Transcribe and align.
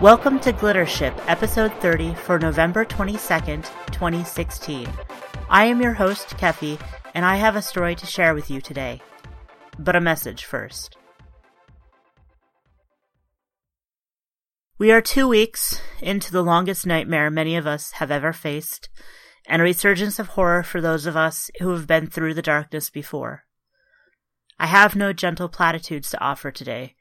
Welcome 0.00 0.38
to 0.40 0.52
Glittership, 0.52 1.12
episode 1.26 1.72
30 1.80 2.14
for 2.14 2.38
November 2.38 2.84
22nd, 2.84 3.64
2016. 3.90 4.88
I 5.50 5.64
am 5.64 5.82
your 5.82 5.94
host, 5.94 6.36
Keffy, 6.36 6.80
and 7.16 7.24
I 7.24 7.34
have 7.34 7.56
a 7.56 7.62
story 7.62 7.96
to 7.96 8.06
share 8.06 8.32
with 8.32 8.48
you 8.48 8.60
today. 8.60 9.02
But 9.76 9.96
a 9.96 10.00
message 10.00 10.44
first. 10.44 10.96
We 14.78 14.92
are 14.92 15.02
two 15.02 15.26
weeks 15.26 15.80
into 16.00 16.30
the 16.30 16.44
longest 16.44 16.86
nightmare 16.86 17.28
many 17.28 17.56
of 17.56 17.66
us 17.66 17.90
have 17.94 18.12
ever 18.12 18.32
faced, 18.32 18.88
and 19.48 19.60
a 19.60 19.64
resurgence 19.64 20.20
of 20.20 20.28
horror 20.28 20.62
for 20.62 20.80
those 20.80 21.06
of 21.06 21.16
us 21.16 21.50
who 21.58 21.70
have 21.70 21.88
been 21.88 22.06
through 22.06 22.34
the 22.34 22.40
darkness 22.40 22.88
before. 22.88 23.46
I 24.60 24.66
have 24.66 24.94
no 24.94 25.12
gentle 25.12 25.48
platitudes 25.48 26.10
to 26.10 26.20
offer 26.20 26.52
today. 26.52 26.94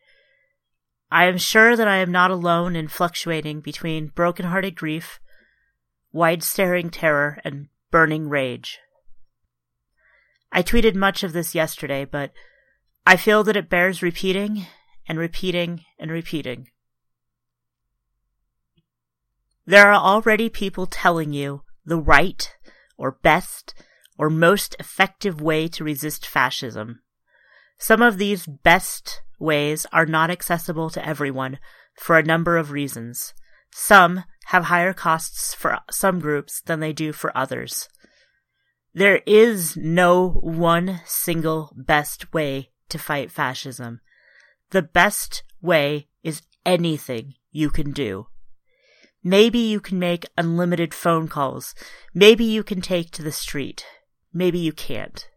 I 1.09 1.25
am 1.25 1.37
sure 1.37 1.75
that 1.75 1.87
I 1.87 1.97
am 1.97 2.11
not 2.11 2.31
alone 2.31 2.75
in 2.75 2.87
fluctuating 2.87 3.61
between 3.61 4.07
broken-hearted 4.07 4.75
grief, 4.75 5.19
wide-staring 6.11 6.89
terror, 6.89 7.39
and 7.43 7.67
burning 7.91 8.27
rage. 8.27 8.79
I 10.51 10.63
tweeted 10.63 10.95
much 10.95 11.23
of 11.23 11.33
this 11.33 11.55
yesterday, 11.55 12.03
but 12.05 12.31
I 13.05 13.15
feel 13.15 13.43
that 13.45 13.55
it 13.55 13.69
bears 13.69 14.01
repeating 14.01 14.65
and 15.07 15.17
repeating 15.17 15.85
and 15.97 16.11
repeating. 16.11 16.69
There 19.65 19.87
are 19.89 19.95
already 19.95 20.49
people 20.49 20.87
telling 20.87 21.31
you 21.31 21.63
the 21.85 21.97
right, 21.97 22.53
or 22.97 23.11
best, 23.11 23.73
or 24.17 24.29
most 24.29 24.75
effective 24.79 25.41
way 25.41 25.67
to 25.69 25.83
resist 25.83 26.25
fascism. 26.25 27.01
Some 27.77 28.01
of 28.01 28.17
these 28.17 28.45
best 28.45 29.21
ways 29.39 29.85
are 29.91 30.05
not 30.05 30.29
accessible 30.29 30.89
to 30.91 31.05
everyone 31.05 31.59
for 31.95 32.17
a 32.17 32.23
number 32.23 32.57
of 32.57 32.71
reasons. 32.71 33.33
Some 33.71 34.23
have 34.47 34.65
higher 34.65 34.93
costs 34.93 35.53
for 35.53 35.79
some 35.91 36.19
groups 36.19 36.61
than 36.61 36.79
they 36.79 36.93
do 36.93 37.11
for 37.11 37.37
others. 37.37 37.89
There 38.93 39.21
is 39.25 39.77
no 39.77 40.29
one 40.29 41.01
single 41.05 41.71
best 41.75 42.33
way 42.33 42.71
to 42.89 42.97
fight 42.97 43.31
fascism. 43.31 43.99
The 44.71 44.81
best 44.81 45.43
way 45.61 46.07
is 46.23 46.41
anything 46.65 47.35
you 47.51 47.69
can 47.69 47.91
do. 47.91 48.27
Maybe 49.23 49.59
you 49.59 49.79
can 49.79 49.99
make 49.99 50.25
unlimited 50.37 50.93
phone 50.93 51.27
calls. 51.27 51.75
Maybe 52.13 52.45
you 52.45 52.63
can 52.63 52.81
take 52.81 53.11
to 53.11 53.23
the 53.23 53.31
street. 53.31 53.85
Maybe 54.33 54.59
you 54.59 54.71
can't. 54.71 55.27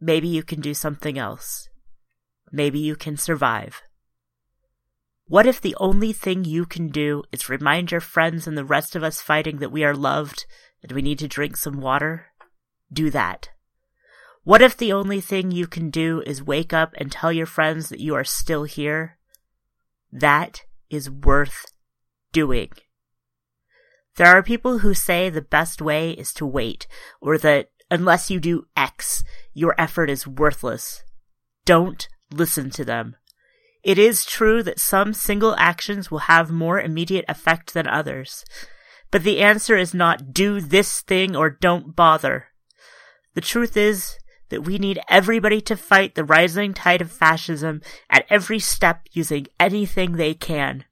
Maybe 0.00 0.28
you 0.28 0.42
can 0.42 0.60
do 0.60 0.74
something 0.74 1.18
else. 1.18 1.68
Maybe 2.52 2.78
you 2.78 2.94
can 2.94 3.16
survive. 3.16 3.82
What 5.26 5.46
if 5.46 5.60
the 5.60 5.74
only 5.80 6.12
thing 6.12 6.44
you 6.44 6.66
can 6.66 6.88
do 6.88 7.22
is 7.32 7.48
remind 7.48 7.90
your 7.90 8.02
friends 8.02 8.46
and 8.46 8.58
the 8.58 8.64
rest 8.64 8.94
of 8.94 9.02
us 9.02 9.22
fighting 9.22 9.56
that 9.58 9.72
we 9.72 9.82
are 9.82 9.94
loved 9.94 10.44
and 10.82 10.92
we 10.92 11.00
need 11.00 11.18
to 11.20 11.28
drink 11.28 11.56
some 11.56 11.80
water? 11.80 12.26
Do 12.92 13.08
that. 13.10 13.48
What 14.44 14.60
if 14.60 14.76
the 14.76 14.92
only 14.92 15.20
thing 15.20 15.50
you 15.50 15.66
can 15.66 15.88
do 15.88 16.22
is 16.26 16.42
wake 16.42 16.74
up 16.74 16.92
and 16.98 17.10
tell 17.10 17.32
your 17.32 17.46
friends 17.46 17.88
that 17.88 18.00
you 18.00 18.14
are 18.14 18.24
still 18.24 18.64
here? 18.64 19.16
That 20.10 20.64
is 20.90 21.08
worth 21.08 21.64
doing. 22.32 22.70
There 24.16 24.26
are 24.26 24.42
people 24.42 24.80
who 24.80 24.92
say 24.92 25.30
the 25.30 25.40
best 25.40 25.80
way 25.80 26.10
is 26.10 26.34
to 26.34 26.44
wait, 26.44 26.86
or 27.22 27.38
that 27.38 27.70
unless 27.90 28.30
you 28.30 28.40
do 28.40 28.66
X, 28.76 29.24
your 29.54 29.74
effort 29.78 30.10
is 30.10 30.26
worthless. 30.26 31.02
Don't 31.64 32.08
listen 32.32 32.70
to 32.70 32.84
them. 32.84 33.16
It 33.82 33.98
is 33.98 34.24
true 34.24 34.62
that 34.62 34.78
some 34.78 35.12
single 35.12 35.56
actions 35.56 36.10
will 36.10 36.20
have 36.20 36.50
more 36.50 36.80
immediate 36.80 37.24
effect 37.28 37.74
than 37.74 37.86
others. 37.86 38.44
But 39.10 39.24
the 39.24 39.40
answer 39.40 39.76
is 39.76 39.92
not 39.92 40.32
do 40.32 40.60
this 40.60 41.00
thing 41.00 41.34
or 41.36 41.50
don't 41.50 41.96
bother. 41.96 42.46
The 43.34 43.40
truth 43.40 43.76
is 43.76 44.16
that 44.50 44.62
we 44.62 44.78
need 44.78 45.00
everybody 45.08 45.60
to 45.62 45.76
fight 45.76 46.14
the 46.14 46.24
rising 46.24 46.74
tide 46.74 47.00
of 47.00 47.10
fascism 47.10 47.80
at 48.08 48.26
every 48.28 48.58
step 48.58 49.08
using 49.12 49.46
anything 49.58 50.12
they 50.12 50.34
can. 50.34 50.84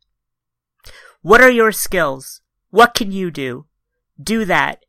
What 1.22 1.42
are 1.42 1.50
your 1.50 1.70
skills? 1.70 2.40
What 2.70 2.94
can 2.94 3.12
you 3.12 3.30
do? 3.30 3.66
Do 4.20 4.44
that. 4.46 4.84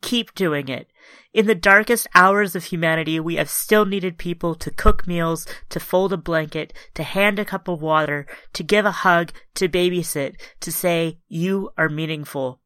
Keep 0.00 0.34
doing 0.34 0.68
it. 0.68 0.88
In 1.34 1.48
the 1.48 1.54
darkest 1.56 2.06
hours 2.14 2.54
of 2.54 2.66
humanity, 2.66 3.18
we 3.18 3.34
have 3.34 3.50
still 3.50 3.84
needed 3.84 4.18
people 4.18 4.54
to 4.54 4.70
cook 4.70 5.04
meals, 5.04 5.48
to 5.68 5.80
fold 5.80 6.12
a 6.12 6.16
blanket, 6.16 6.72
to 6.94 7.02
hand 7.02 7.40
a 7.40 7.44
cup 7.44 7.66
of 7.66 7.82
water, 7.82 8.24
to 8.52 8.62
give 8.62 8.86
a 8.86 8.92
hug, 8.92 9.32
to 9.56 9.68
babysit, 9.68 10.36
to 10.60 10.70
say, 10.70 11.18
you 11.26 11.70
are 11.76 11.88
meaningful. 11.88 12.60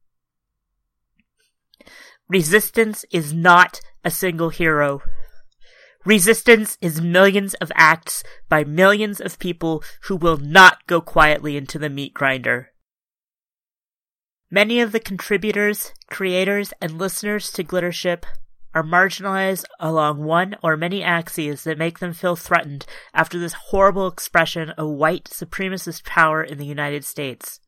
Resistance 2.29 3.07
is 3.11 3.33
not 3.33 3.81
a 4.05 4.11
single 4.11 4.51
hero. 4.51 5.01
Resistance 6.05 6.77
is 6.83 7.01
millions 7.01 7.55
of 7.55 7.73
acts 7.75 8.23
by 8.51 8.65
millions 8.65 9.19
of 9.19 9.39
people 9.39 9.83
who 10.03 10.17
will 10.17 10.37
not 10.37 10.87
go 10.87 11.01
quietly 11.01 11.57
into 11.57 11.79
the 11.79 11.89
meat 11.89 12.13
grinder. 12.13 12.73
Many 14.51 14.81
of 14.81 14.93
the 14.93 15.01
contributors, 15.01 15.95
creators, 16.11 16.75
and 16.83 16.99
listeners 16.99 17.51
to 17.53 17.65
Glittership 17.65 18.25
are 18.79 18.85
marginalized 18.85 19.65
along 19.81 20.23
one 20.23 20.55
or 20.63 20.77
many 20.77 21.03
axes 21.03 21.65
that 21.65 21.77
make 21.77 21.99
them 21.99 22.13
feel 22.13 22.37
threatened 22.37 22.87
after 23.13 23.37
this 23.37 23.55
horrible 23.71 24.07
expression 24.07 24.71
of 24.71 24.89
white 24.89 25.25
supremacist 25.25 26.05
power 26.05 26.45
in 26.45 26.59
the 26.59 26.65
United 26.65 27.05
States. 27.05 27.59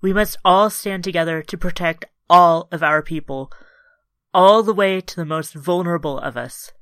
We 0.00 0.14
must 0.14 0.38
all 0.46 0.70
stand 0.70 1.04
together 1.04 1.42
to 1.42 1.58
protect 1.58 2.06
all 2.30 2.68
of 2.72 2.82
our 2.82 3.02
people, 3.02 3.52
all 4.32 4.62
the 4.62 4.72
way 4.72 5.02
to 5.02 5.16
the 5.16 5.26
most 5.26 5.52
vulnerable 5.52 6.18
of 6.18 6.38
us. 6.38 6.72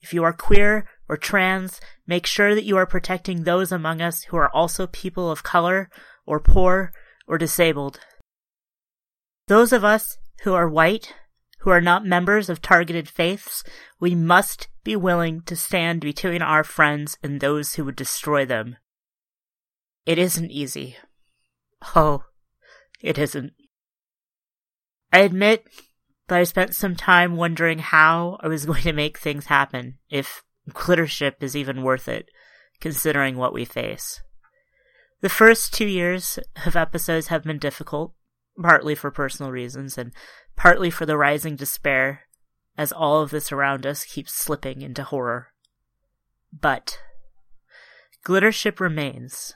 If 0.00 0.14
you 0.14 0.24
are 0.24 0.32
queer 0.32 0.88
or 1.10 1.18
trans, 1.18 1.78
make 2.06 2.24
sure 2.24 2.54
that 2.54 2.64
you 2.64 2.78
are 2.78 2.86
protecting 2.86 3.44
those 3.44 3.70
among 3.70 4.00
us 4.00 4.22
who 4.24 4.38
are 4.38 4.48
also 4.48 4.86
people 4.86 5.30
of 5.30 5.42
color 5.42 5.90
or 6.24 6.40
poor 6.40 6.90
or 7.26 7.36
disabled. 7.36 8.00
Those 9.46 9.74
of 9.74 9.84
us 9.84 10.16
who 10.44 10.54
are 10.54 10.70
white, 10.70 11.12
who 11.62 11.70
are 11.70 11.80
not 11.80 12.04
members 12.04 12.48
of 12.48 12.60
targeted 12.60 13.08
faiths, 13.08 13.62
we 14.00 14.16
must 14.16 14.66
be 14.82 14.96
willing 14.96 15.42
to 15.42 15.54
stand 15.54 16.00
between 16.00 16.42
our 16.42 16.64
friends 16.64 17.16
and 17.22 17.40
those 17.40 17.74
who 17.74 17.84
would 17.84 17.94
destroy 17.94 18.44
them. 18.44 18.76
It 20.04 20.18
isn't 20.18 20.50
easy. 20.50 20.96
Oh, 21.94 22.24
it 23.00 23.16
isn't. 23.16 23.52
I 25.12 25.20
admit 25.20 25.68
that 26.26 26.38
I 26.38 26.44
spent 26.44 26.74
some 26.74 26.96
time 26.96 27.36
wondering 27.36 27.78
how 27.78 28.38
I 28.40 28.48
was 28.48 28.66
going 28.66 28.82
to 28.82 28.92
make 28.92 29.18
things 29.18 29.46
happen, 29.46 29.98
if 30.10 30.42
Glittership 30.70 31.34
is 31.40 31.54
even 31.54 31.84
worth 31.84 32.08
it, 32.08 32.28
considering 32.80 33.36
what 33.36 33.54
we 33.54 33.64
face. 33.64 34.20
The 35.20 35.28
first 35.28 35.72
two 35.72 35.86
years 35.86 36.40
of 36.66 36.74
episodes 36.74 37.28
have 37.28 37.44
been 37.44 37.58
difficult, 37.58 38.14
partly 38.60 38.96
for 38.96 39.12
personal 39.12 39.52
reasons 39.52 39.96
and 39.96 40.12
partly 40.56 40.90
for 40.90 41.06
the 41.06 41.16
rising 41.16 41.56
despair 41.56 42.22
as 42.76 42.92
all 42.92 43.20
of 43.20 43.30
this 43.30 43.52
around 43.52 43.86
us 43.86 44.04
keeps 44.04 44.34
slipping 44.34 44.82
into 44.82 45.04
horror. 45.04 45.48
But 46.52 46.98
Glittership 48.24 48.78
remains. 48.78 49.54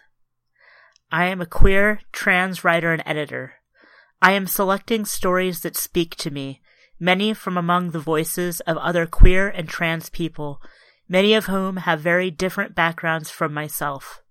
I 1.13 1.27
am 1.27 1.41
a 1.41 1.47
queer 1.47 2.01
trans 2.13 2.65
writer 2.65 2.93
and 2.93 3.03
editor. 3.07 3.55
I 4.21 4.33
am 4.33 4.47
selecting 4.47 5.05
stories 5.05 5.61
that 5.61 5.77
speak 5.77 6.17
to 6.17 6.31
me, 6.33 6.61
many 6.99 7.33
from 7.33 7.57
among 7.57 7.91
the 7.91 8.01
voices 8.01 8.61
of 8.61 8.77
other 8.79 9.07
queer 9.07 9.49
and 9.49 9.69
trans 9.69 10.11
people, 10.11 10.61
many 11.09 11.35
of 11.35 11.47
whom 11.47 11.77
have 11.77 12.01
very 12.01 12.31
different 12.31 12.75
backgrounds 12.75 13.31
from 13.31 13.55
myself. 13.55 14.23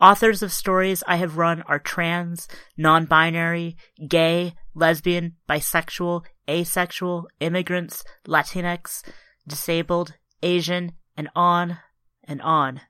Authors 0.00 0.42
of 0.42 0.52
stories 0.52 1.02
I 1.06 1.16
have 1.16 1.38
run 1.38 1.62
are 1.62 1.78
trans, 1.78 2.48
non-binary, 2.76 3.76
gay, 4.06 4.54
lesbian, 4.74 5.36
bisexual, 5.48 6.24
asexual, 6.48 7.28
immigrants, 7.40 8.04
Latinx, 8.26 9.02
disabled, 9.46 10.14
Asian, 10.42 10.92
and 11.16 11.28
on 11.34 11.78
and 12.24 12.42
on. 12.42 12.80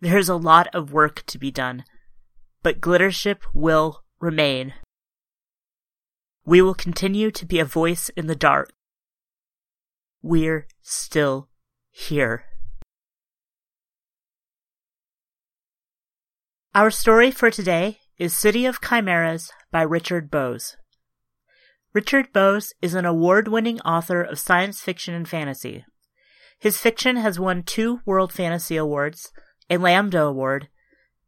There's 0.00 0.28
a 0.28 0.36
lot 0.36 0.68
of 0.74 0.92
work 0.92 1.24
to 1.26 1.38
be 1.38 1.50
done, 1.50 1.84
but 2.62 2.80
Glittership 2.80 3.38
will 3.52 4.02
remain. 4.20 4.74
We 6.44 6.60
will 6.60 6.74
continue 6.74 7.30
to 7.30 7.46
be 7.46 7.58
a 7.58 7.64
voice 7.64 8.10
in 8.10 8.26
the 8.26 8.36
dark. 8.36 8.72
We're 10.22 10.66
still 10.82 11.48
here. 11.90 12.44
Our 16.74 16.90
story 16.90 17.30
for 17.30 17.50
today 17.50 17.98
is 18.18 18.34
City 18.34 18.66
of 18.66 18.80
Chimeras 18.80 19.52
by 19.74 19.82
Richard 19.82 20.30
Bowes. 20.30 20.76
Richard 21.92 22.32
Bowes 22.32 22.74
is 22.80 22.94
an 22.94 23.04
award 23.04 23.48
winning 23.48 23.80
author 23.80 24.22
of 24.22 24.38
science 24.38 24.80
fiction 24.80 25.14
and 25.14 25.28
fantasy. 25.28 25.84
His 26.60 26.78
fiction 26.78 27.16
has 27.16 27.40
won 27.40 27.64
two 27.64 27.98
World 28.06 28.32
Fantasy 28.32 28.76
Awards, 28.76 29.32
a 29.68 29.78
Lambda 29.78 30.22
Award, 30.22 30.68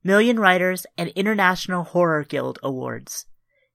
Million 0.05 0.39
Writers, 0.39 0.87
and 0.97 1.09
International 1.17 1.83
Horror 1.83 2.23
Guild 2.23 2.61
awards. 2.63 3.27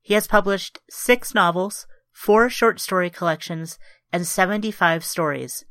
He 0.01 0.13
has 0.13 0.25
published 0.25 0.79
six 0.89 1.35
novels, 1.35 1.85
four 2.13 2.50
short 2.50 2.79
story 2.79 3.09
collections, 3.09 3.77
and 4.13 4.25
75 4.25 5.03
stories. 5.03 5.65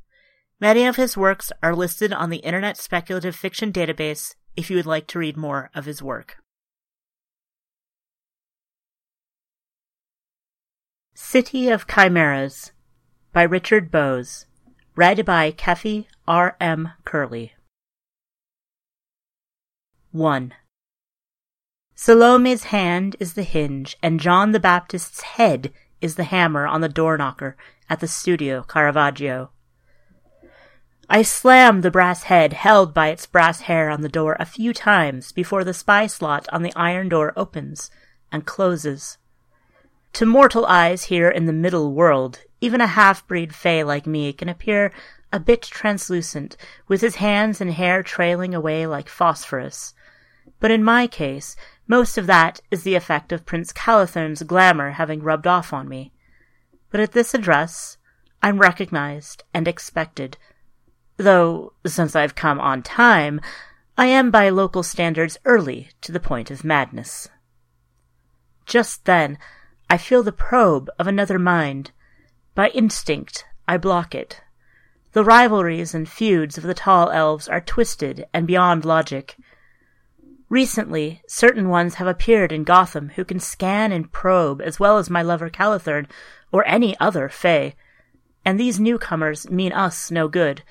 Many 0.60 0.84
of 0.84 0.96
his 0.96 1.16
works 1.16 1.50
are 1.62 1.74
listed 1.74 2.12
on 2.12 2.28
the 2.28 2.44
Internet 2.44 2.76
Speculative 2.76 3.34
Fiction 3.34 3.72
database 3.72 4.34
if 4.56 4.68
you 4.68 4.76
would 4.76 4.84
like 4.84 5.06
to 5.06 5.18
read 5.18 5.38
more 5.38 5.70
of 5.74 5.86
his 5.86 6.02
work. 6.02 6.36
City 11.32 11.68
of 11.68 11.86
Chimeras 11.86 12.72
by 13.32 13.44
Richard 13.44 13.92
Bowes. 13.92 14.46
Read 14.96 15.24
by 15.24 15.52
Keffy 15.52 16.06
R. 16.26 16.56
M. 16.60 16.90
Kehrli. 17.06 17.52
1. 20.10 20.52
Salome's 21.94 22.64
hand 22.64 23.14
is 23.20 23.34
the 23.34 23.44
hinge, 23.44 23.96
and 24.02 24.18
John 24.18 24.50
the 24.50 24.58
Baptist's 24.58 25.20
head 25.20 25.72
is 26.00 26.16
the 26.16 26.24
hammer 26.24 26.66
on 26.66 26.80
the 26.80 26.88
door 26.88 27.16
knocker 27.16 27.56
at 27.88 28.00
the 28.00 28.08
studio 28.08 28.64
Caravaggio. 28.64 29.50
I 31.08 31.22
slam 31.22 31.82
the 31.82 31.92
brass 31.92 32.24
head 32.24 32.54
held 32.54 32.92
by 32.92 33.06
its 33.06 33.26
brass 33.26 33.60
hair 33.60 33.88
on 33.88 34.00
the 34.00 34.08
door 34.08 34.36
a 34.40 34.44
few 34.44 34.72
times 34.72 35.30
before 35.30 35.62
the 35.62 35.74
spy 35.74 36.08
slot 36.08 36.48
on 36.52 36.64
the 36.64 36.74
iron 36.74 37.08
door 37.08 37.32
opens 37.36 37.88
and 38.32 38.44
closes. 38.44 39.16
To 40.14 40.26
mortal 40.26 40.66
eyes 40.66 41.04
here 41.04 41.30
in 41.30 41.46
the 41.46 41.52
middle 41.52 41.92
world, 41.92 42.40
even 42.60 42.80
a 42.80 42.86
half-breed 42.86 43.54
fay 43.54 43.84
like 43.84 44.06
me 44.06 44.32
can 44.32 44.48
appear 44.48 44.92
a 45.32 45.40
bit 45.40 45.62
translucent, 45.62 46.56
with 46.88 47.00
his 47.00 47.16
hands 47.16 47.60
and 47.60 47.72
hair 47.72 48.02
trailing 48.02 48.54
away 48.54 48.86
like 48.86 49.08
phosphorus. 49.08 49.94
But 50.58 50.72
in 50.72 50.82
my 50.82 51.06
case, 51.06 51.54
most 51.86 52.18
of 52.18 52.26
that 52.26 52.60
is 52.70 52.82
the 52.82 52.96
effect 52.96 53.30
of 53.32 53.46
Prince 53.46 53.72
Calathern's 53.72 54.42
glamour 54.42 54.92
having 54.92 55.22
rubbed 55.22 55.46
off 55.46 55.72
on 55.72 55.88
me. 55.88 56.12
But 56.90 57.00
at 57.00 57.12
this 57.12 57.32
address, 57.32 57.96
I'm 58.42 58.58
recognized 58.58 59.44
and 59.54 59.68
expected. 59.68 60.36
Though, 61.16 61.74
since 61.86 62.16
I've 62.16 62.34
come 62.34 62.58
on 62.58 62.82
time, 62.82 63.40
I 63.96 64.06
am 64.06 64.30
by 64.30 64.48
local 64.48 64.82
standards 64.82 65.38
early 65.44 65.90
to 66.00 66.10
the 66.10 66.20
point 66.20 66.50
of 66.50 66.64
madness. 66.64 67.28
Just 68.66 69.04
then, 69.04 69.38
I 69.92 69.98
feel 69.98 70.22
the 70.22 70.30
probe 70.30 70.88
of 71.00 71.08
another 71.08 71.36
mind. 71.36 71.90
By 72.54 72.68
instinct, 72.68 73.44
I 73.66 73.76
block 73.76 74.14
it. 74.14 74.40
The 75.14 75.24
rivalries 75.24 75.96
and 75.96 76.08
feuds 76.08 76.56
of 76.56 76.62
the 76.62 76.74
tall 76.74 77.10
elves 77.10 77.48
are 77.48 77.60
twisted 77.60 78.24
and 78.32 78.46
beyond 78.46 78.84
logic. 78.84 79.36
Recently, 80.48 81.22
certain 81.26 81.68
ones 81.68 81.94
have 81.94 82.06
appeared 82.06 82.52
in 82.52 82.62
Gotham 82.62 83.08
who 83.16 83.24
can 83.24 83.40
scan 83.40 83.90
and 83.90 84.12
probe 84.12 84.62
as 84.62 84.78
well 84.78 84.96
as 84.96 85.10
my 85.10 85.22
lover 85.22 85.50
Calathern 85.50 86.06
or 86.52 86.64
any 86.68 86.96
other 87.00 87.28
Fay, 87.28 87.74
and 88.44 88.60
these 88.60 88.78
newcomers 88.78 89.50
mean 89.50 89.72
us 89.72 90.08
no 90.08 90.28
good. 90.28 90.62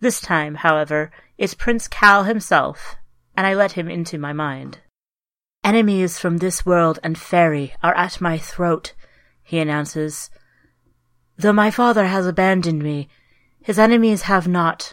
This 0.00 0.22
time, 0.22 0.54
however, 0.54 1.12
it's 1.36 1.52
Prince 1.52 1.86
Cal 1.86 2.24
himself, 2.24 2.96
and 3.36 3.46
I 3.46 3.52
let 3.52 3.72
him 3.72 3.90
into 3.90 4.16
my 4.16 4.32
mind. 4.32 4.78
Enemies 5.64 6.18
from 6.18 6.36
this 6.36 6.66
world 6.66 6.98
and 7.02 7.16
fairy 7.16 7.72
are 7.82 7.94
at 7.94 8.20
my 8.20 8.36
throat, 8.36 8.92
he 9.42 9.58
announces. 9.58 10.28
Though 11.38 11.54
my 11.54 11.70
father 11.70 12.04
has 12.04 12.26
abandoned 12.26 12.82
me, 12.82 13.08
his 13.62 13.78
enemies 13.78 14.22
have 14.22 14.46
not. 14.46 14.92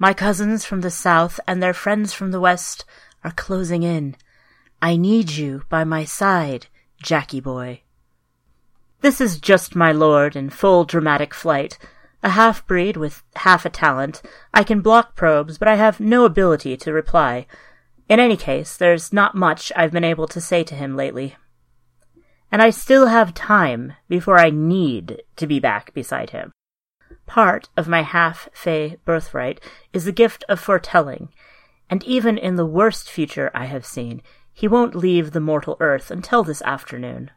My 0.00 0.12
cousins 0.12 0.64
from 0.64 0.80
the 0.80 0.90
south 0.90 1.38
and 1.46 1.62
their 1.62 1.72
friends 1.72 2.12
from 2.12 2.32
the 2.32 2.40
west 2.40 2.84
are 3.22 3.30
closing 3.30 3.84
in. 3.84 4.16
I 4.82 4.96
need 4.96 5.30
you 5.30 5.62
by 5.68 5.84
my 5.84 6.04
side, 6.04 6.66
Jackie 7.00 7.38
boy. 7.40 7.82
This 9.02 9.20
is 9.20 9.38
just 9.38 9.76
my 9.76 9.92
lord 9.92 10.34
in 10.34 10.50
full 10.50 10.84
dramatic 10.84 11.32
flight. 11.32 11.78
A 12.24 12.30
half-breed 12.30 12.96
with 12.96 13.22
half 13.36 13.64
a 13.64 13.70
talent. 13.70 14.22
I 14.52 14.64
can 14.64 14.80
block 14.80 15.14
probes, 15.14 15.56
but 15.56 15.68
I 15.68 15.76
have 15.76 16.00
no 16.00 16.24
ability 16.24 16.76
to 16.78 16.92
reply. 16.92 17.46
In 18.10 18.18
any 18.18 18.36
case, 18.36 18.76
there's 18.76 19.12
not 19.12 19.36
much 19.36 19.70
I've 19.76 19.92
been 19.92 20.02
able 20.02 20.26
to 20.26 20.40
say 20.40 20.64
to 20.64 20.74
him 20.74 20.96
lately. 20.96 21.36
And 22.50 22.60
I 22.60 22.70
still 22.70 23.06
have 23.06 23.32
time 23.32 23.92
before 24.08 24.36
I 24.36 24.50
need 24.50 25.22
to 25.36 25.46
be 25.46 25.60
back 25.60 25.94
beside 25.94 26.30
him. 26.30 26.50
Part 27.26 27.68
of 27.76 27.86
my 27.86 28.02
half-fey 28.02 28.96
birthright 29.04 29.60
is 29.92 30.06
the 30.06 30.12
gift 30.12 30.44
of 30.48 30.58
foretelling, 30.58 31.28
and 31.88 32.02
even 32.02 32.36
in 32.36 32.56
the 32.56 32.66
worst 32.66 33.08
future 33.08 33.52
I 33.54 33.66
have 33.66 33.86
seen, 33.86 34.22
he 34.52 34.66
won't 34.66 34.96
leave 34.96 35.30
the 35.30 35.38
mortal 35.38 35.76
earth 35.78 36.10
until 36.10 36.42
this 36.42 36.62
afternoon. 36.62 37.30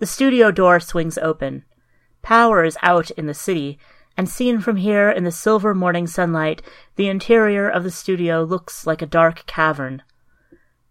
The 0.00 0.06
studio 0.06 0.50
door 0.50 0.80
swings 0.80 1.18
open. 1.18 1.64
Power 2.20 2.64
is 2.64 2.76
out 2.82 3.12
in 3.12 3.26
the 3.26 3.34
city, 3.34 3.78
and 4.16 4.28
seen 4.28 4.60
from 4.60 4.76
here 4.76 5.10
in 5.10 5.24
the 5.24 5.32
silver 5.32 5.74
morning 5.74 6.06
sunlight, 6.06 6.62
the 6.96 7.08
interior 7.08 7.68
of 7.68 7.84
the 7.84 7.90
studio 7.90 8.42
looks 8.42 8.86
like 8.86 9.02
a 9.02 9.06
dark 9.06 9.46
cavern. 9.46 10.02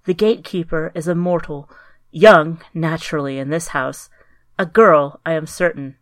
The 0.05 0.13
gatekeeper 0.13 0.91
is 0.95 1.07
a 1.07 1.15
mortal, 1.15 1.69
young, 2.09 2.61
naturally, 2.73 3.37
in 3.37 3.49
this 3.49 3.69
house, 3.69 4.09
a 4.57 4.65
girl, 4.65 5.19
I 5.25 5.33
am 5.33 5.45
certain. 5.45 5.97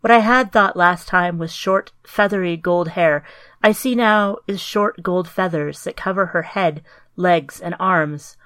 What 0.00 0.10
I 0.10 0.18
had 0.18 0.52
thought 0.52 0.76
last 0.76 1.08
time 1.08 1.38
was 1.38 1.52
short, 1.52 1.92
feathery 2.04 2.56
gold 2.56 2.88
hair, 2.88 3.24
I 3.62 3.72
see 3.72 3.94
now 3.94 4.36
is 4.46 4.60
short 4.60 5.02
gold 5.02 5.26
feathers 5.26 5.82
that 5.84 5.96
cover 5.96 6.26
her 6.26 6.42
head, 6.42 6.82
legs, 7.16 7.60
and 7.60 7.74
arms. 7.80 8.36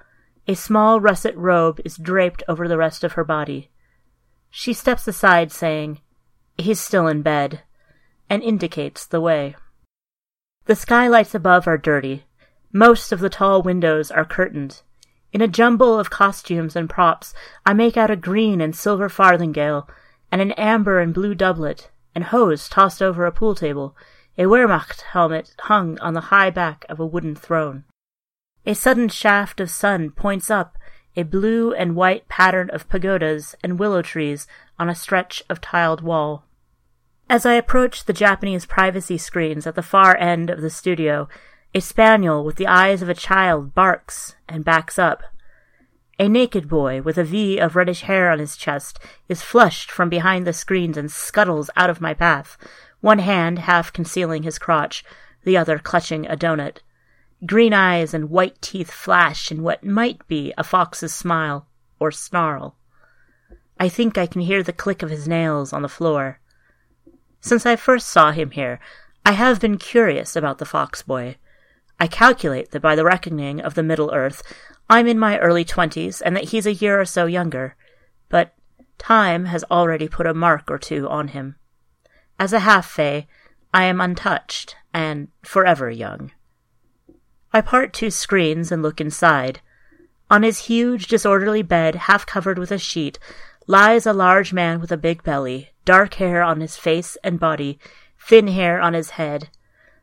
A 0.47 0.55
small 0.55 1.01
russet 1.01 1.37
robe 1.37 1.81
is 1.85 1.97
draped 1.97 2.43
over 2.49 2.67
the 2.67 2.79
rest 2.79 3.05
of 3.05 3.13
her 3.13 3.25
body. 3.25 3.71
She 4.49 4.73
steps 4.73 5.07
aside, 5.07 5.53
saying, 5.53 6.01
He's 6.57 6.81
still 6.81 7.07
in 7.09 7.23
bed 7.23 7.63
and 8.31 8.43
indicates 8.43 9.05
the 9.05 9.21
way. 9.21 9.57
The 10.67 10.77
skylights 10.77 11.35
above 11.35 11.67
are 11.67 11.77
dirty. 11.77 12.25
Most 12.73 13.11
of 13.11 13.19
the 13.19 13.29
tall 13.29 13.61
windows 13.61 14.11
are 14.11 14.25
curtained. 14.25 14.83
In 15.33 15.43
a 15.43 15.49
jumble 15.49 15.99
of 15.99 16.11
costumes 16.11 16.77
and 16.77 16.89
props, 16.89 17.35
I 17.67 17.73
make 17.73 17.97
out 17.97 18.11
a 18.11 18.17
green 18.17 18.61
and 18.61 18.75
silver 18.75 19.09
farthingale, 19.09 19.89
and 20.31 20.41
an 20.41 20.53
amber 20.53 21.01
and 21.01 21.13
blue 21.13 21.35
doublet, 21.35 21.91
and 22.15 22.25
hose 22.25 22.69
tossed 22.69 23.03
over 23.03 23.27
a 23.27 23.33
pool 23.33 23.55
table, 23.55 23.97
a 24.39 24.45
Wehrmacht 24.45 25.03
helmet 25.03 25.55
hung 25.63 25.99
on 25.99 26.15
the 26.15 26.31
high 26.33 26.51
back 26.51 26.85
of 26.89 27.01
a 27.01 27.07
wooden 27.07 27.35
throne. 27.35 27.85
A 28.65 28.75
sudden 28.75 29.09
shaft 29.09 29.61
of 29.61 29.71
sun 29.71 30.11
points 30.11 30.51
up, 30.51 30.77
a 31.17 31.25
blue 31.25 31.73
and 31.73 31.97
white 31.97 32.29
pattern 32.29 32.71
of 32.71 32.89
pagodas 32.89 33.57
and 33.63 33.79
willow 33.79 34.03
trees 34.03 34.47
on 34.79 34.89
a 34.89 34.95
stretch 34.95 35.43
of 35.49 35.61
tiled 35.61 36.01
wall. 36.01 36.45
As 37.31 37.47
I 37.47 37.53
approach 37.53 38.07
the 38.07 38.13
Japanese 38.13 38.67
privacy 38.67 39.17
screens 39.17 39.65
at 39.65 39.77
the 39.77 39.85
far 39.85 40.17
end 40.17 40.51
of 40.51 40.63
the 40.63 40.69
studio, 40.69 41.29
a 41.73 41.81
spaniel 41.81 42.43
with 42.45 42.57
the 42.57 42.67
eyes 42.67 43.03
of 43.03 43.09
a 43.09 43.15
child 43.15 43.73
barks 43.73 44.35
and 44.49 44.65
backs 44.65 44.99
up. 44.99 45.23
A 46.19 46.29
naked 46.29 46.69
boy 46.69 47.03
with 47.03 47.17
a 47.17 47.23
V 47.23 47.59
of 47.59 47.77
reddish 47.77 48.01
hair 48.01 48.33
on 48.33 48.41
his 48.41 48.57
chest 48.57 48.99
is 49.29 49.43
flushed 49.43 49.93
from 49.93 50.09
behind 50.09 50.45
the 50.45 50.53
screens 50.53 50.97
and 50.97 51.09
scuttles 51.09 51.71
out 51.77 51.89
of 51.89 52.01
my 52.01 52.15
path, 52.15 52.59
one 53.01 53.21
hand 53.21 53.61
half 53.61 53.93
concealing 53.93 54.43
his 54.43 54.59
crotch, 54.59 55.05
the 55.45 55.57
other 55.57 55.79
clutching 55.79 56.27
a 56.27 56.35
doughnut. 56.35 56.83
Green 57.47 57.73
eyes 57.73 58.13
and 58.13 58.29
white 58.29 58.61
teeth 58.61 58.91
flash 58.91 59.53
in 59.53 59.63
what 59.63 59.85
might 59.85 60.27
be 60.27 60.53
a 60.59 60.65
fox's 60.65 61.15
smile 61.15 61.69
or 62.01 62.11
snarl. 62.11 62.75
I 63.79 63.89
think 63.89 64.19
I 64.19 64.27
can 64.27 64.41
hear 64.41 64.65
the 64.65 64.73
click 64.73 65.05
of 65.05 65.11
his 65.11 65.29
nails 65.29 65.73
on 65.73 65.83
the 65.83 65.89
floor. 65.89 66.40
Since 67.41 67.65
I 67.65 67.77
first 67.77 68.09
saw 68.09 68.33
him 68.33 68.51
here, 68.51 68.81
I 69.25 69.33
have 69.33 69.61
been 69.61 69.79
curious 69.79 70.37
about 70.37 70.59
the 70.59 70.65
fox 70.67 71.03
boy. 71.03 71.37
I 71.99 72.07
calculate 72.07 72.71
that 72.71 72.81
by 72.81 72.95
the 72.95 73.05
reckoning 73.05 73.61
of 73.61 73.75
the 73.75 73.83
Middle 73.83 74.13
Earth, 74.13 74.43
I'm 74.89 75.07
in 75.07 75.19
my 75.19 75.39
early 75.39 75.65
twenties 75.65 76.21
and 76.21 76.37
that 76.37 76.51
he's 76.51 76.67
a 76.67 76.75
year 76.75 77.01
or 77.01 77.05
so 77.05 77.27
younger. 77.27 77.77
But 78.29 78.55
time 78.99 79.47
has 79.47 79.65
already 79.71 80.09
put 80.09 80.27
a 80.27 80.35
mark 80.35 80.71
or 80.71 80.79
two 80.79 81.09
on 81.09 81.29
him. 81.29 81.57
As 82.39 82.53
a 82.53 82.61
half 82.61 82.91
fay, 82.91 83.27
I 83.73 83.85
am 83.85 84.01
untouched 84.01 84.77
and 84.93 85.29
forever 85.43 85.91
young. 85.91 86.33
I 87.53 87.61
part 87.61 87.93
two 87.93 88.11
screens 88.11 88.71
and 88.71 88.83
look 88.83 89.01
inside. 89.01 89.61
On 90.31 90.43
his 90.43 90.67
huge, 90.67 91.09
disorderly 91.09 91.63
bed, 91.63 91.95
half 91.95 92.25
covered 92.25 92.59
with 92.59 92.71
a 92.71 92.79
sheet, 92.79 93.19
lies 93.67 94.07
a 94.07 94.13
large 94.13 94.53
man 94.53 94.81
with 94.81 94.93
a 94.93 94.97
big 94.97 95.23
belly, 95.23 95.70
dark 95.85 96.15
hair 96.15 96.43
on 96.43 96.61
his 96.61 96.77
face 96.77 97.17
and 97.23 97.41
body, 97.41 97.79
thin 98.19 98.49
hair 98.49 98.81
on 98.81 98.95
his 98.95 99.11
head. 99.11 99.49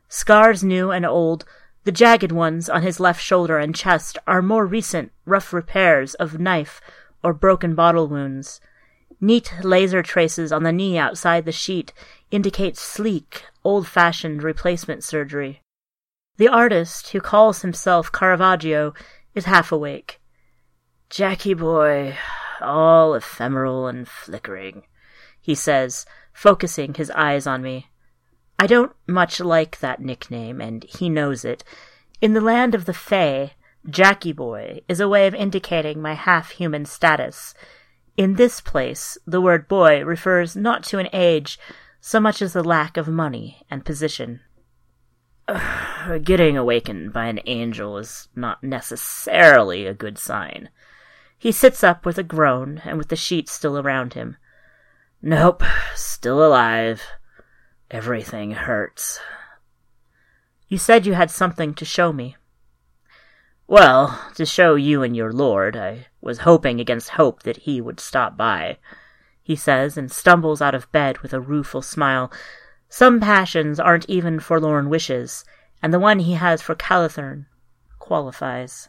Scars 0.08 0.64
new 0.64 0.90
and 0.90 1.04
old, 1.04 1.44
the 1.84 1.92
jagged 1.92 2.32
ones 2.32 2.68
on 2.68 2.82
his 2.82 3.00
left 3.00 3.22
shoulder 3.22 3.58
and 3.58 3.74
chest 3.74 4.18
are 4.26 4.42
more 4.42 4.66
recent, 4.66 5.12
rough 5.24 5.52
repairs 5.52 6.14
of 6.14 6.38
knife 6.38 6.80
or 7.22 7.32
broken 7.32 7.74
bottle 7.74 8.08
wounds. 8.08 8.60
Neat 9.20 9.52
laser 9.62 10.02
traces 10.02 10.52
on 10.52 10.62
the 10.62 10.72
knee 10.72 10.96
outside 10.96 11.44
the 11.44 11.52
sheet 11.52 11.92
indicate 12.30 12.76
sleek, 12.76 13.44
old-fashioned 13.64 14.42
replacement 14.42 15.02
surgery. 15.02 15.62
The 16.36 16.48
artist, 16.48 17.08
who 17.08 17.20
calls 17.20 17.62
himself 17.62 18.12
Caravaggio, 18.12 18.94
is 19.34 19.46
half 19.46 19.72
awake. 19.72 20.20
Jackie 21.10 21.54
boy, 21.54 22.16
all 22.60 23.14
ephemeral 23.14 23.88
and 23.88 24.06
flickering, 24.06 24.84
he 25.40 25.54
says, 25.54 26.06
focusing 26.32 26.94
his 26.94 27.10
eyes 27.12 27.46
on 27.46 27.62
me. 27.62 27.88
I 28.58 28.66
don't 28.66 28.92
much 29.06 29.40
like 29.40 29.80
that 29.80 30.00
nickname, 30.00 30.60
and 30.60 30.84
he 30.84 31.08
knows 31.08 31.44
it. 31.44 31.62
In 32.20 32.32
the 32.32 32.40
land 32.40 32.74
of 32.74 32.84
the 32.84 32.92
Fae, 32.92 33.52
Jackie 33.88 34.32
Boy 34.32 34.80
is 34.88 35.00
a 35.00 35.08
way 35.08 35.26
of 35.26 35.34
indicating 35.34 36.02
my 36.02 36.14
half 36.14 36.50
human 36.50 36.84
status. 36.84 37.54
In 38.16 38.34
this 38.34 38.60
place, 38.60 39.16
the 39.26 39.40
word 39.40 39.68
boy 39.68 40.04
refers 40.04 40.56
not 40.56 40.82
to 40.84 40.98
an 40.98 41.08
age 41.12 41.58
so 42.00 42.18
much 42.18 42.42
as 42.42 42.52
the 42.52 42.64
lack 42.64 42.96
of 42.96 43.06
money 43.08 43.62
and 43.70 43.84
position. 43.84 44.40
Getting 46.22 46.56
awakened 46.56 47.12
by 47.12 47.26
an 47.26 47.40
angel 47.46 47.96
is 47.96 48.28
not 48.34 48.62
necessarily 48.62 49.86
a 49.86 49.94
good 49.94 50.18
sign. 50.18 50.68
He 51.38 51.52
sits 51.52 51.84
up 51.84 52.04
with 52.04 52.18
a 52.18 52.24
groan 52.24 52.82
and 52.84 52.98
with 52.98 53.08
the 53.08 53.16
sheets 53.16 53.52
still 53.52 53.78
around 53.78 54.14
him. 54.14 54.36
Nope, 55.20 55.64
still 55.94 56.44
alive. 56.44 57.02
Everything 57.90 58.52
hurts. 58.52 59.18
You 60.68 60.78
said 60.78 61.06
you 61.06 61.14
had 61.14 61.30
something 61.30 61.74
to 61.74 61.84
show 61.84 62.12
me. 62.12 62.36
Well, 63.66 64.30
to 64.36 64.46
show 64.46 64.76
you 64.76 65.02
and 65.02 65.16
your 65.16 65.32
lord, 65.32 65.76
I 65.76 66.06
was 66.20 66.40
hoping 66.40 66.80
against 66.80 67.10
hope 67.10 67.42
that 67.42 67.58
he 67.58 67.80
would 67.80 68.00
stop 68.00 68.36
by, 68.36 68.78
he 69.42 69.56
says, 69.56 69.98
and 69.98 70.10
stumbles 70.10 70.62
out 70.62 70.74
of 70.74 70.90
bed 70.92 71.18
with 71.18 71.34
a 71.34 71.40
rueful 71.40 71.82
smile. 71.82 72.32
Some 72.88 73.20
passions 73.20 73.80
aren't 73.80 74.08
even 74.08 74.40
forlorn 74.40 74.88
wishes, 74.88 75.44
and 75.82 75.92
the 75.92 75.98
one 75.98 76.20
he 76.20 76.34
has 76.34 76.62
for 76.62 76.74
Calathern 76.74 77.46
qualifies. 77.98 78.88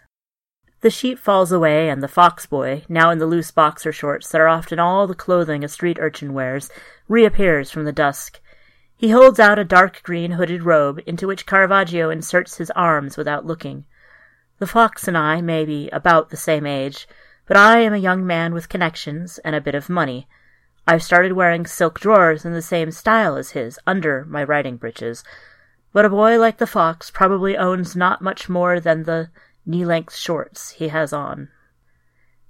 The 0.81 0.89
sheet 0.89 1.19
falls 1.19 1.51
away, 1.51 1.89
and 1.89 2.01
the 2.01 2.07
fox 2.07 2.45
boy, 2.45 2.83
now 2.87 3.09
in 3.09 3.17
the 3.17 3.25
loose 3.25 3.51
boxer 3.51 3.91
shorts 3.91 4.31
that 4.31 4.39
are 4.39 4.47
often 4.47 4.79
all 4.79 5.07
the 5.07 5.15
clothing 5.15 5.63
a 5.63 5.67
street 5.67 5.97
urchin 5.99 6.33
wears, 6.33 6.69
reappears 7.09 7.69
from 7.69 7.83
the 7.83 7.91
dusk. 7.91 8.39
He 8.95 9.09
holds 9.09 9.39
out 9.39 9.59
a 9.59 9.65
dark 9.65 10.01
green 10.03 10.31
hooded 10.31 10.63
robe 10.63 11.01
into 11.05 11.27
which 11.27 11.45
Caravaggio 11.45 12.09
inserts 12.09 12.57
his 12.57 12.71
arms 12.71 13.17
without 13.17 13.45
looking. 13.45 13.85
The 14.59 14.67
fox 14.67 15.07
and 15.07 15.17
I 15.17 15.41
may 15.41 15.65
be 15.65 15.89
about 15.89 16.29
the 16.29 16.37
same 16.37 16.65
age, 16.65 17.07
but 17.45 17.57
I 17.57 17.79
am 17.79 17.93
a 17.93 17.97
young 17.97 18.25
man 18.27 18.53
with 18.53 18.69
connections 18.69 19.37
and 19.39 19.55
a 19.55 19.61
bit 19.61 19.75
of 19.75 19.89
money. 19.89 20.27
I've 20.87 21.03
started 21.03 21.33
wearing 21.33 21.65
silk 21.65 21.99
drawers 21.99 22.45
in 22.45 22.53
the 22.53 22.61
same 22.61 22.91
style 22.91 23.35
as 23.35 23.51
his 23.51 23.79
under 23.85 24.25
my 24.25 24.43
riding 24.43 24.77
breeches. 24.77 25.23
But 25.91 26.05
a 26.05 26.09
boy 26.09 26.39
like 26.39 26.57
the 26.57 26.67
fox 26.67 27.09
probably 27.09 27.57
owns 27.57 27.95
not 27.95 28.21
much 28.21 28.49
more 28.49 28.79
than 28.79 29.03
the 29.03 29.29
knee 29.69 29.85
length 29.85 30.15
shorts 30.15 30.71
he 30.71 30.87
has 30.87 31.13
on. 31.13 31.47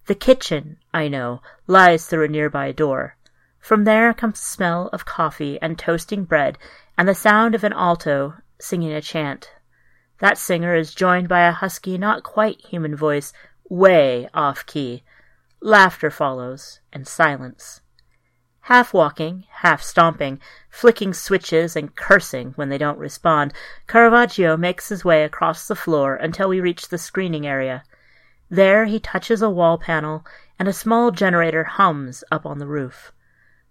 The 0.07 0.15
kitchen, 0.15 0.77
I 0.93 1.09
know, 1.09 1.41
lies 1.67 2.07
through 2.07 2.23
a 2.23 2.29
nearby 2.29 2.71
door. 2.71 3.17
From 3.59 3.83
there 3.83 4.13
comes 4.13 4.39
the 4.39 4.45
smell 4.45 4.87
of 4.93 5.05
coffee 5.05 5.59
and 5.61 5.77
toasting 5.77 6.23
bread 6.23 6.57
and 6.97 7.07
the 7.07 7.13
sound 7.13 7.55
of 7.55 7.65
an 7.65 7.73
alto 7.73 8.35
singing 8.59 8.93
a 8.93 9.01
chant. 9.01 9.51
That 10.19 10.37
singer 10.37 10.73
is 10.73 10.95
joined 10.95 11.27
by 11.27 11.41
a 11.41 11.51
husky, 11.51 11.97
not 11.97 12.23
quite 12.23 12.65
human 12.65 12.95
voice, 12.95 13.33
way 13.69 14.29
off 14.33 14.65
key. 14.65 15.03
Laughter 15.61 16.09
follows, 16.09 16.79
and 16.93 17.05
silence. 17.05 17.81
Half 18.69 18.93
walking, 18.93 19.45
half 19.49 19.81
stomping, 19.81 20.39
flicking 20.69 21.11
switches 21.11 21.75
and 21.75 21.95
cursing 21.95 22.51
when 22.51 22.69
they 22.69 22.77
don't 22.77 22.99
respond, 22.99 23.51
Caravaggio 23.87 24.57
makes 24.57 24.89
his 24.89 25.03
way 25.03 25.23
across 25.23 25.67
the 25.67 25.75
floor 25.75 26.13
until 26.13 26.49
we 26.49 26.61
reach 26.61 26.89
the 26.89 26.99
screening 26.99 27.47
area. 27.47 27.83
There 28.47 28.85
he 28.85 28.99
touches 28.99 29.41
a 29.41 29.49
wall 29.49 29.79
panel, 29.79 30.23
and 30.59 30.67
a 30.67 30.71
small 30.71 31.09
generator 31.09 31.63
hums 31.63 32.23
up 32.31 32.45
on 32.45 32.59
the 32.59 32.67
roof. 32.67 33.11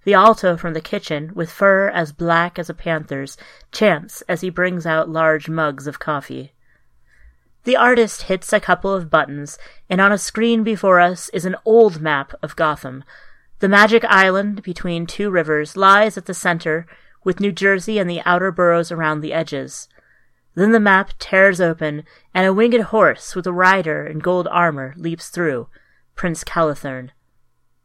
The 0.02 0.14
alto 0.14 0.57
from 0.57 0.75
the 0.75 0.81
kitchen, 0.81 1.31
with 1.33 1.49
fur 1.49 1.88
as 1.90 2.11
black 2.11 2.59
as 2.59 2.69
a 2.69 2.75
panther's, 2.75 3.37
chants 3.71 4.23
as 4.23 4.40
he 4.40 4.50
brings 4.50 4.85
out 4.85 5.09
large 5.09 5.49
mugs 5.49 5.87
of 5.87 6.00
coffee. 6.00 6.55
The 7.62 7.76
artist 7.76 8.23
hits 8.23 8.52
a 8.52 8.59
couple 8.59 8.93
of 8.93 9.11
buttons, 9.11 9.59
and 9.88 10.00
on 10.00 10.11
a 10.11 10.19
screen 10.19 10.64
before 10.64 10.99
us 10.99 11.28
is 11.28 11.45
an 11.45 11.55
old 11.64 12.00
map 12.00 12.35
of 12.43 12.57
Gotham. 12.57 13.05
The 13.61 13.69
magic 13.69 14.05
island 14.05 14.62
between 14.62 15.07
two 15.07 15.31
rivers 15.31 15.77
lies 15.77 16.17
at 16.17 16.27
the 16.27 16.35
center, 16.35 16.87
with 17.25 17.41
New 17.41 17.50
Jersey 17.50 17.99
and 17.99 18.09
the 18.09 18.23
outer 18.25 18.53
boroughs 18.53 18.93
around 18.93 19.21
the 19.21 19.33
edges. 19.33 19.88
Then 20.55 20.73
the 20.73 20.81
map 20.81 21.12
tears 21.19 21.61
open, 21.61 22.05
and 22.33 22.47
a 22.47 22.53
winged 22.53 22.81
horse 22.81 23.35
with 23.35 23.47
a 23.47 23.53
rider 23.53 24.07
in 24.07 24.21
gold 24.21 24.47
armor 24.49 24.95
leaps 24.97 25.29
through 25.29 25.69
Prince 26.15 26.45
Calathern. 26.45 27.11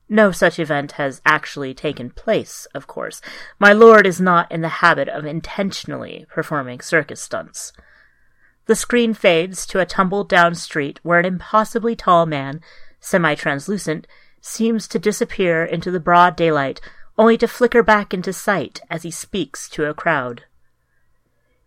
No 0.09 0.31
such 0.31 0.59
event 0.59 0.93
has 0.93 1.21
actually 1.25 1.73
taken 1.73 2.11
place, 2.11 2.67
of 2.75 2.85
course. 2.85 3.21
My 3.57 3.73
lord 3.73 4.05
is 4.05 4.21
not 4.21 4.51
in 4.51 4.61
the 4.61 4.69
habit 4.69 5.07
of 5.07 5.25
intentionally 5.25 6.25
performing 6.29 6.81
circus 6.81 7.21
stunts. 7.21 7.73
The 8.65 8.75
screen 8.75 9.13
fades 9.13 9.65
to 9.67 9.79
a 9.79 9.85
tumbled 9.85 10.29
down 10.29 10.55
street 10.55 10.99
where 11.03 11.19
an 11.19 11.25
impossibly 11.25 11.95
tall 11.95 12.25
man, 12.25 12.61
semi 12.99 13.35
translucent, 13.35 14.07
seems 14.45 14.89
to 14.89 14.99
disappear 14.99 15.63
into 15.63 15.89
the 15.89 16.01
broad 16.01 16.35
daylight, 16.35 16.81
only 17.17 17.37
to 17.37 17.47
flicker 17.47 17.81
back 17.81 18.13
into 18.13 18.33
sight 18.33 18.81
as 18.89 19.03
he 19.03 19.09
speaks 19.09 19.69
to 19.69 19.85
a 19.85 19.93
crowd. 19.93 20.43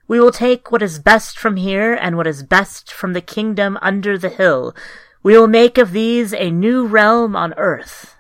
We 0.07 0.21
will 0.21 0.31
take 0.31 0.71
what 0.71 0.83
is 0.83 0.99
best 0.99 1.39
from 1.39 1.57
here 1.57 1.95
and 1.95 2.17
what 2.17 2.27
is 2.27 2.43
best 2.43 2.93
from 2.93 3.15
the 3.15 3.21
kingdom 3.21 3.79
under 3.81 4.19
the 4.19 4.29
hill. 4.29 4.77
We 5.23 5.37
will 5.37 5.49
make 5.49 5.79
of 5.79 5.93
these 5.93 6.35
a 6.35 6.51
new 6.51 6.87
realm 6.87 7.35
on 7.35 7.55
earth. 7.57 8.15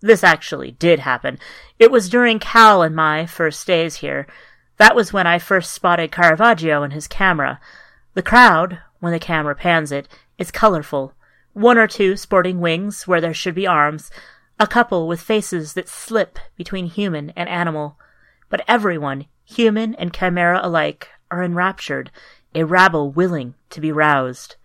This 0.00 0.24
actually 0.24 0.72
did 0.72 1.00
happen. 1.00 1.38
It 1.78 1.90
was 1.90 2.08
during 2.08 2.38
Cal 2.38 2.82
and 2.82 2.96
my 2.96 3.26
first 3.26 3.66
days 3.66 3.96
here. 3.96 4.26
That 4.78 4.96
was 4.96 5.12
when 5.12 5.26
I 5.26 5.38
first 5.38 5.72
spotted 5.72 6.10
Caravaggio 6.10 6.82
and 6.82 6.92
his 6.92 7.06
camera. 7.06 7.60
The 8.14 8.22
crowd, 8.22 8.78
when 9.00 9.12
the 9.12 9.18
camera 9.18 9.54
pans 9.54 9.92
it, 9.92 10.08
is 10.38 10.50
colorful. 10.50 11.12
One 11.56 11.78
or 11.78 11.86
two 11.86 12.18
sporting 12.18 12.60
wings 12.60 13.08
where 13.08 13.18
there 13.18 13.32
should 13.32 13.54
be 13.54 13.66
arms, 13.66 14.10
a 14.60 14.66
couple 14.66 15.08
with 15.08 15.22
faces 15.22 15.72
that 15.72 15.88
slip 15.88 16.38
between 16.54 16.84
human 16.84 17.30
and 17.30 17.48
animal. 17.48 17.98
But 18.50 18.62
everyone, 18.68 19.24
human 19.42 19.94
and 19.94 20.12
chimera 20.12 20.60
alike, 20.62 21.08
are 21.30 21.42
enraptured, 21.42 22.10
a 22.54 22.64
rabble 22.64 23.10
willing 23.10 23.54
to 23.70 23.80
be 23.80 23.90
roused. 23.90 24.56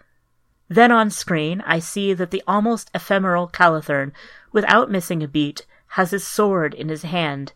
Then 0.68 0.92
on 0.92 1.10
screen 1.10 1.64
I 1.66 1.80
see 1.80 2.12
that 2.12 2.30
the 2.30 2.44
almost 2.46 2.92
ephemeral 2.94 3.48
Calathern 3.48 4.12
without 4.52 4.92
missing 4.92 5.24
a 5.24 5.30
beat, 5.30 5.66
has 5.96 6.12
his 6.12 6.28
sword 6.28 6.74
in 6.74 6.90
his 6.90 7.04
hand. 7.04 7.54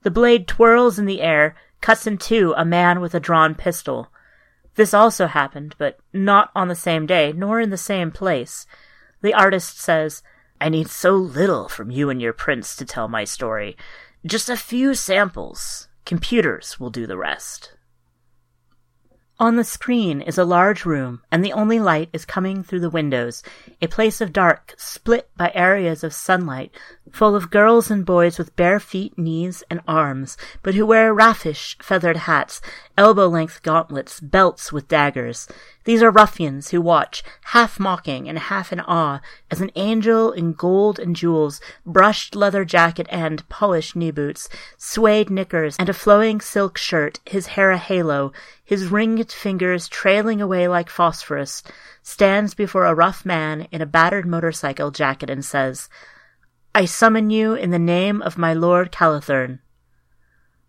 The 0.00 0.10
blade 0.10 0.48
twirls 0.48 0.98
in 0.98 1.04
the 1.04 1.20
air, 1.20 1.54
cuts 1.82 2.06
in 2.06 2.16
two 2.16 2.54
a 2.56 2.64
man 2.64 3.02
with 3.02 3.14
a 3.14 3.20
drawn 3.20 3.54
pistol. 3.54 4.10
This 4.78 4.94
also 4.94 5.26
happened, 5.26 5.74
but 5.76 5.98
not 6.12 6.52
on 6.54 6.68
the 6.68 6.76
same 6.76 7.04
day, 7.04 7.32
nor 7.32 7.60
in 7.60 7.70
the 7.70 7.76
same 7.76 8.12
place. 8.12 8.64
The 9.22 9.34
artist 9.34 9.80
says, 9.80 10.22
I 10.60 10.68
need 10.68 10.88
so 10.88 11.16
little 11.16 11.68
from 11.68 11.90
you 11.90 12.10
and 12.10 12.22
your 12.22 12.32
prince 12.32 12.76
to 12.76 12.84
tell 12.84 13.08
my 13.08 13.24
story. 13.24 13.76
Just 14.24 14.48
a 14.48 14.56
few 14.56 14.94
samples. 14.94 15.88
Computers 16.04 16.78
will 16.78 16.90
do 16.90 17.08
the 17.08 17.16
rest. 17.16 17.72
On 19.40 19.54
the 19.54 19.62
screen 19.62 20.20
is 20.20 20.36
a 20.36 20.44
large 20.44 20.84
room, 20.84 21.22
and 21.30 21.44
the 21.44 21.52
only 21.52 21.78
light 21.78 22.08
is 22.12 22.24
coming 22.24 22.64
through 22.64 22.80
the 22.80 22.90
windows, 22.90 23.44
a 23.80 23.86
place 23.86 24.20
of 24.20 24.32
dark 24.32 24.74
split 24.76 25.30
by 25.36 25.52
areas 25.54 26.02
of 26.02 26.12
sunlight, 26.12 26.72
full 27.12 27.36
of 27.36 27.48
girls 27.48 27.88
and 27.88 28.04
boys 28.04 28.36
with 28.36 28.56
bare 28.56 28.80
feet, 28.80 29.16
knees, 29.16 29.62
and 29.70 29.80
arms, 29.86 30.36
but 30.64 30.74
who 30.74 30.84
wear 30.84 31.14
raffish 31.14 31.76
feathered 31.80 32.16
hats, 32.16 32.60
elbow-length 32.98 33.62
gauntlets, 33.62 34.18
belts 34.18 34.72
with 34.72 34.88
daggers. 34.88 35.46
These 35.84 36.02
are 36.02 36.10
ruffians 36.10 36.70
who 36.70 36.82
watch, 36.82 37.22
half 37.44 37.78
mocking 37.78 38.28
and 38.28 38.38
half 38.38 38.72
in 38.72 38.80
awe, 38.80 39.20
as 39.50 39.60
an 39.60 39.70
angel 39.76 40.32
in 40.32 40.52
gold 40.52 40.98
and 40.98 41.14
jewels, 41.14 41.60
brushed 41.86 42.34
leather 42.34 42.64
jacket 42.64 43.06
and 43.08 43.48
polished 43.48 43.94
knee 43.94 44.10
boots, 44.10 44.48
suede 44.76 45.30
knickers, 45.30 45.76
and 45.78 45.88
a 45.88 45.94
flowing 45.94 46.40
silk 46.40 46.76
shirt, 46.76 47.20
his 47.24 47.46
hair 47.46 47.70
a 47.70 47.78
halo, 47.78 48.32
his 48.64 48.88
ringed 48.88 49.30
fingers 49.30 49.88
trailing 49.88 50.42
away 50.42 50.66
like 50.66 50.90
phosphorus, 50.90 51.62
stands 52.02 52.52
before 52.52 52.84
a 52.84 52.94
rough 52.94 53.24
man 53.24 53.68
in 53.70 53.80
a 53.80 53.86
battered 53.86 54.26
motorcycle 54.26 54.90
jacket 54.90 55.30
and 55.30 55.44
says, 55.44 55.88
I 56.74 56.84
summon 56.84 57.30
you 57.30 57.54
in 57.54 57.70
the 57.70 57.78
name 57.78 58.20
of 58.22 58.36
my 58.36 58.54
lord 58.54 58.90
Calathern. 58.90 59.60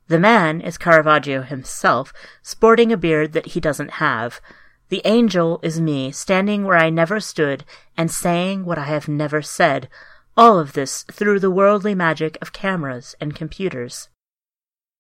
The 0.09 0.19
man 0.19 0.59
is 0.59 0.79
Caravaggio 0.79 1.43
himself, 1.43 2.11
sporting 2.41 2.91
a 2.91 2.97
beard 2.97 3.33
that 3.33 3.53
he 3.53 3.59
doesn't 3.59 4.01
have. 4.01 4.41
The 4.89 5.03
angel 5.05 5.59
is 5.61 5.79
me, 5.79 6.11
standing 6.11 6.65
where 6.65 6.77
I 6.77 6.89
never 6.89 7.19
stood 7.19 7.63
and 7.95 8.09
saying 8.09 8.65
what 8.65 8.79
I 8.79 8.85
have 8.85 9.07
never 9.07 9.43
said, 9.43 9.87
all 10.35 10.57
of 10.57 10.73
this 10.73 11.03
through 11.11 11.39
the 11.39 11.51
worldly 11.51 11.93
magic 11.93 12.39
of 12.41 12.53
cameras 12.53 13.13
and 13.21 13.35
computers. 13.35 14.09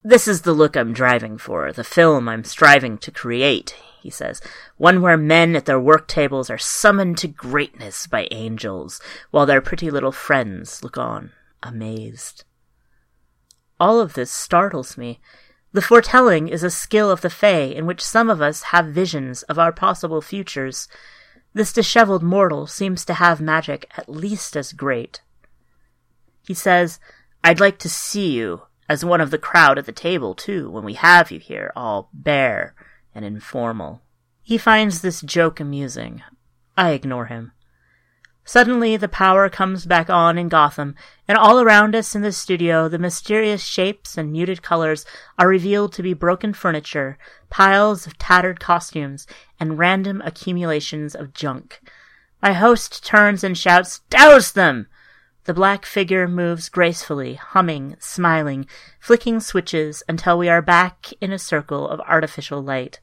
This 0.03 0.27
is 0.27 0.43
the 0.43 0.53
look 0.53 0.77
I'm 0.77 0.93
driving 0.93 1.39
for, 1.39 1.73
the 1.73 1.83
film 1.83 2.29
I'm 2.29 2.43
striving 2.43 2.99
to 2.99 3.09
create, 3.09 3.75
he 4.03 4.11
says. 4.11 4.41
One 4.77 5.01
where 5.01 5.17
men 5.17 5.55
at 5.55 5.65
their 5.65 5.79
work 5.79 6.07
tables 6.07 6.51
are 6.51 6.59
summoned 6.59 7.17
to 7.17 7.27
greatness 7.27 8.05
by 8.05 8.27
angels, 8.29 9.01
while 9.31 9.47
their 9.47 9.59
pretty 9.59 9.89
little 9.89 10.11
friends 10.11 10.83
look 10.83 10.99
on, 10.99 11.31
amazed. 11.63 12.43
All 13.79 13.99
of 13.99 14.13
this 14.13 14.31
startles 14.31 14.97
me. 14.97 15.19
The 15.71 15.81
foretelling 15.81 16.47
is 16.47 16.63
a 16.63 16.71
skill 16.71 17.11
of 17.11 17.21
the 17.21 17.29
Fae 17.29 17.71
in 17.75 17.85
which 17.85 18.03
some 18.03 18.29
of 18.29 18.41
us 18.41 18.63
have 18.63 18.87
visions 18.87 19.43
of 19.43 19.59
our 19.59 19.71
possible 19.71 20.21
futures. 20.21 20.87
This 21.53 21.71
disheveled 21.71 22.23
mortal 22.23 22.67
seems 22.67 23.05
to 23.05 23.13
have 23.15 23.39
magic 23.39 23.89
at 23.95 24.09
least 24.09 24.57
as 24.57 24.73
great. 24.73 25.21
He 26.45 26.53
says, 26.53 26.99
I'd 27.43 27.59
like 27.59 27.77
to 27.79 27.89
see 27.89 28.31
you 28.31 28.63
as 28.89 29.05
one 29.05 29.21
of 29.21 29.29
the 29.29 29.37
crowd 29.37 29.77
at 29.77 29.85
the 29.85 29.91
table, 29.91 30.33
too, 30.33 30.69
when 30.69 30.83
we 30.83 30.95
have 30.95 31.29
you 31.29 31.39
here, 31.39 31.71
all 31.75 32.09
bare 32.11 32.73
and 33.13 33.23
informal. 33.23 34.01
He 34.41 34.57
finds 34.57 35.01
this 35.01 35.21
joke 35.21 35.59
amusing. 35.59 36.23
I 36.75 36.91
ignore 36.91 37.27
him. 37.27 37.51
Suddenly, 38.49 38.97
the 38.97 39.07
power 39.07 39.47
comes 39.47 39.85
back 39.85 40.09
on 40.09 40.39
in 40.39 40.49
Gotham, 40.49 40.95
and 41.27 41.37
all 41.37 41.59
around 41.59 41.95
us 41.95 42.15
in 42.15 42.23
the 42.23 42.31
studio, 42.31 42.89
the 42.89 42.97
mysterious 42.97 43.63
shapes 43.63 44.17
and 44.17 44.31
muted 44.31 44.63
colors 44.63 45.05
are 45.37 45.47
revealed 45.47 45.93
to 45.93 46.01
be 46.01 46.15
broken 46.15 46.53
furniture, 46.53 47.19
piles 47.51 48.07
of 48.07 48.17
tattered 48.17 48.59
costumes, 48.59 49.27
and 49.59 49.77
random 49.77 50.19
accumulations 50.25 51.13
of 51.13 51.35
junk. 51.35 51.79
My 52.41 52.53
host 52.53 53.05
turns 53.05 53.43
and 53.43 53.55
shouts, 53.55 53.99
Douse 54.09 54.51
them! 54.51 54.87
The 55.43 55.53
black 55.53 55.85
figure 55.85 56.27
moves 56.27 56.69
gracefully, 56.69 57.35
humming, 57.35 57.97
smiling, 57.99 58.65
flicking 58.99 59.41
switches 59.41 60.01
until 60.09 60.39
we 60.39 60.49
are 60.49 60.63
back 60.63 61.13
in 61.21 61.31
a 61.31 61.37
circle 61.37 61.87
of 61.87 61.99
artificial 61.99 62.63
light. 62.63 62.99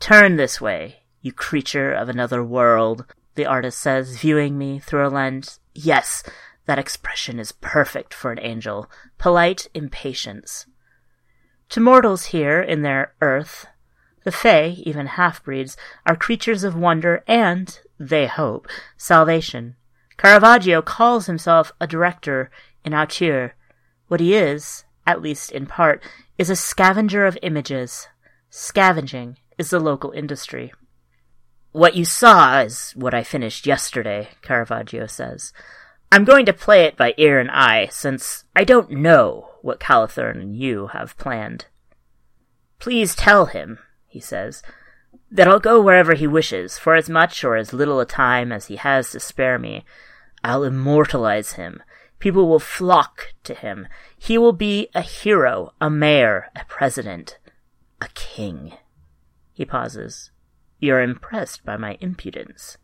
Turn 0.00 0.34
this 0.34 0.60
way, 0.60 1.04
you 1.22 1.32
creature 1.32 1.92
of 1.92 2.08
another 2.08 2.42
world, 2.42 3.04
the 3.34 3.46
artist 3.46 3.78
says, 3.78 4.18
viewing 4.18 4.58
me 4.58 4.78
through 4.78 5.06
a 5.06 5.08
lens. 5.08 5.60
Yes, 5.74 6.22
that 6.66 6.78
expression 6.78 7.38
is 7.38 7.52
perfect 7.52 8.12
for 8.14 8.32
an 8.32 8.38
angel. 8.40 8.90
Polite 9.18 9.68
impatience. 9.74 10.66
To 11.70 11.80
mortals 11.80 12.26
here 12.26 12.60
in 12.60 12.82
their 12.82 13.14
earth, 13.20 13.66
the 14.24 14.32
Fae, 14.32 14.74
even 14.84 15.06
half 15.06 15.42
breeds, 15.42 15.76
are 16.04 16.16
creatures 16.16 16.64
of 16.64 16.76
wonder 16.76 17.24
and, 17.26 17.80
they 17.98 18.26
hope, 18.26 18.68
salvation. 18.96 19.76
Caravaggio 20.16 20.82
calls 20.82 21.26
himself 21.26 21.72
a 21.80 21.86
director 21.86 22.50
in 22.84 22.92
auteur. 22.92 23.54
What 24.08 24.20
he 24.20 24.34
is, 24.34 24.84
at 25.06 25.22
least 25.22 25.50
in 25.50 25.66
part, 25.66 26.02
is 26.36 26.50
a 26.50 26.56
scavenger 26.56 27.24
of 27.24 27.38
images. 27.42 28.08
Scavenging 28.50 29.38
is 29.56 29.70
the 29.70 29.80
local 29.80 30.10
industry. 30.10 30.72
What 31.72 31.94
you 31.94 32.04
saw 32.04 32.60
is 32.60 32.92
what 32.96 33.14
I 33.14 33.22
finished 33.22 33.64
yesterday, 33.64 34.30
Caravaggio 34.42 35.06
says. 35.06 35.52
I'm 36.10 36.24
going 36.24 36.44
to 36.46 36.52
play 36.52 36.82
it 36.82 36.96
by 36.96 37.14
ear 37.16 37.38
and 37.38 37.48
eye, 37.48 37.86
since 37.92 38.44
I 38.56 38.64
don't 38.64 38.90
know 38.90 39.50
what 39.62 39.78
Calathern 39.78 40.40
and 40.40 40.56
you 40.56 40.88
have 40.88 41.16
planned. 41.16 41.66
Please 42.80 43.14
tell 43.14 43.46
him, 43.46 43.78
he 44.08 44.18
says, 44.18 44.62
that 45.30 45.46
I'll 45.46 45.60
go 45.60 45.80
wherever 45.80 46.14
he 46.14 46.26
wishes, 46.26 46.76
for 46.76 46.96
as 46.96 47.08
much 47.08 47.44
or 47.44 47.54
as 47.54 47.72
little 47.72 48.00
a 48.00 48.06
time 48.06 48.50
as 48.50 48.66
he 48.66 48.74
has 48.74 49.12
to 49.12 49.20
spare 49.20 49.58
me, 49.58 49.84
I'll 50.42 50.64
immortalize 50.64 51.52
him. 51.52 51.84
People 52.18 52.48
will 52.48 52.58
flock 52.58 53.32
to 53.44 53.54
him. 53.54 53.86
He 54.18 54.36
will 54.36 54.52
be 54.52 54.88
a 54.92 55.02
hero, 55.02 55.72
a 55.80 55.88
mayor, 55.88 56.48
a 56.56 56.64
president, 56.64 57.38
a 58.00 58.08
king. 58.14 58.72
He 59.52 59.64
pauses. 59.64 60.32
You're 60.80 61.02
impressed 61.02 61.64
by 61.64 61.76
my 61.76 61.98
impudence. 62.00 62.78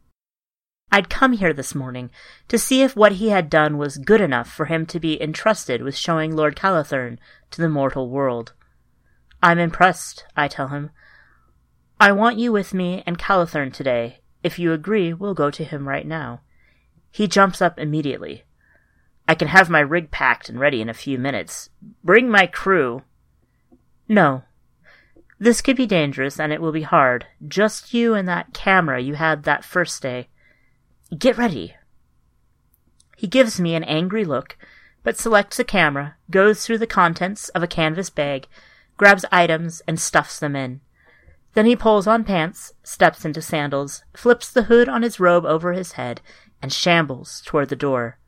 I'd 0.92 1.10
come 1.10 1.32
here 1.32 1.52
this 1.52 1.74
morning 1.74 2.10
to 2.48 2.58
see 2.58 2.82
if 2.82 2.94
what 2.94 3.12
he 3.12 3.30
had 3.30 3.50
done 3.50 3.76
was 3.76 3.98
good 3.98 4.20
enough 4.20 4.48
for 4.48 4.66
him 4.66 4.86
to 4.86 5.00
be 5.00 5.20
entrusted 5.20 5.82
with 5.82 5.96
showing 5.96 6.34
Lord 6.34 6.54
Calathern 6.54 7.18
to 7.50 7.60
the 7.60 7.68
mortal 7.68 8.08
world. 8.08 8.52
I'm 9.42 9.58
impressed, 9.58 10.24
I 10.36 10.46
tell 10.46 10.68
him. 10.68 10.90
I 11.98 12.12
want 12.12 12.38
you 12.38 12.52
with 12.52 12.74
me 12.74 13.02
and 13.06 13.18
Calathern 13.18 13.72
today. 13.72 14.20
If 14.42 14.58
you 14.58 14.72
agree, 14.72 15.12
we'll 15.12 15.34
go 15.34 15.50
to 15.50 15.64
him 15.64 15.88
right 15.88 16.06
now. 16.06 16.42
He 17.10 17.26
jumps 17.26 17.62
up 17.62 17.78
immediately. 17.78 18.44
I 19.26 19.34
can 19.34 19.48
have 19.48 19.70
my 19.70 19.80
rig 19.80 20.10
packed 20.10 20.48
and 20.48 20.60
ready 20.60 20.80
in 20.80 20.88
a 20.88 20.94
few 20.94 21.18
minutes. 21.18 21.70
Bring 22.04 22.28
my 22.28 22.46
crew. 22.46 23.02
No. 24.08 24.44
This 25.38 25.60
could 25.60 25.76
be 25.76 25.86
dangerous, 25.86 26.40
and 26.40 26.52
it 26.52 26.60
will 26.60 26.72
be 26.72 26.82
hard. 26.82 27.26
Just 27.46 27.92
you 27.92 28.14
and 28.14 28.26
that 28.26 28.54
camera 28.54 29.00
you 29.00 29.14
had 29.14 29.42
that 29.42 29.64
first 29.64 30.02
day. 30.02 30.28
Get 31.16 31.36
ready. 31.36 31.74
He 33.16 33.26
gives 33.26 33.60
me 33.60 33.74
an 33.74 33.84
angry 33.84 34.24
look, 34.24 34.56
but 35.02 35.16
selects 35.16 35.58
a 35.58 35.64
camera, 35.64 36.16
goes 36.30 36.64
through 36.64 36.78
the 36.78 36.86
contents 36.86 37.48
of 37.50 37.62
a 37.62 37.66
canvas 37.68 38.10
bag, 38.10 38.46
grabs 38.96 39.24
items, 39.30 39.82
and 39.86 40.00
stuffs 40.00 40.38
them 40.38 40.56
in. 40.56 40.80
Then 41.54 41.66
he 41.66 41.76
pulls 41.76 42.06
on 42.06 42.24
pants, 42.24 42.72
steps 42.82 43.24
into 43.24 43.40
sandals, 43.40 44.04
flips 44.14 44.50
the 44.50 44.64
hood 44.64 44.88
on 44.88 45.02
his 45.02 45.20
robe 45.20 45.46
over 45.46 45.72
his 45.72 45.92
head, 45.92 46.20
and 46.60 46.72
shambles 46.72 47.42
toward 47.46 47.68
the 47.68 47.76
door. 47.76 48.18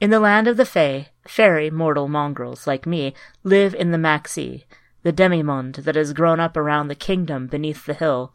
In 0.00 0.10
the 0.10 0.20
land 0.20 0.48
of 0.48 0.56
the 0.56 0.66
Fae, 0.66 1.10
fairy 1.26 1.70
mortal 1.70 2.08
mongrels 2.08 2.66
like 2.66 2.86
me 2.86 3.14
live 3.44 3.74
in 3.74 3.92
the 3.92 3.98
Maxi, 3.98 4.64
the 5.06 5.12
demimonde 5.12 5.84
that 5.84 5.94
has 5.94 6.12
grown 6.12 6.40
up 6.40 6.56
around 6.56 6.88
the 6.88 6.94
kingdom 6.96 7.46
beneath 7.46 7.86
the 7.86 7.94
hill. 7.94 8.34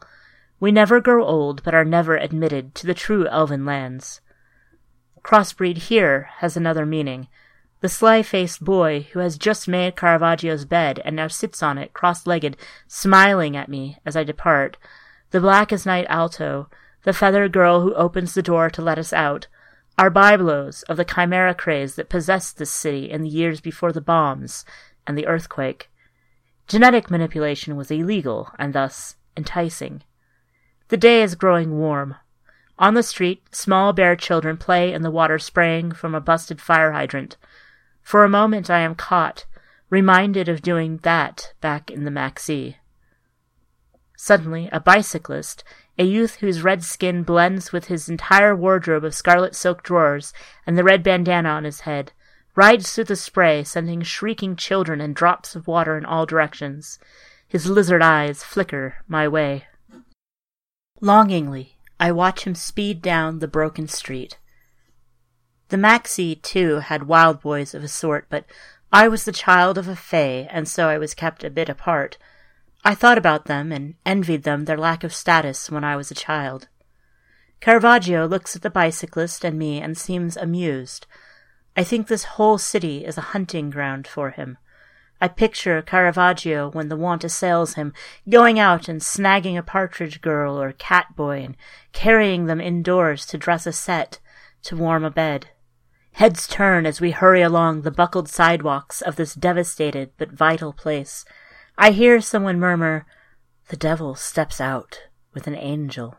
We 0.58 0.72
never 0.72 1.02
grow 1.02 1.22
old, 1.22 1.62
but 1.62 1.74
are 1.74 1.84
never 1.84 2.16
admitted 2.16 2.74
to 2.76 2.86
the 2.86 2.94
true 2.94 3.28
elven 3.28 3.66
lands. 3.66 4.22
Crossbreed 5.22 5.76
here 5.76 6.30
has 6.38 6.56
another 6.56 6.86
meaning. 6.86 7.28
The 7.80 7.90
sly-faced 7.90 8.64
boy 8.64 9.06
who 9.12 9.18
has 9.18 9.36
just 9.36 9.68
made 9.68 9.96
Caravaggio's 9.96 10.64
bed 10.64 11.02
and 11.04 11.14
now 11.14 11.28
sits 11.28 11.62
on 11.62 11.76
it 11.76 11.92
cross-legged, 11.92 12.56
smiling 12.88 13.54
at 13.54 13.68
me 13.68 13.98
as 14.06 14.16
I 14.16 14.24
depart. 14.24 14.78
The 15.30 15.42
black 15.42 15.74
as 15.74 15.84
night 15.84 16.06
alto, 16.08 16.70
the 17.02 17.12
feathered 17.12 17.52
girl 17.52 17.82
who 17.82 17.94
opens 17.96 18.32
the 18.32 18.40
door 18.40 18.70
to 18.70 18.80
let 18.80 18.98
us 18.98 19.12
out, 19.12 19.46
are 19.98 20.10
byblos 20.10 20.84
of 20.84 20.96
the 20.96 21.04
chimera 21.04 21.54
craze 21.54 21.96
that 21.96 22.08
possessed 22.08 22.56
this 22.56 22.70
city 22.70 23.10
in 23.10 23.20
the 23.20 23.28
years 23.28 23.60
before 23.60 23.92
the 23.92 24.00
bombs 24.00 24.64
and 25.06 25.18
the 25.18 25.26
earthquake. 25.26 25.90
Genetic 26.66 27.10
manipulation 27.10 27.76
was 27.76 27.90
illegal 27.90 28.50
and 28.58 28.72
thus 28.72 29.16
enticing. 29.36 30.02
The 30.88 30.96
day 30.96 31.22
is 31.22 31.34
growing 31.34 31.78
warm. 31.78 32.16
On 32.78 32.94
the 32.94 33.02
street, 33.02 33.42
small 33.54 33.92
bare 33.92 34.16
children 34.16 34.56
play 34.56 34.92
in 34.92 35.02
the 35.02 35.10
water 35.10 35.38
spraying 35.38 35.92
from 35.92 36.14
a 36.14 36.20
busted 36.20 36.60
fire 36.60 36.92
hydrant. 36.92 37.36
For 38.00 38.24
a 38.24 38.28
moment 38.28 38.70
I 38.70 38.80
am 38.80 38.94
caught, 38.94 39.44
reminded 39.90 40.48
of 40.48 40.62
doing 40.62 40.98
that 40.98 41.52
back 41.60 41.90
in 41.90 42.04
the 42.04 42.10
Maxi. 42.10 42.76
Suddenly, 44.16 44.68
a 44.72 44.80
bicyclist 44.80 45.64
a 45.98 46.04
youth 46.04 46.36
whose 46.36 46.62
red 46.62 46.82
skin 46.82 47.22
blends 47.22 47.72
with 47.72 47.86
his 47.86 48.08
entire 48.08 48.56
wardrobe 48.56 49.04
of 49.04 49.14
scarlet 49.14 49.54
silk 49.54 49.82
drawers 49.82 50.32
and 50.66 50.76
the 50.78 50.84
red 50.84 51.02
bandana 51.02 51.50
on 51.50 51.64
his 51.64 51.80
head, 51.80 52.12
rides 52.54 52.92
through 52.92 53.04
the 53.04 53.16
spray, 53.16 53.64
sending 53.64 54.02
shrieking 54.02 54.56
children 54.56 55.00
and 55.00 55.14
drops 55.14 55.54
of 55.54 55.66
water 55.66 55.96
in 55.96 56.04
all 56.04 56.26
directions. 56.26 56.98
His 57.48 57.66
lizard 57.66 58.02
eyes 58.02 58.42
flicker 58.42 58.96
my 59.06 59.28
way. 59.28 59.66
Longingly, 61.00 61.76
I 61.98 62.12
watch 62.12 62.44
him 62.44 62.54
speed 62.54 63.02
down 63.02 63.38
the 63.38 63.48
broken 63.48 63.88
street. 63.88 64.38
The 65.68 65.76
Maxi, 65.76 66.40
too, 66.40 66.80
had 66.80 67.04
wild 67.04 67.40
boys 67.40 67.74
of 67.74 67.82
a 67.82 67.88
sort, 67.88 68.26
but 68.28 68.44
I 68.92 69.08
was 69.08 69.24
the 69.24 69.32
child 69.32 69.78
of 69.78 69.88
a 69.88 69.96
Fae, 69.96 70.46
and 70.50 70.68
so 70.68 70.88
I 70.88 70.98
was 70.98 71.14
kept 71.14 71.44
a 71.44 71.50
bit 71.50 71.70
apart. 71.70 72.18
I 72.84 72.94
thought 72.94 73.16
about 73.16 73.46
them 73.46 73.72
and 73.72 73.94
envied 74.04 74.42
them 74.42 74.64
their 74.64 74.76
lack 74.76 75.02
of 75.02 75.14
status 75.14 75.70
when 75.70 75.84
I 75.84 75.96
was 75.96 76.10
a 76.10 76.14
child. 76.14 76.68
Caravaggio 77.60 78.26
looks 78.26 78.56
at 78.56 78.62
the 78.62 78.70
bicyclist 78.70 79.44
and 79.44 79.58
me 79.58 79.80
and 79.80 79.96
seems 79.96 80.36
amused. 80.36 81.06
I 81.76 81.84
think 81.84 82.06
this 82.06 82.24
whole 82.24 82.58
city 82.58 83.04
is 83.04 83.16
a 83.16 83.32
hunting 83.32 83.70
ground 83.70 84.06
for 84.06 84.30
him. 84.30 84.58
I 85.22 85.28
picture 85.28 85.80
Caravaggio 85.82 86.70
when 86.70 86.88
the 86.88 86.96
want 86.96 87.22
assails 87.22 87.74
him, 87.74 87.94
going 88.28 88.58
out 88.58 88.88
and 88.88 89.00
snagging 89.00 89.56
a 89.56 89.62
partridge 89.62 90.20
girl 90.20 90.60
or 90.60 90.72
cat 90.72 91.14
boy 91.14 91.42
and 91.44 91.56
carrying 91.92 92.46
them 92.46 92.60
indoors 92.60 93.24
to 93.26 93.38
dress 93.38 93.66
a 93.66 93.72
set, 93.72 94.18
to 94.64 94.76
warm 94.76 95.04
a 95.04 95.10
bed. 95.10 95.48
Heads 96.14 96.46
turn 96.46 96.84
as 96.84 97.00
we 97.00 97.12
hurry 97.12 97.40
along 97.40 97.82
the 97.82 97.90
buckled 97.90 98.28
sidewalks 98.28 99.00
of 99.00 99.16
this 99.16 99.34
devastated 99.34 100.10
but 100.18 100.32
vital 100.32 100.72
place. 100.72 101.24
I 101.78 101.92
hear 101.92 102.20
someone 102.20 102.60
murmur, 102.60 103.06
The 103.68 103.76
devil 103.76 104.14
steps 104.14 104.60
out 104.60 105.04
with 105.32 105.46
an 105.46 105.54
angel. 105.54 106.16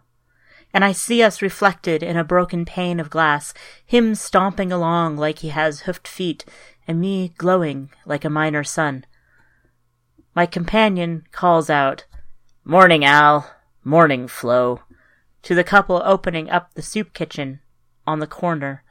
And 0.73 0.83
I 0.83 0.91
see 0.91 1.21
us 1.21 1.41
reflected 1.41 2.01
in 2.01 2.17
a 2.17 2.23
broken 2.23 2.65
pane 2.65 2.99
of 2.99 3.09
glass, 3.09 3.53
him 3.85 4.15
stomping 4.15 4.71
along 4.71 5.17
like 5.17 5.39
he 5.39 5.49
has 5.49 5.81
hoofed 5.81 6.07
feet, 6.07 6.45
and 6.87 6.99
me 6.99 7.33
glowing 7.37 7.91
like 8.05 8.25
a 8.25 8.29
minor 8.29 8.63
sun. 8.63 9.05
My 10.35 10.45
companion 10.47 11.25
calls 11.31 11.69
out, 11.69 12.05
Morning, 12.65 13.05
Al. 13.05 13.51
Morning, 13.83 14.27
Flo. 14.27 14.81
To 15.43 15.53
the 15.53 15.63
couple 15.63 16.01
opening 16.03 16.49
up 16.49 16.73
the 16.73 16.81
soup 16.81 17.13
kitchen 17.13 17.59
on 18.07 18.19
the 18.19 18.27
corner. 18.27 18.83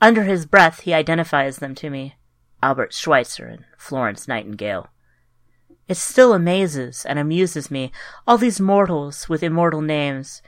Under 0.00 0.24
his 0.24 0.46
breath, 0.46 0.80
he 0.80 0.94
identifies 0.94 1.58
them 1.58 1.74
to 1.76 1.90
me 1.90 2.16
Albert 2.62 2.92
Schweitzer 2.92 3.46
and 3.46 3.64
Florence 3.76 4.26
Nightingale. 4.26 4.88
It 5.86 5.96
still 5.96 6.34
amazes 6.34 7.04
and 7.06 7.18
amuses 7.18 7.70
me, 7.70 7.92
all 8.26 8.38
these 8.38 8.60
mortals 8.60 9.28
with 9.28 9.42
immortal 9.42 9.80
names. 9.80 10.42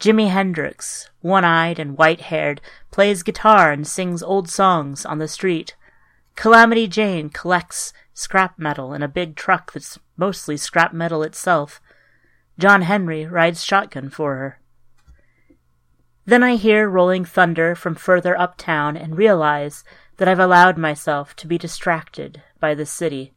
Jimi 0.00 0.30
Hendrix, 0.30 1.10
one 1.20 1.44
eyed 1.44 1.78
and 1.78 1.98
white 1.98 2.22
haired, 2.22 2.62
plays 2.90 3.22
guitar 3.22 3.70
and 3.70 3.86
sings 3.86 4.22
old 4.22 4.48
songs 4.48 5.04
on 5.04 5.18
the 5.18 5.28
street. 5.28 5.76
Calamity 6.36 6.88
Jane 6.88 7.28
collects 7.28 7.92
scrap 8.14 8.58
metal 8.58 8.94
in 8.94 9.02
a 9.02 9.08
big 9.08 9.36
truck 9.36 9.72
that's 9.72 9.98
mostly 10.16 10.56
scrap 10.56 10.94
metal 10.94 11.22
itself. 11.22 11.82
John 12.58 12.82
Henry 12.82 13.26
rides 13.26 13.62
shotgun 13.62 14.08
for 14.08 14.36
her. 14.36 14.60
Then 16.24 16.42
I 16.42 16.56
hear 16.56 16.88
rolling 16.88 17.26
thunder 17.26 17.74
from 17.74 17.94
further 17.94 18.38
uptown 18.38 18.96
and 18.96 19.18
realize 19.18 19.84
that 20.16 20.28
I've 20.28 20.38
allowed 20.38 20.78
myself 20.78 21.36
to 21.36 21.46
be 21.46 21.58
distracted 21.58 22.42
by 22.58 22.74
the 22.74 22.86
city. 22.86 23.34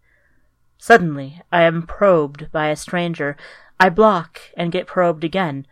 Suddenly, 0.78 1.42
I 1.52 1.64
am 1.64 1.84
probed 1.88 2.52
by 2.54 2.68
a 2.68 2.78
stranger. 2.78 3.36
I 3.82 3.90
block 3.90 4.40
and 4.56 4.72
get 4.72 4.88
probed 4.88 5.26
again. 5.26 5.66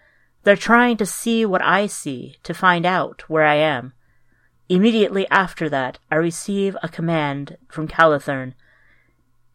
They're 0.44 0.56
trying 0.56 0.98
to 0.98 1.06
see 1.06 1.46
what 1.46 1.62
I 1.62 1.88
see 1.88 2.38
to 2.44 2.54
find 2.54 2.86
out 2.86 3.30
where 3.30 3.46
I 3.46 3.56
am. 3.56 3.94
Immediately 4.70 5.28
after 5.30 5.70
that, 5.70 6.00
I 6.10 6.16
receive 6.16 6.78
a 6.82 6.90
command 6.90 7.58
from 7.68 7.88
Calathern. 7.88 8.54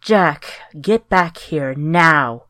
Jack, 0.01 0.61
get 0.81 1.09
back 1.09 1.39
here 1.39 1.75
now. 1.75 2.45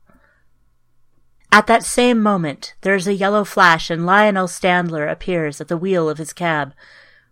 At 1.51 1.69
that 1.69 1.85
same 1.85 2.21
moment, 2.21 2.75
there 2.83 2.95
is 2.95 3.07
a 3.07 3.15
yellow 3.15 3.45
flash 3.45 3.89
and 3.89 4.05
Lionel 4.05 4.49
Stander 4.49 5.07
appears 5.07 5.61
at 5.61 5.69
the 5.69 5.77
wheel 5.77 6.09
of 6.09 6.19
his 6.19 6.33
cab. 6.33 6.75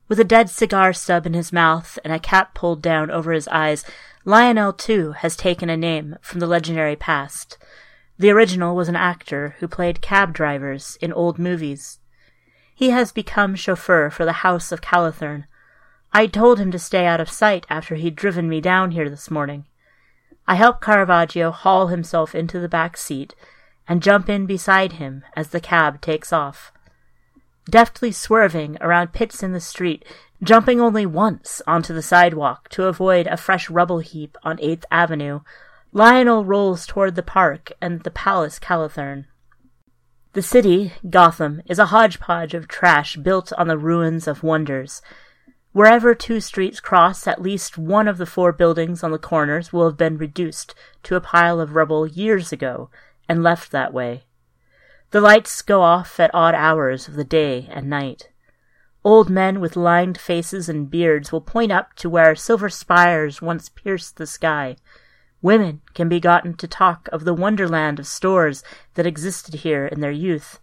With 0.09 0.21
a 0.21 0.25
dead 0.25 0.49
cigar 0.49 0.93
stub 0.93 1.27
in 1.27 1.35
his 1.35 1.53
mouth 1.53 1.99
and 2.05 2.12
a 2.12 2.19
cap 2.19 2.55
pulled 2.55 2.81
down 2.81 3.11
over 3.11 3.33
his 3.33 3.49
eyes, 3.49 3.85
Lionel, 4.25 4.73
too, 4.73 5.12
has 5.12 5.37
taken 5.37 5.69
a 5.69 5.77
name 5.77 6.17
from 6.23 6.40
the 6.40 6.47
legendary 6.47 6.97
past. 6.97 7.59
The 8.18 8.31
original 8.31 8.77
was 8.77 8.88
an 8.88 8.96
actor 8.96 9.57
who 9.59 9.66
played 9.66 10.00
cab 10.00 10.33
drivers 10.33 10.96
in 11.00 11.12
old 11.12 11.38
movies. 11.38 11.98
He 12.74 12.90
has 12.90 13.11
become 13.11 13.57
chauffeur 13.57 14.11
for 14.11 14.24
the 14.24 14.44
House 14.44 14.70
of 14.70 14.81
Calathern. 14.81 15.46
I 16.12 16.27
told 16.29 16.61
him 16.61 16.70
to 16.70 16.79
stay 16.79 17.07
out 17.07 17.20
of 17.20 17.29
sight 17.29 17.66
after 17.68 17.96
he'd 17.96 18.14
driven 18.14 18.48
me 18.48 18.61
down 18.61 18.92
here 18.92 19.11
this 19.11 19.31
morning. 19.31 19.66
I 20.46 20.55
help 20.55 20.81
Caravaggio 20.81 21.50
haul 21.50 21.88
himself 21.88 22.35
into 22.35 22.61
the 22.61 22.68
back 22.68 22.96
seat 22.96 23.35
and 23.88 24.03
jump 24.03 24.29
in 24.29 24.46
beside 24.46 24.92
him 24.92 25.24
as 25.35 25.48
the 25.48 25.61
cab 25.61 26.00
takes 26.00 26.33
off. 26.33 26.72
Deftly 27.68 28.12
swerving 28.12 28.77
around 28.81 29.12
pits 29.12 29.42
in 29.42 29.53
the 29.53 29.61
street, 29.61 30.05
jumping 30.42 30.81
only 30.81 31.07
once 31.07 31.62
onto 31.66 31.94
the 31.94 32.03
sidewalk 32.03 32.68
to 32.70 32.85
avoid 32.85 33.27
a 33.27 33.37
fresh 33.37 33.70
rubble 33.70 34.00
heap 34.00 34.37
on 34.42 34.61
Eighth 34.61 34.85
Avenue, 34.90 35.40
Lionel 35.96 36.44
rolls 36.44 36.87
toward 36.87 37.14
the 37.14 37.22
park 37.22 37.70
and 37.80 38.00
the 38.00 38.11
Palace 38.11 38.59
Calathern. 38.59 39.26
The 40.33 40.42
city, 40.42 40.92
Gotham, 41.09 41.62
is 41.66 41.78
a 41.78 41.87
hodgepodge 41.87 42.52
of 42.52 42.66
trash 42.66 43.16
built 43.16 43.52
on 43.52 43.68
the 43.68 43.78
ruins 43.78 44.26
of 44.26 44.42
wonders. 44.42 45.02
Wherever 45.70 46.12
two 46.12 46.40
streets 46.40 46.80
cross, 46.80 47.28
at 47.28 47.40
least 47.40 47.78
one 47.78 48.09
of 48.09 48.18
the 48.18 48.26
four 48.26 48.50
buildings 48.50 49.04
on 49.04 49.12
the 49.12 49.18
corners 49.18 49.72
will 49.72 49.87
have 49.87 49.96
been 49.96 50.18
reduced 50.18 50.74
to 51.04 51.14
a 51.14 51.20
pile 51.20 51.61
of 51.61 51.76
rubble 51.76 52.09
years 52.09 52.50
ago 52.50 52.90
and 53.28 53.44
left 53.44 53.70
that 53.70 53.94
way. 53.94 54.24
The 55.12 55.20
lights 55.20 55.62
go 55.62 55.83
off 55.83 56.18
at 56.18 56.35
odd 56.35 56.57
hours 56.57 57.07
of 57.07 57.14
the 57.14 57.22
day 57.22 57.68
and 57.70 57.88
night. 57.88 58.30
Old 59.04 59.30
men 59.30 59.61
with 59.61 59.76
lined 59.76 60.18
faces 60.18 60.68
and 60.68 60.90
beards 60.90 61.30
will 61.30 61.40
point 61.40 61.70
up 61.70 61.94
to 61.94 62.11
where 62.11 62.35
silver 62.35 62.68
spires 62.68 63.40
once 63.40 63.68
pierced 63.68 64.16
the 64.16 64.26
sky. 64.26 64.74
Women 65.44 65.83
can 65.92 66.09
be 66.09 66.20
gotten 66.20 66.54
to 66.54 66.66
talk 66.66 67.07
of 67.12 67.26
the 67.26 67.35
wonderland 67.35 67.98
of 67.98 68.07
stores 68.07 68.64
that 68.94 69.07
existed 69.07 69.57
here 69.57 69.85
in 69.85 70.00
their 70.00 70.11
youth. 70.11 70.59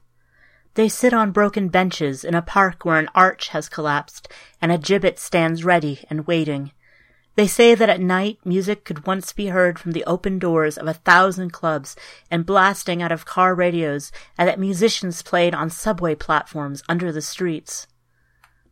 They 0.73 0.89
sit 0.89 1.13
on 1.13 1.29
broken 1.29 1.67
benches 1.67 2.23
in 2.23 2.33
a 2.33 2.41
park 2.41 2.83
where 2.83 2.97
an 2.97 3.07
arch 3.13 3.49
has 3.49 3.69
collapsed 3.69 4.27
and 4.59 4.71
a 4.71 4.79
gibbet 4.79 5.19
stands 5.19 5.63
ready 5.63 6.03
and 6.09 6.25
waiting. 6.25 6.71
They 7.35 7.45
say 7.45 7.75
that 7.75 7.91
at 7.91 8.01
night 8.01 8.39
music 8.43 8.83
could 8.83 9.05
once 9.05 9.33
be 9.33 9.49
heard 9.49 9.77
from 9.77 9.91
the 9.91 10.03
open 10.05 10.39
doors 10.39 10.79
of 10.79 10.87
a 10.87 10.95
thousand 10.95 11.53
clubs 11.53 11.95
and 12.31 12.43
blasting 12.43 13.03
out 13.03 13.11
of 13.11 13.23
car 13.23 13.53
radios, 13.53 14.11
and 14.35 14.49
that 14.49 14.59
musicians 14.59 15.21
played 15.21 15.53
on 15.53 15.69
subway 15.69 16.15
platforms 16.15 16.81
under 16.89 17.11
the 17.11 17.21
streets. 17.21 17.85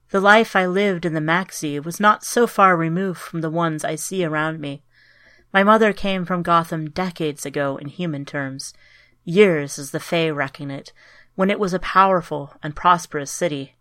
The 0.10 0.20
life 0.20 0.56
I 0.56 0.66
lived 0.66 1.06
in 1.06 1.14
the 1.14 1.20
Maxi 1.20 1.80
was 1.80 2.00
not 2.00 2.24
so 2.24 2.48
far 2.48 2.76
removed 2.76 3.20
from 3.20 3.42
the 3.42 3.52
ones 3.52 3.86
I 3.86 3.94
see 3.94 4.26
around 4.26 4.60
me. 4.60 4.82
My 5.52 5.64
mother 5.64 5.94
came 5.94 6.26
from 6.26 6.44
Gotham 6.44 6.92
decades 6.92 7.46
ago 7.46 7.78
in 7.78 7.88
human 7.88 8.26
terms, 8.26 8.74
years 9.24 9.80
as 9.80 9.92
the 9.92 10.00
Fae 10.00 10.30
reckon 10.30 10.70
it, 10.70 10.94
when 11.36 11.50
it 11.50 11.60
was 11.60 11.74
a 11.74 11.80
powerful 11.80 12.54
and 12.62 12.76
prosperous 12.76 13.32
city. 13.32 13.76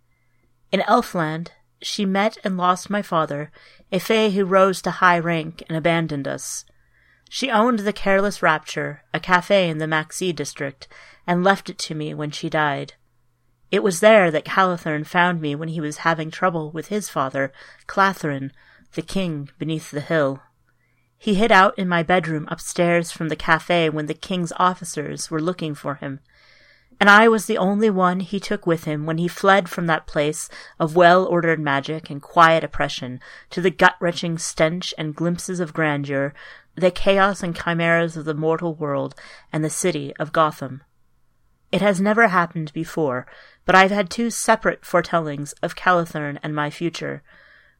In 0.72 0.80
Elfland, 0.80 1.48
she 1.82 2.06
met 2.06 2.38
and 2.42 2.56
lost 2.56 2.90
my 2.90 3.02
father, 3.02 3.50
a 3.92 3.98
Fae 3.98 4.30
who 4.30 4.44
rose 4.44 4.80
to 4.82 4.90
high 4.90 5.18
rank 5.18 5.62
and 5.68 5.76
abandoned 5.76 6.26
us. 6.26 6.64
She 7.28 7.50
owned 7.50 7.80
the 7.80 7.92
Careless 7.92 8.42
Rapture, 8.42 9.02
a 9.12 9.20
cafe 9.20 9.68
in 9.68 9.78
the 9.78 9.86
Maxi 9.86 10.34
district, 10.34 10.88
and 11.26 11.44
left 11.44 11.68
it 11.68 11.78
to 11.80 11.94
me 11.94 12.14
when 12.14 12.30
she 12.30 12.48
died. 12.48 12.94
It 13.70 13.82
was 13.82 14.00
there 14.00 14.30
that 14.30 14.46
Calathern 14.46 15.04
found 15.04 15.42
me 15.42 15.54
when 15.54 15.68
he 15.68 15.80
was 15.80 15.98
having 15.98 16.30
trouble 16.30 16.70
with 16.70 16.88
his 16.88 17.10
father, 17.10 17.52
Clathrin, 17.86 18.50
the 18.94 19.02
king 19.02 19.50
beneath 19.58 19.90
the 19.90 20.00
hill. 20.00 20.40
He 21.18 21.34
hid 21.34 21.50
out 21.50 21.76
in 21.76 21.88
my 21.88 22.02
bedroom 22.02 22.46
upstairs 22.48 23.10
from 23.10 23.28
the 23.28 23.36
cafe 23.36 23.90
when 23.90 24.06
the 24.06 24.14
king's 24.14 24.52
officers 24.56 25.30
were 25.30 25.42
looking 25.42 25.74
for 25.74 25.96
him, 25.96 26.20
and 27.00 27.10
I 27.10 27.28
was 27.28 27.46
the 27.46 27.58
only 27.58 27.90
one 27.90 28.20
he 28.20 28.40
took 28.40 28.66
with 28.66 28.84
him 28.84 29.06
when 29.06 29.18
he 29.18 29.28
fled 29.28 29.68
from 29.68 29.86
that 29.86 30.06
place 30.06 30.48
of 30.78 30.96
well-ordered 30.96 31.60
magic 31.60 32.10
and 32.10 32.22
quiet 32.22 32.64
oppression 32.64 33.20
to 33.50 33.60
the 33.60 33.70
gut-wrenching 33.70 34.38
stench 34.38 34.94
and 34.98 35.14
glimpses 35.14 35.60
of 35.60 35.72
grandeur, 35.72 36.34
the 36.74 36.90
chaos 36.90 37.42
and 37.42 37.56
chimeras 37.56 38.16
of 38.16 38.24
the 38.24 38.34
mortal 38.34 38.74
world 38.74 39.14
and 39.52 39.64
the 39.64 39.70
city 39.70 40.14
of 40.16 40.32
Gotham. 40.32 40.82
It 41.70 41.82
has 41.82 42.00
never 42.00 42.28
happened 42.28 42.72
before, 42.72 43.26
but 43.64 43.74
I've 43.74 43.90
had 43.90 44.08
two 44.08 44.30
separate 44.30 44.84
foretellings 44.84 45.52
of 45.62 45.76
Calathern 45.76 46.38
and 46.42 46.54
my 46.54 46.70
future. 46.70 47.22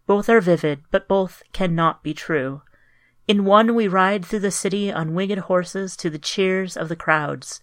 Both 0.07 0.29
are 0.29 0.41
vivid, 0.41 0.83
but 0.91 1.09
both 1.09 1.43
cannot 1.53 2.03
be 2.03 2.15
true. 2.15 2.63
In 3.29 3.45
one 3.45 3.75
we 3.75 3.87
ride 3.87 4.25
through 4.25 4.41
the 4.41 4.51
city 4.51 4.91
on 4.91 5.13
winged 5.13 5.39
horses 5.39 5.99
to 5.99 6.09
the 6.09 6.19
cheers 6.19 6.79
of 6.79 6.89
the 6.89 6.97
crowds. 6.97 7.61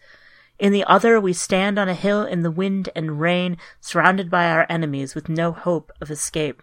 In 0.60 0.72
the 0.72 0.84
other, 0.84 1.20
we 1.20 1.34
stand 1.34 1.80
on 1.80 1.90
a 1.90 1.96
hill 1.96 2.24
in 2.24 2.44
the 2.44 2.52
wind 2.52 2.90
and 2.96 3.20
rain, 3.20 3.58
surrounded 3.82 4.30
by 4.30 4.48
our 4.48 4.68
enemies 4.70 5.16
with 5.16 5.28
no 5.28 5.52
hope 5.52 5.92
of 6.00 6.12
escape. 6.12 6.62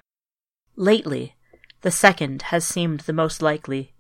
Lately, 0.76 1.34
the 1.80 1.90
second 1.90 2.42
has 2.42 2.64
seemed 2.64 3.00
the 3.00 3.12
most 3.12 3.42
likely. 3.42 3.92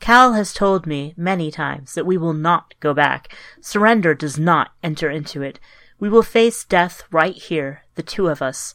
Cal 0.00 0.32
has 0.32 0.54
told 0.54 0.86
me 0.86 1.12
many 1.14 1.50
times 1.50 1.92
that 1.92 2.06
we 2.06 2.16
will 2.16 2.32
not 2.32 2.74
go 2.80 2.94
back. 2.94 3.36
Surrender 3.60 4.14
does 4.14 4.38
not 4.38 4.70
enter 4.82 5.10
into 5.10 5.42
it. 5.42 5.60
We 6.00 6.08
will 6.08 6.22
face 6.22 6.64
death 6.64 7.02
right 7.10 7.34
here, 7.34 7.82
the 7.94 8.02
two 8.02 8.28
of 8.28 8.40
us. 8.40 8.74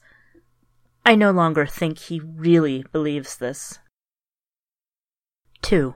I 1.04 1.16
no 1.16 1.32
longer 1.32 1.66
think 1.66 1.98
he 1.98 2.20
really 2.20 2.86
believes 2.92 3.38
this. 3.38 3.80
2. 5.64 5.96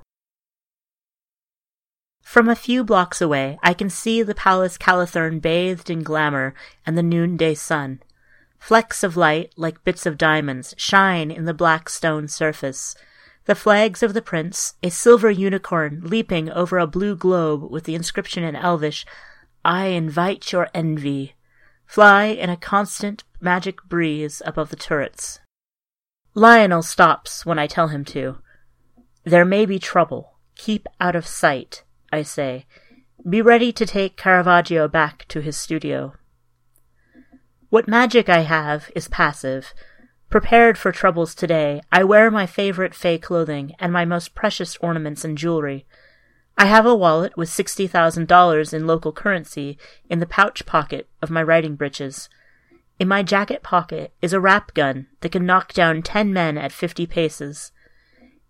From 2.22 2.48
a 2.48 2.56
few 2.56 2.84
blocks 2.84 3.22
away, 3.22 3.60
I 3.62 3.74
can 3.74 3.90
see 3.90 4.24
the 4.24 4.34
Palace 4.34 4.78
Calathern 4.78 5.42
bathed 5.42 5.90
in 5.90 6.04
glamour 6.04 6.54
and 6.86 6.98
the 6.98 7.04
noonday 7.04 7.54
sun. 7.54 8.02
Flecks 8.60 9.04
of 9.04 9.18
light, 9.18 9.54
like 9.58 9.84
bits 9.84 10.06
of 10.06 10.18
diamonds, 10.18 10.74
shine 10.78 11.30
in 11.30 11.46
the 11.46 11.54
black 11.54 11.90
stone 11.90 12.30
surface. 12.30 12.96
The 13.46 13.56
flags 13.56 14.02
of 14.02 14.14
the 14.14 14.22
prince, 14.22 14.76
a 14.82 14.90
silver 14.90 15.30
unicorn 15.30 16.02
leaping 16.04 16.50
over 16.50 16.78
a 16.78 16.88
blue 16.88 17.16
globe 17.16 17.70
with 17.70 17.84
the 17.84 17.96
inscription 17.96 18.44
in 18.44 18.56
Elvish, 18.56 19.06
I 19.66 19.88
invite 19.88 20.54
your 20.54 20.70
envy, 20.74 21.36
fly 21.86 22.26
in 22.26 22.50
a 22.50 22.58
constant 22.58 23.26
magic 23.42 23.84
breeze 23.84 24.42
above 24.46 24.70
the 24.70 24.76
turrets. 24.78 25.42
Lionel 26.34 26.84
stops 26.84 27.46
when 27.46 27.60
I 27.60 27.68
tell 27.68 27.90
him 27.90 28.06
to. 28.06 28.38
There 29.28 29.44
may 29.44 29.66
be 29.66 29.78
trouble. 29.78 30.38
Keep 30.56 30.88
out 31.02 31.13
of 31.13 31.28
sight. 31.28 31.84
I 32.13 32.22
say. 32.22 32.66
Be 33.30 33.42
ready 33.42 33.74
to 33.74 33.86
take 33.86 34.16
Caravaggio 34.16 34.88
back 34.88 35.26
to 35.28 35.42
his 35.42 35.58
studio. 35.58 36.13
What 37.68 37.90
magic 37.90 38.30
I 38.30 38.44
have 38.44 38.90
is 38.96 39.10
passive. 39.10 39.74
Prepared 40.30 40.78
for 40.78 40.94
troubles 40.94 41.36
today, 41.36 41.82
I 41.92 42.06
wear 42.06 42.32
my 42.32 42.46
favorite 42.46 42.96
Fey 42.96 43.18
clothing 43.18 43.76
and 43.80 43.92
my 43.92 44.06
most 44.06 44.34
precious 44.34 44.78
ornaments 44.78 45.26
and 45.26 45.38
jewelry. 45.38 45.86
I 46.58 46.68
have 46.68 46.86
a 46.86 46.96
wallet 46.96 47.36
with 47.36 47.50
$60,000 47.50 48.74
in 48.74 48.88
local 48.88 49.12
currency 49.12 49.78
in 50.10 50.20
the 50.20 50.26
pouch 50.26 50.66
pocket 50.66 51.10
of 51.22 51.30
my 51.30 51.44
riding 51.44 51.76
breeches. 51.76 52.30
In 52.98 53.10
my 53.10 53.24
jacket 53.24 53.62
pocket 53.62 54.13
is 54.22 54.32
a 54.32 54.40
rap 54.40 54.74
gun 54.74 55.08
that 55.20 55.34
can 55.34 55.46
knock 55.46 55.74
down 55.74 56.02
ten 56.02 56.32
men 56.32 56.58
at 56.58 56.72
fifty 56.72 57.06
paces. 57.06 57.74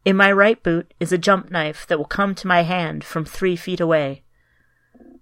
In 0.07 0.15
my 0.15 0.31
right 0.31 0.63
boot 0.63 0.93
is 1.01 1.11
a 1.11 1.17
jump 1.17 1.51
knife 1.51 1.85
that 1.87 1.97
will 1.97 2.05
come 2.05 2.33
to 2.35 2.47
my 2.47 2.61
hand 2.61 3.03
from 3.03 3.25
three 3.25 3.57
feet 3.57 3.81
away. 3.81 4.23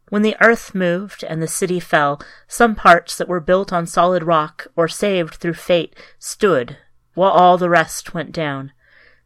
When 0.10 0.22
the 0.22 0.38
earth 0.40 0.76
moved 0.76 1.24
and 1.24 1.42
the 1.42 1.48
city 1.48 1.80
fell, 1.80 2.22
some 2.48 2.76
parts 2.76 3.18
that 3.18 3.28
were 3.28 3.40
built 3.40 3.74
on 3.74 3.88
solid 3.88 4.22
rock 4.22 4.68
or 4.76 4.88
saved 4.88 5.34
through 5.34 5.56
fate 5.56 5.96
stood, 6.20 6.78
while 7.16 7.32
all 7.32 7.58
the 7.58 7.68
rest 7.68 8.14
went 8.14 8.32
down. 8.32 8.74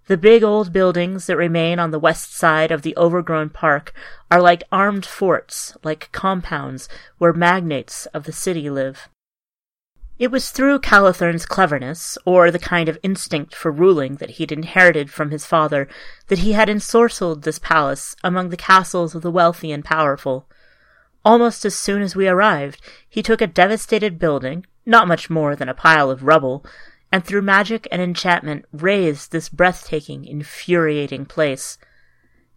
The 0.07 0.15
big 0.15 0.45
old 0.45 0.71
buildings 0.71 1.25
that 1.25 1.35
remain 1.35 1.77
on 1.77 1.91
the 1.91 1.99
west 1.99 2.33
side 2.33 2.71
of 2.71 2.81
the 2.81 2.95
overgrown 2.95 3.49
park 3.49 3.91
are 4.31 4.41
like 4.41 4.63
armed 4.71 5.05
forts, 5.05 5.75
like 5.83 6.09
compounds 6.13 6.87
where 7.17 7.33
magnates 7.33 8.05
of 8.13 8.23
the 8.23 8.31
city 8.31 8.69
live. 8.69 9.09
It 10.19 10.31
was 10.31 10.49
through 10.49 10.79
Calathern's 10.79 11.45
cleverness, 11.45 12.17
or 12.25 12.51
the 12.51 12.59
kind 12.59 12.89
of 12.89 12.99
instinct 13.01 13.55
for 13.55 13.71
ruling 13.71 14.15
that 14.15 14.31
he'd 14.31 14.51
inherited 14.51 15.09
from 15.09 15.31
his 15.31 15.45
father, 15.45 15.87
that 16.27 16.39
he 16.39 16.51
had 16.51 16.67
ensorcelled 16.67 17.43
this 17.43 17.57
palace 17.57 18.17
among 18.21 18.49
the 18.49 18.57
castles 18.57 19.15
of 19.15 19.21
the 19.21 19.31
wealthy 19.31 19.71
and 19.71 19.85
powerful. 19.85 20.45
Almost 21.23 21.63
as 21.63 21.73
soon 21.73 22.01
as 22.01 22.17
we 22.17 22.27
arrived, 22.27 22.81
he 23.07 23.23
took 23.23 23.41
a 23.41 23.47
devastated 23.47 24.19
building, 24.19 24.65
not 24.85 25.07
much 25.07 25.29
more 25.29 25.55
than 25.55 25.69
a 25.69 25.73
pile 25.73 26.11
of 26.11 26.23
rubble, 26.23 26.65
and 27.13 27.23
through 27.23 27.41
magic 27.41 27.87
and 27.89 28.01
enchantment 28.01 28.65
raised 28.73 29.31
this 29.31 29.47
breathtaking, 29.47 30.25
infuriating 30.25 31.25
place. 31.25 31.77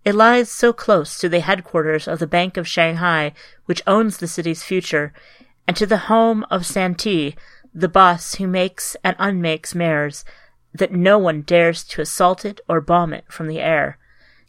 It 0.05 0.17
lies 0.17 0.51
so 0.51 0.73
close 0.73 1.17
to 1.19 1.29
the 1.29 1.39
headquarters 1.39 2.09
of 2.09 2.19
the 2.19 2.27
Bank 2.27 2.57
of 2.57 2.67
Shanghai, 2.67 3.35
which 3.67 3.83
owns 3.87 4.17
the 4.17 4.27
city's 4.27 4.65
future, 4.65 5.13
and 5.67 5.77
to 5.77 5.87
the 5.87 6.09
home 6.09 6.45
of 6.51 6.67
Santee, 6.67 7.35
the 7.75 7.89
boss 7.89 8.35
who 8.35 8.47
makes 8.47 8.97
and 9.03 9.17
unmakes 9.19 9.75
mares, 9.75 10.25
that 10.75 10.93
no 10.93 11.19
one 11.19 11.43
dares 11.43 11.85
to 11.85 12.01
assault 12.01 12.45
it 12.45 12.61
or 12.69 12.81
bomb 12.81 13.13
it 13.13 13.25
from 13.29 13.47
the 13.47 13.61
air. 13.61 13.99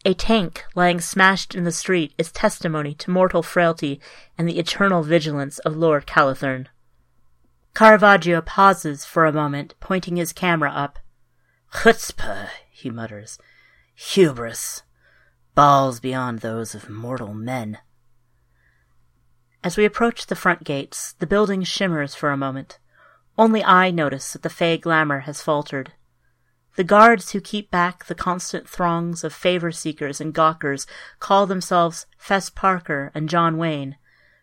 A 0.06 0.14
tank 0.14 0.66
lying 0.76 1.00
smashed 1.00 1.56
in 1.56 1.64
the 1.64 1.72
street 1.72 2.14
is 2.18 2.32
testimony 2.32 2.94
to 2.96 3.12
mortal 3.12 3.42
frailty 3.42 4.02
and 4.38 4.48
the 4.48 4.60
eternal 4.60 5.04
vigilance 5.04 5.60
of 5.60 5.78
Lord 5.78 6.06
Calathern. 6.06 6.68
Caravaggio 7.74 8.42
pauses 8.42 9.06
for 9.06 9.26
a 9.26 9.32
moment, 9.32 9.74
pointing 9.80 10.18
his 10.18 10.34
camera 10.34 10.70
up. 10.70 11.00
Chutzpah, 11.74 12.50
he 12.70 12.90
mutters. 12.90 13.40
Hubris. 13.96 14.84
Balls 15.56 16.00
beyond 16.00 16.40
those 16.40 16.76
of 16.76 16.90
mortal 16.90 17.34
men. 17.34 17.80
As 19.64 19.78
we 19.78 19.86
approach 19.86 20.28
the 20.28 20.36
front 20.36 20.66
gates, 20.66 21.14
the 21.20 21.28
building 21.28 21.64
shimmers 21.64 22.14
for 22.14 22.32
a 22.32 22.38
moment. 22.38 22.80
Only 23.38 23.64
I 23.64 23.92
notice 23.92 24.34
that 24.34 24.42
the 24.42 24.50
fey 24.50 24.78
glamour 24.78 25.22
has 25.22 25.42
faltered. 25.42 25.94
The 26.76 26.84
guards 26.84 27.32
who 27.32 27.40
keep 27.40 27.72
back 27.72 28.06
the 28.06 28.16
constant 28.16 28.68
throngs 28.68 29.24
of 29.24 29.32
favor 29.32 29.72
seekers 29.72 30.20
and 30.20 30.34
gawkers 30.34 30.86
call 31.20 31.48
themselves 31.48 32.08
Fess 32.18 32.50
Parker 32.50 33.10
and 33.16 33.30
John 33.30 33.58
Wayne. 33.58 33.96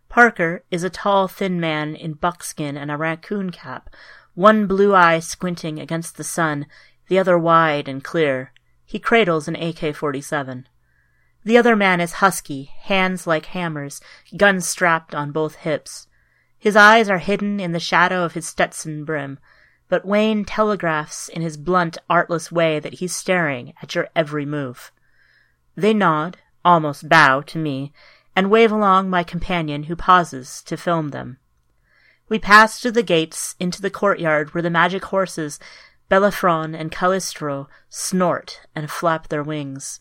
Parker 0.08 0.64
is 0.70 0.84
a 0.84 0.90
tall, 0.90 1.28
thin 1.28 1.60
man 1.60 1.94
in 1.94 2.14
buckskin 2.14 2.78
and 2.78 2.90
a 2.90 2.96
raccoon 2.96 3.50
cap, 3.50 3.90
one 4.34 4.66
blue 4.66 4.94
eye 4.94 5.18
squinting 5.18 5.78
against 5.78 6.16
the 6.16 6.24
sun, 6.24 6.66
the 7.08 7.18
other 7.18 7.38
wide 7.38 7.88
and 7.88 8.02
clear. 8.02 8.52
He 8.86 8.98
cradles 8.98 9.48
an 9.48 9.56
AK 9.56 9.94
47. 9.94 10.66
The 11.44 11.56
other 11.56 11.74
man 11.74 12.00
is 12.00 12.14
husky, 12.14 12.72
hands 12.82 13.26
like 13.26 13.46
hammers, 13.46 14.00
gun 14.36 14.60
strapped 14.60 15.14
on 15.14 15.32
both 15.32 15.56
hips. 15.56 16.06
His 16.58 16.76
eyes 16.76 17.08
are 17.08 17.18
hidden 17.18 17.60
in 17.60 17.72
the 17.72 17.80
shadow 17.80 18.24
of 18.24 18.34
his 18.34 18.46
Stetson 18.46 19.04
brim, 19.04 19.38
but 19.88 20.04
Wayne 20.04 20.44
telegraphs 20.44 21.28
in 21.28 21.40
his 21.40 21.56
blunt, 21.56 21.96
artless 22.08 22.52
way 22.52 22.78
that 22.78 22.94
he's 22.94 23.16
staring 23.16 23.72
at 23.82 23.94
your 23.94 24.08
every 24.14 24.44
move. 24.44 24.92
They 25.74 25.94
nod, 25.94 26.38
almost 26.64 27.08
bow 27.08 27.40
to 27.40 27.58
me, 27.58 27.92
and 28.36 28.50
wave 28.50 28.70
along 28.70 29.08
my 29.08 29.24
companion 29.24 29.84
who 29.84 29.96
pauses 29.96 30.62
to 30.66 30.76
film 30.76 31.08
them. 31.08 31.38
We 32.28 32.38
pass 32.38 32.78
through 32.78 32.92
the 32.92 33.02
gates 33.02 33.56
into 33.58 33.82
the 33.82 33.90
courtyard 33.90 34.54
where 34.54 34.62
the 34.62 34.70
magic 34.70 35.06
horses, 35.06 35.58
Bellerophon 36.08 36.74
and 36.74 36.92
Cagliostro, 36.92 37.68
snort 37.88 38.60
and 38.74 38.90
flap 38.90 39.28
their 39.28 39.42
wings. 39.42 40.00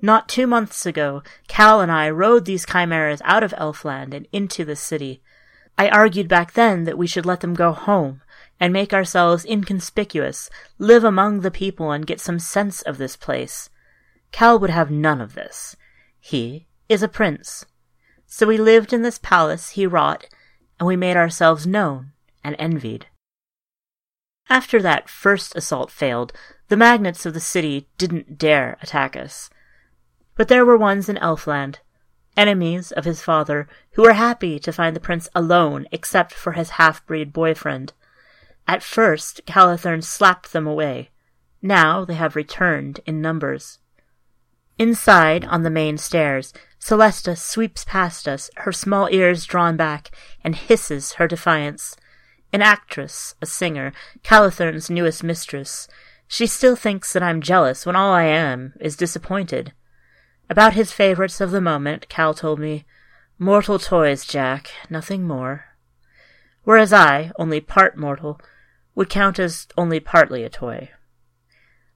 Not 0.00 0.28
two 0.28 0.46
months 0.46 0.86
ago, 0.86 1.22
Cal 1.48 1.80
and 1.80 1.90
I 1.90 2.10
rode 2.10 2.44
these 2.44 2.66
chimeras 2.66 3.22
out 3.24 3.42
of 3.42 3.52
Elfland 3.52 4.14
and 4.14 4.26
into 4.32 4.64
the 4.64 4.76
city. 4.76 5.22
I 5.78 5.88
argued 5.88 6.28
back 6.28 6.52
then 6.52 6.84
that 6.84 6.98
we 6.98 7.06
should 7.06 7.26
let 7.26 7.40
them 7.40 7.54
go 7.54 7.72
home 7.72 8.20
and 8.60 8.72
make 8.72 8.92
ourselves 8.92 9.44
inconspicuous, 9.44 10.48
live 10.78 11.04
among 11.04 11.40
the 11.40 11.50
people 11.50 11.90
and 11.90 12.06
get 12.06 12.20
some 12.20 12.38
sense 12.38 12.82
of 12.82 12.98
this 12.98 13.16
place. 13.16 13.70
Cal 14.30 14.58
would 14.58 14.70
have 14.70 14.90
none 14.90 15.20
of 15.20 15.34
this. 15.34 15.76
He 16.20 16.66
is 16.88 17.02
a 17.02 17.08
prince. 17.08 17.64
So 18.26 18.46
we 18.46 18.58
lived 18.58 18.92
in 18.92 19.02
this 19.02 19.18
palace 19.18 19.70
he 19.70 19.86
wrought, 19.86 20.26
and 20.78 20.86
we 20.86 20.96
made 20.96 21.16
ourselves 21.16 21.66
known 21.66 22.12
and 22.42 22.56
envied. 22.58 23.06
After 24.48 24.82
that 24.82 25.08
first 25.08 25.56
assault 25.56 25.90
failed, 25.90 26.32
the 26.68 26.76
magnates 26.76 27.24
of 27.24 27.34
the 27.34 27.40
city 27.40 27.88
didn't 27.96 28.38
dare 28.38 28.76
attack 28.82 29.16
us. 29.16 29.50
But 30.36 30.48
there 30.48 30.64
were 30.64 30.76
ones 30.76 31.08
in 31.08 31.16
Elfland, 31.16 31.76
enemies 32.36 32.90
of 32.92 33.04
his 33.04 33.22
father, 33.22 33.68
who 33.92 34.02
were 34.02 34.14
happy 34.14 34.58
to 34.58 34.72
find 34.72 34.96
the 34.96 35.00
prince 35.00 35.28
alone 35.34 35.86
except 35.92 36.32
for 36.32 36.52
his 36.52 36.70
half-breed 36.70 37.32
boyfriend. 37.32 37.92
At 38.66 38.82
first, 38.82 39.42
Calathern 39.46 40.02
slapped 40.02 40.52
them 40.52 40.66
away. 40.66 41.10
Now 41.62 42.04
they 42.04 42.14
have 42.14 42.34
returned 42.36 43.00
in 43.06 43.20
numbers. 43.20 43.78
Inside, 44.78 45.44
on 45.44 45.62
the 45.62 45.70
main 45.70 45.98
stairs, 45.98 46.52
Celesta 46.80 47.36
sweeps 47.36 47.84
past 47.84 48.26
us, 48.26 48.50
her 48.56 48.72
small 48.72 49.08
ears 49.12 49.46
drawn 49.46 49.76
back, 49.76 50.10
and 50.42 50.56
hisses 50.56 51.14
her 51.14 51.28
defiance. 51.28 51.96
An 52.52 52.60
actress, 52.60 53.36
a 53.40 53.46
singer, 53.46 53.92
Calathern's 54.22 54.90
newest 54.90 55.22
mistress. 55.22 55.86
She 56.26 56.46
still 56.46 56.74
thinks 56.74 57.12
that 57.12 57.22
I'm 57.22 57.40
jealous 57.40 57.86
when 57.86 57.96
all 57.96 58.12
I 58.12 58.24
am 58.24 58.74
is 58.80 58.96
disappointed. 58.96 59.72
About 60.50 60.74
his 60.74 60.92
favorites 60.92 61.40
of 61.40 61.50
the 61.50 61.60
moment, 61.60 62.08
Cal 62.08 62.34
told 62.34 62.58
me, 62.58 62.84
Mortal 63.38 63.78
toys, 63.78 64.24
Jack, 64.24 64.70
nothing 64.88 65.26
more. 65.26 65.64
Whereas 66.62 66.92
I, 66.92 67.32
only 67.38 67.60
part 67.60 67.96
mortal, 67.96 68.40
would 68.94 69.08
count 69.08 69.38
as 69.38 69.66
only 69.76 70.00
partly 70.00 70.44
a 70.44 70.48
toy. 70.48 70.90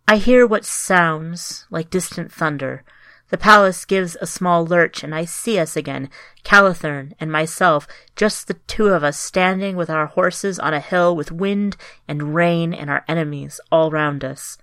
I 0.06 0.16
hear 0.16 0.46
what 0.46 0.64
sounds 0.64 1.66
like 1.70 1.90
distant 1.90 2.32
thunder. 2.32 2.82
The 3.30 3.36
palace 3.36 3.84
gives 3.84 4.16
a 4.16 4.26
small 4.26 4.64
lurch, 4.66 5.04
and 5.04 5.14
I 5.14 5.26
see 5.26 5.58
us 5.58 5.76
again, 5.76 6.08
Calathern 6.44 7.12
and 7.20 7.30
myself, 7.30 7.86
just 8.16 8.48
the 8.48 8.54
two 8.54 8.88
of 8.88 9.04
us 9.04 9.20
standing 9.20 9.76
with 9.76 9.90
our 9.90 10.06
horses 10.06 10.58
on 10.58 10.72
a 10.72 10.80
hill 10.80 11.14
with 11.14 11.30
wind 11.30 11.76
and 12.08 12.34
rain 12.34 12.72
and 12.72 12.88
our 12.88 13.04
enemies 13.06 13.60
all 13.70 13.90
round 13.90 14.24
us. 14.24 14.56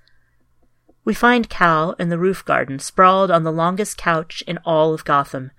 We 1.06 1.14
find 1.14 1.50
Cal 1.50 1.92
in 1.94 2.10
the 2.10 2.18
roof 2.18 2.44
garden, 2.44 2.80
sprawled 2.80 3.30
on 3.30 3.44
the 3.44 3.52
longest 3.52 3.96
couch 3.96 4.44
in 4.48 4.58
all 4.66 4.92
of 4.92 5.06
Gotham. 5.06 5.52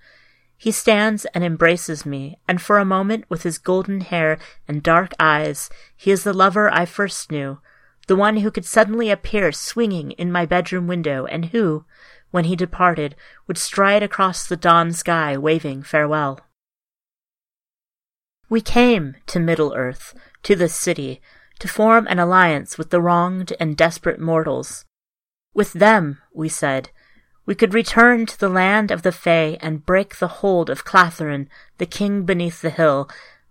He 0.57 0.71
stands 0.71 1.23
and 1.33 1.41
embraces 1.41 2.05
me, 2.05 2.37
and 2.49 2.61
for 2.61 2.79
a 2.79 2.85
moment, 2.85 3.23
with 3.29 3.43
his 3.43 3.57
golden 3.57 4.01
hair 4.01 4.39
and 4.67 4.83
dark 4.83 5.13
eyes, 5.19 5.69
he 5.95 6.11
is 6.11 6.25
the 6.25 6.33
lover 6.33 6.69
I 6.73 6.85
first 6.85 7.31
knew, 7.31 7.59
the 8.07 8.15
one 8.15 8.37
who 8.37 8.51
could 8.51 8.65
suddenly 8.65 9.09
appear 9.09 9.53
swinging 9.53 10.11
in 10.11 10.33
my 10.33 10.45
bedroom 10.45 10.85
window, 10.85 11.25
and 11.27 11.45
who, 11.45 11.85
when 12.31 12.45
he 12.45 12.55
departed, 12.57 13.15
would 13.47 13.57
stride 13.57 14.03
across 14.03 14.45
the 14.45 14.57
dawn 14.57 14.91
sky 14.91 15.37
waving 15.37 15.81
farewell. 15.81 16.41
We 18.49 18.59
came 18.59 19.15
to 19.27 19.39
Middle 19.39 19.73
Earth, 19.75 20.13
to 20.43 20.55
this 20.55 20.75
city, 20.75 21.21
to 21.59 21.69
form 21.69 22.05
an 22.07 22.19
alliance 22.19 22.77
with 22.77 22.89
the 22.89 23.01
wronged 23.01 23.53
and 23.61 23.77
desperate 23.77 24.19
mortals. 24.19 24.85
With 25.57 25.73
them, 25.73 26.19
we 26.35 26.49
said, 26.49 26.91
we 27.47 27.55
could 27.55 27.73
return 27.73 28.27
to 28.27 28.39
the 28.39 28.47
land 28.47 28.91
of 28.91 29.01
the 29.01 29.11
Fae 29.11 29.57
and 29.59 29.83
break 29.83 30.17
the 30.17 30.27
hold 30.27 30.69
of 30.69 30.85
Clatherin, 30.85 31.47
the 31.79 31.87
king 31.87 32.25
beneath 32.25 32.61
the 32.61 32.69
hill, 32.69 33.09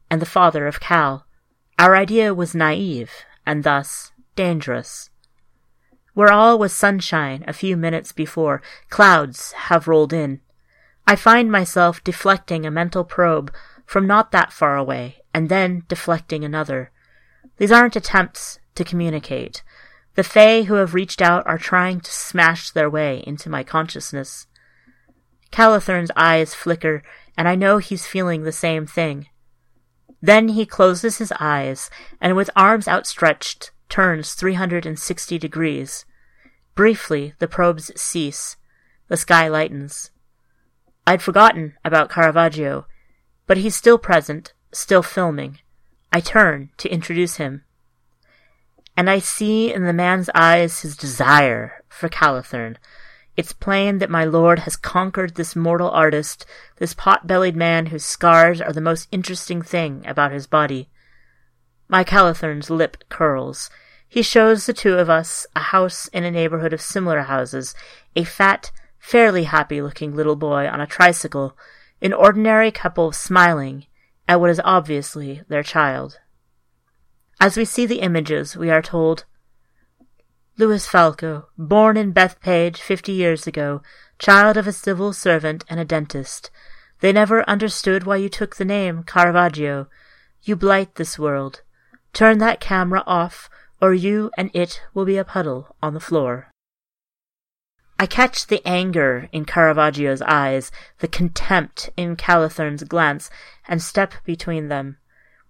and 0.09 0.23
the 0.23 0.33
father 0.37 0.69
of 0.69 0.79
Cal. 0.79 1.27
Our 1.81 1.97
idea 1.97 2.33
was 2.33 2.55
naive, 2.55 3.11
and 3.45 3.65
thus 3.65 4.13
dangerous. 4.37 5.11
Where 6.15 6.31
all 6.31 6.61
was 6.61 6.73
sunshine 6.73 7.43
a 7.49 7.53
few 7.53 7.77
minutes 7.77 8.13
before, 8.13 8.63
clouds 8.89 9.51
have 9.67 9.89
rolled 9.89 10.13
in. 10.13 10.43
I 11.09 11.17
find 11.17 11.51
myself 11.51 12.05
deflecting 12.05 12.65
a 12.65 12.71
mental 12.71 13.03
probe 13.03 13.53
from 13.85 14.07
not 14.07 14.31
that 14.31 14.53
far 14.53 14.77
away, 14.77 15.17
and 15.35 15.49
then 15.49 15.83
deflecting 15.89 16.45
another. 16.45 16.93
These 17.57 17.73
aren't 17.73 17.97
attempts 17.97 18.61
to 18.77 18.85
communicate. 18.85 19.65
The 20.17 20.25
Fae 20.25 20.63
who 20.63 20.75
have 20.75 20.95
reached 20.95 21.21
out 21.21 21.47
are 21.47 21.59
trying 21.59 22.01
to 22.01 22.11
smash 22.11 22.71
their 22.71 22.89
way 22.89 23.23
into 23.27 23.51
my 23.51 23.63
consciousness. 23.63 24.47
Calathern's 25.53 26.11
eyes 26.17 26.55
flicker, 26.55 27.03
and 27.37 27.47
I 27.47 27.55
know 27.55 27.77
he's 27.79 28.07
feeling 28.07 28.43
the 28.43 28.51
same 28.51 28.87
thing. 28.87 29.27
Then 30.23 30.49
he 30.49 30.65
closes 30.65 31.19
his 31.19 31.33
eyes, 31.39 31.91
and 32.19 32.35
with 32.35 32.49
arms 32.57 32.89
outstretched, 32.89 33.73
turns 33.91 34.33
360 34.33 35.39
degrees. 35.39 36.07
Briefly, 36.75 37.35
the 37.39 37.47
probes 37.47 37.93
cease. 38.01 38.57
The 39.09 39.19
sky 39.19 39.49
lightens. 39.49 40.11
I'd 41.07 41.23
forgotten 41.23 41.75
about 41.85 42.11
Caravaggio, 42.11 42.87
but 43.47 43.59
he's 43.59 43.77
still 43.77 43.99
present, 43.99 44.55
still 44.73 45.03
filming. 45.03 45.59
I 46.11 46.21
turn 46.21 46.71
to 46.79 46.89
introduce 46.89 47.37
him. 47.37 47.65
And 48.97 49.11
I 49.11 49.19
see 49.19 49.73
in 49.73 49.85
the 49.85 49.93
man's 49.93 50.31
eyes 50.35 50.81
his 50.81 50.97
desire 50.97 51.85
for 51.89 52.09
Calathern. 52.09 52.77
It's 53.37 53.53
plain 53.53 53.99
that 53.99 54.09
my 54.09 54.25
lord 54.25 54.61
has 54.61 54.77
conquered 54.77 55.35
this 55.35 55.55
mortal 55.55 55.91
artist, 55.91 56.47
this 56.79 56.95
pot-bellied 56.95 57.55
man 57.55 57.87
whose 57.87 58.05
scars 58.05 58.63
are 58.63 58.73
the 58.73 58.81
most 58.81 59.09
interesting 59.13 59.61
thing 59.61 60.03
about 60.07 60.33
his 60.33 60.47
body. 60.47 60.89
My 61.89 62.03
Calathern's 62.03 62.71
lip 62.71 63.05
curls. 63.11 63.69
He 64.09 64.23
shows 64.23 64.65
the 64.65 64.73
two 64.73 64.95
of 64.95 65.11
us 65.11 65.47
a 65.55 65.61
house 65.61 66.09
in 66.09 66.25
a 66.25 66.31
neighborhood 66.31 66.73
of 66.73 66.81
similar 66.81 67.23
houses, 67.23 67.75
a 68.15 68.25
fat, 68.25 68.73
fairly 68.99 69.45
happy-looking 69.45 70.17
little 70.17 70.37
boy 70.37 70.67
on 70.67 70.81
a 70.81 70.87
tricycle, 70.87 71.57
an 72.01 72.15
ordinary 72.15 72.71
couple 72.71 73.13
smiling 73.13 73.87
at 74.27 74.41
what 74.41 74.51
is 74.51 74.61
obviously 74.65 75.43
their 75.49 75.63
child. 75.63 76.19
As 77.39 77.57
we 77.57 77.65
see 77.67 77.85
the 77.85 78.01
images, 78.01 78.57
we 78.57 78.71
are 78.71 78.81
told, 78.81 79.25
Louis 80.57 80.87
Falco, 80.87 81.49
born 81.59 81.99
in 81.99 82.15
Bethpage 82.15 82.79
fifty 82.79 83.13
years 83.13 83.47
ago, 83.47 83.83
child 84.19 84.57
of 84.57 84.67
a 84.67 84.73
civil 84.73 85.13
servant 85.13 85.63
and 85.69 85.79
a 85.79 85.85
dentist. 85.85 86.51
They 87.01 87.13
never 87.13 87.49
understood 87.49 88.05
why 88.05 88.17
you 88.17 88.31
took 88.31 88.57
the 88.57 88.65
name 88.65 89.03
Caravaggio. 89.03 89.89
You 90.43 90.57
blight 90.57 90.95
this 90.95 91.19
world. 91.19 91.61
Turn 92.15 92.39
that 92.39 92.59
camera 92.59 93.03
off, 93.07 93.51
or 93.83 93.93
you 93.93 94.31
and 94.39 94.51
it 94.55 94.81
will 94.95 95.05
be 95.05 95.19
a 95.19 95.25
puddle 95.25 95.77
on 95.83 95.93
the 95.93 96.01
floor. 96.01 96.51
I 97.99 98.07
catch 98.07 98.47
the 98.47 98.67
anger 98.67 99.29
in 99.31 99.45
Caravaggio's 99.45 100.23
eyes, 100.23 100.73
the 101.01 101.09
contempt 101.09 101.91
in 101.99 102.17
Calathern's 102.17 102.85
glance, 102.85 103.29
and 103.69 103.83
step 103.83 104.15
between 104.25 104.69
them. 104.69 104.97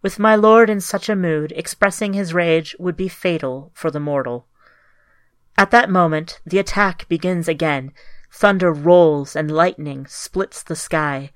With 0.02 0.18
my 0.18 0.36
lord 0.36 0.70
in 0.70 0.80
such 0.80 1.08
a 1.08 1.16
mood, 1.16 1.52
expressing 1.56 2.12
his 2.12 2.34
rage 2.34 2.76
would 2.78 2.96
be 2.96 3.08
fatal 3.08 3.70
for 3.74 3.90
the 3.90 4.00
mortal. 4.00 4.46
At 5.58 5.70
that 5.70 5.90
moment, 5.90 6.40
the 6.44 6.58
attack 6.58 7.08
begins 7.08 7.48
again. 7.48 7.92
Thunder 8.30 8.72
rolls 8.72 9.34
and 9.34 9.50
lightning 9.50 10.06
splits 10.06 10.62
the 10.62 10.76
sky. 10.76 11.32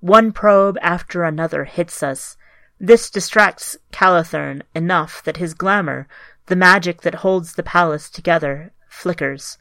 One 0.00 0.32
probe 0.32 0.76
after 0.82 1.22
another 1.22 1.64
hits 1.64 2.02
us. 2.02 2.36
This 2.80 3.10
distracts 3.10 3.76
Calathern 3.92 4.62
enough 4.74 5.22
that 5.24 5.36
his 5.36 5.54
glamour, 5.54 6.08
the 6.46 6.56
magic 6.56 7.02
that 7.02 7.16
holds 7.16 7.54
the 7.54 7.62
palace 7.62 8.10
together, 8.10 8.72
flickers. 8.88 9.58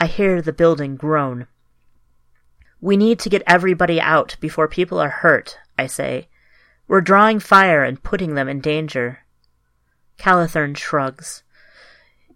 I 0.00 0.06
hear 0.06 0.40
the 0.40 0.52
building 0.52 0.96
groan. 0.96 1.46
We 2.80 2.96
need 2.96 3.18
to 3.20 3.28
get 3.28 3.42
everybody 3.46 4.00
out 4.00 4.36
before 4.40 4.66
people 4.66 4.98
are 4.98 5.10
hurt, 5.10 5.58
I 5.78 5.86
say. 5.86 6.28
We're 6.88 7.00
drawing 7.00 7.40
fire 7.40 7.84
and 7.84 8.02
putting 8.02 8.34
them 8.34 8.48
in 8.48 8.60
danger. 8.60 9.20
Calathern 10.18 10.74
shrugs. 10.76 11.42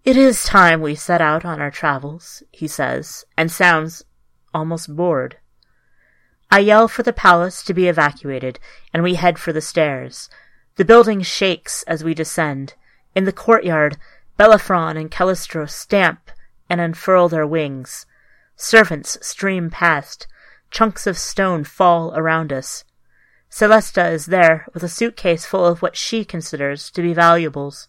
It 0.03 0.15
is 0.15 0.43
time 0.43 0.81
we 0.81 0.95
set 0.95 1.21
out 1.21 1.43
on 1.43 1.61
our 1.61 1.71
travels, 1.71 2.41
he 2.51 2.67
says, 2.67 3.25
and 3.35 3.51
sounds 3.51 4.03
almost 4.53 4.95
bored. 4.95 5.37
I 6.49 6.59
yell 6.59 6.87
for 6.87 7.03
the 7.03 7.11
palace 7.11 7.61
to 7.63 7.73
be 7.73 7.87
evacuated, 7.87 8.59
and 8.93 9.03
we 9.03 9.15
head 9.15 9.37
for 9.37 9.51
the 9.51 9.61
stairs. 9.61 10.29
The 10.77 10.85
building 10.85 11.21
shakes 11.21 11.83
as 11.83 12.03
we 12.03 12.13
descend. 12.13 12.75
In 13.15 13.25
the 13.25 13.33
courtyard, 13.33 13.97
Bellerophon 14.37 14.95
and 14.95 15.11
Calistro 15.11 15.69
stamp 15.69 16.31
and 16.69 16.79
unfurl 16.79 17.27
their 17.27 17.45
wings. 17.45 18.05
Servants 18.55 19.17
stream 19.21 19.69
past. 19.69 20.27
Chunks 20.71 21.05
of 21.05 21.17
stone 21.17 21.63
fall 21.63 22.13
around 22.15 22.53
us. 22.53 22.83
Celesta 23.49 24.11
is 24.11 24.27
there 24.27 24.67
with 24.73 24.83
a 24.83 24.89
suitcase 24.89 25.45
full 25.45 25.65
of 25.65 25.81
what 25.81 25.95
she 25.95 26.25
considers 26.25 26.91
to 26.91 27.01
be 27.01 27.13
valuables. 27.13 27.87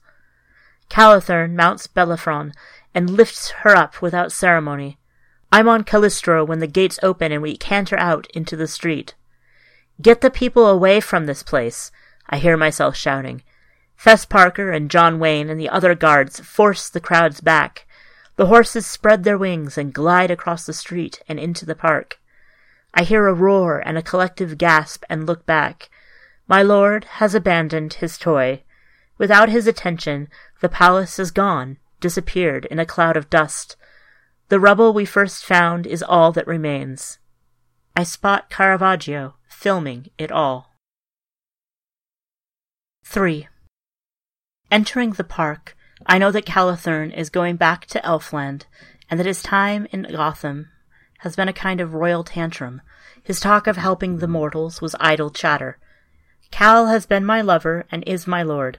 Calathern 0.89 1.55
mounts 1.55 1.87
Bellerophon 1.87 2.53
and 2.95 3.11
lifts 3.11 3.51
her 3.63 3.77
up 3.77 4.01
without 4.01 4.33
ceremony. 4.33 4.99
I'm 5.53 5.69
on 5.69 5.85
Calistro 5.85 6.47
when 6.47 6.59
the 6.59 6.67
gates 6.67 6.99
open 7.03 7.33
and 7.33 7.43
we 7.43 7.57
canter 7.57 7.99
out 7.99 8.27
into 8.35 8.57
the 8.57 8.67
street. 8.67 9.15
Get 10.01 10.21
the 10.21 10.31
people 10.31 10.67
away 10.67 11.01
from 11.01 11.27
this 11.27 11.43
place, 11.43 11.91
I 12.29 12.39
hear 12.39 12.57
myself 12.57 12.97
shouting. 12.97 13.43
Fess 13.97 14.25
Parker 14.25 14.71
and 14.71 14.91
John 14.91 15.19
Wayne 15.19 15.51
and 15.51 15.59
the 15.59 15.69
other 15.69 15.95
guards 15.95 16.39
force 16.41 16.89
the 16.89 17.01
crowds 17.01 17.41
back. 17.41 17.87
The 18.37 18.47
horses 18.47 18.87
spread 18.87 19.25
their 19.25 19.37
wings 19.37 19.77
and 19.77 19.93
glide 19.93 20.31
across 20.31 20.65
the 20.65 20.73
street 20.73 21.21
and 21.29 21.41
into 21.41 21.67
the 21.67 21.75
park. 21.75 22.21
I 22.95 23.05
hear 23.05 23.27
a 23.27 23.35
roar 23.35 23.79
and 23.79 23.99
a 23.99 24.03
collective 24.03 24.59
gasp 24.59 25.05
and 25.09 25.27
look 25.27 25.47
back. 25.47 25.91
My 26.47 26.63
lord 26.63 27.05
has 27.05 27.35
abandoned 27.35 27.95
his 27.95 28.19
toy. 28.19 28.65
Without 29.19 29.49
his 29.49 29.67
attention, 29.67 30.29
the 30.61 30.69
palace 30.69 31.19
is 31.19 31.31
gone, 31.31 31.79
disappeared 32.01 32.65
in 32.67 32.79
a 32.79 32.87
cloud 32.87 33.17
of 33.17 33.31
dust. 33.31 33.77
The 34.49 34.61
rubble 34.61 34.93
we 34.93 35.05
first 35.05 35.45
found 35.45 35.87
is 35.87 36.03
all 36.03 36.33
that 36.33 36.47
remains. 36.47 37.19
I 37.95 38.05
spot 38.05 38.49
Caravaggio 38.49 39.35
filming 39.49 40.07
it 40.17 40.33
all. 40.33 40.77
3. 43.05 43.49
Entering 44.71 45.13
the 45.13 45.25
park, 45.25 45.77
I 46.07 46.19
know 46.19 46.31
that 46.31 46.47
Calathern 46.47 47.13
is 47.13 47.31
going 47.31 47.57
back 47.57 47.87
to 47.87 48.01
Elfland, 48.01 48.65
and 49.11 49.19
that 49.19 49.27
his 49.27 49.43
time 49.43 49.87
in 49.91 50.03
Gotham 50.03 50.69
has 51.19 51.37
been 51.37 51.49
a 51.49 51.53
kind 51.53 51.81
of 51.81 51.95
royal 51.95 52.25
tantrum. 52.25 52.81
His 53.23 53.41
talk 53.41 53.67
of 53.67 53.77
helping 53.77 54.19
the 54.19 54.29
mortals 54.29 54.81
was 54.81 54.95
idle 55.01 55.31
chatter. 55.31 55.79
Cal 56.51 56.87
has 56.87 57.07
been 57.07 57.25
my 57.25 57.41
lover 57.41 57.87
and 57.91 58.03
is 58.07 58.27
my 58.27 58.43
lord. 58.43 58.79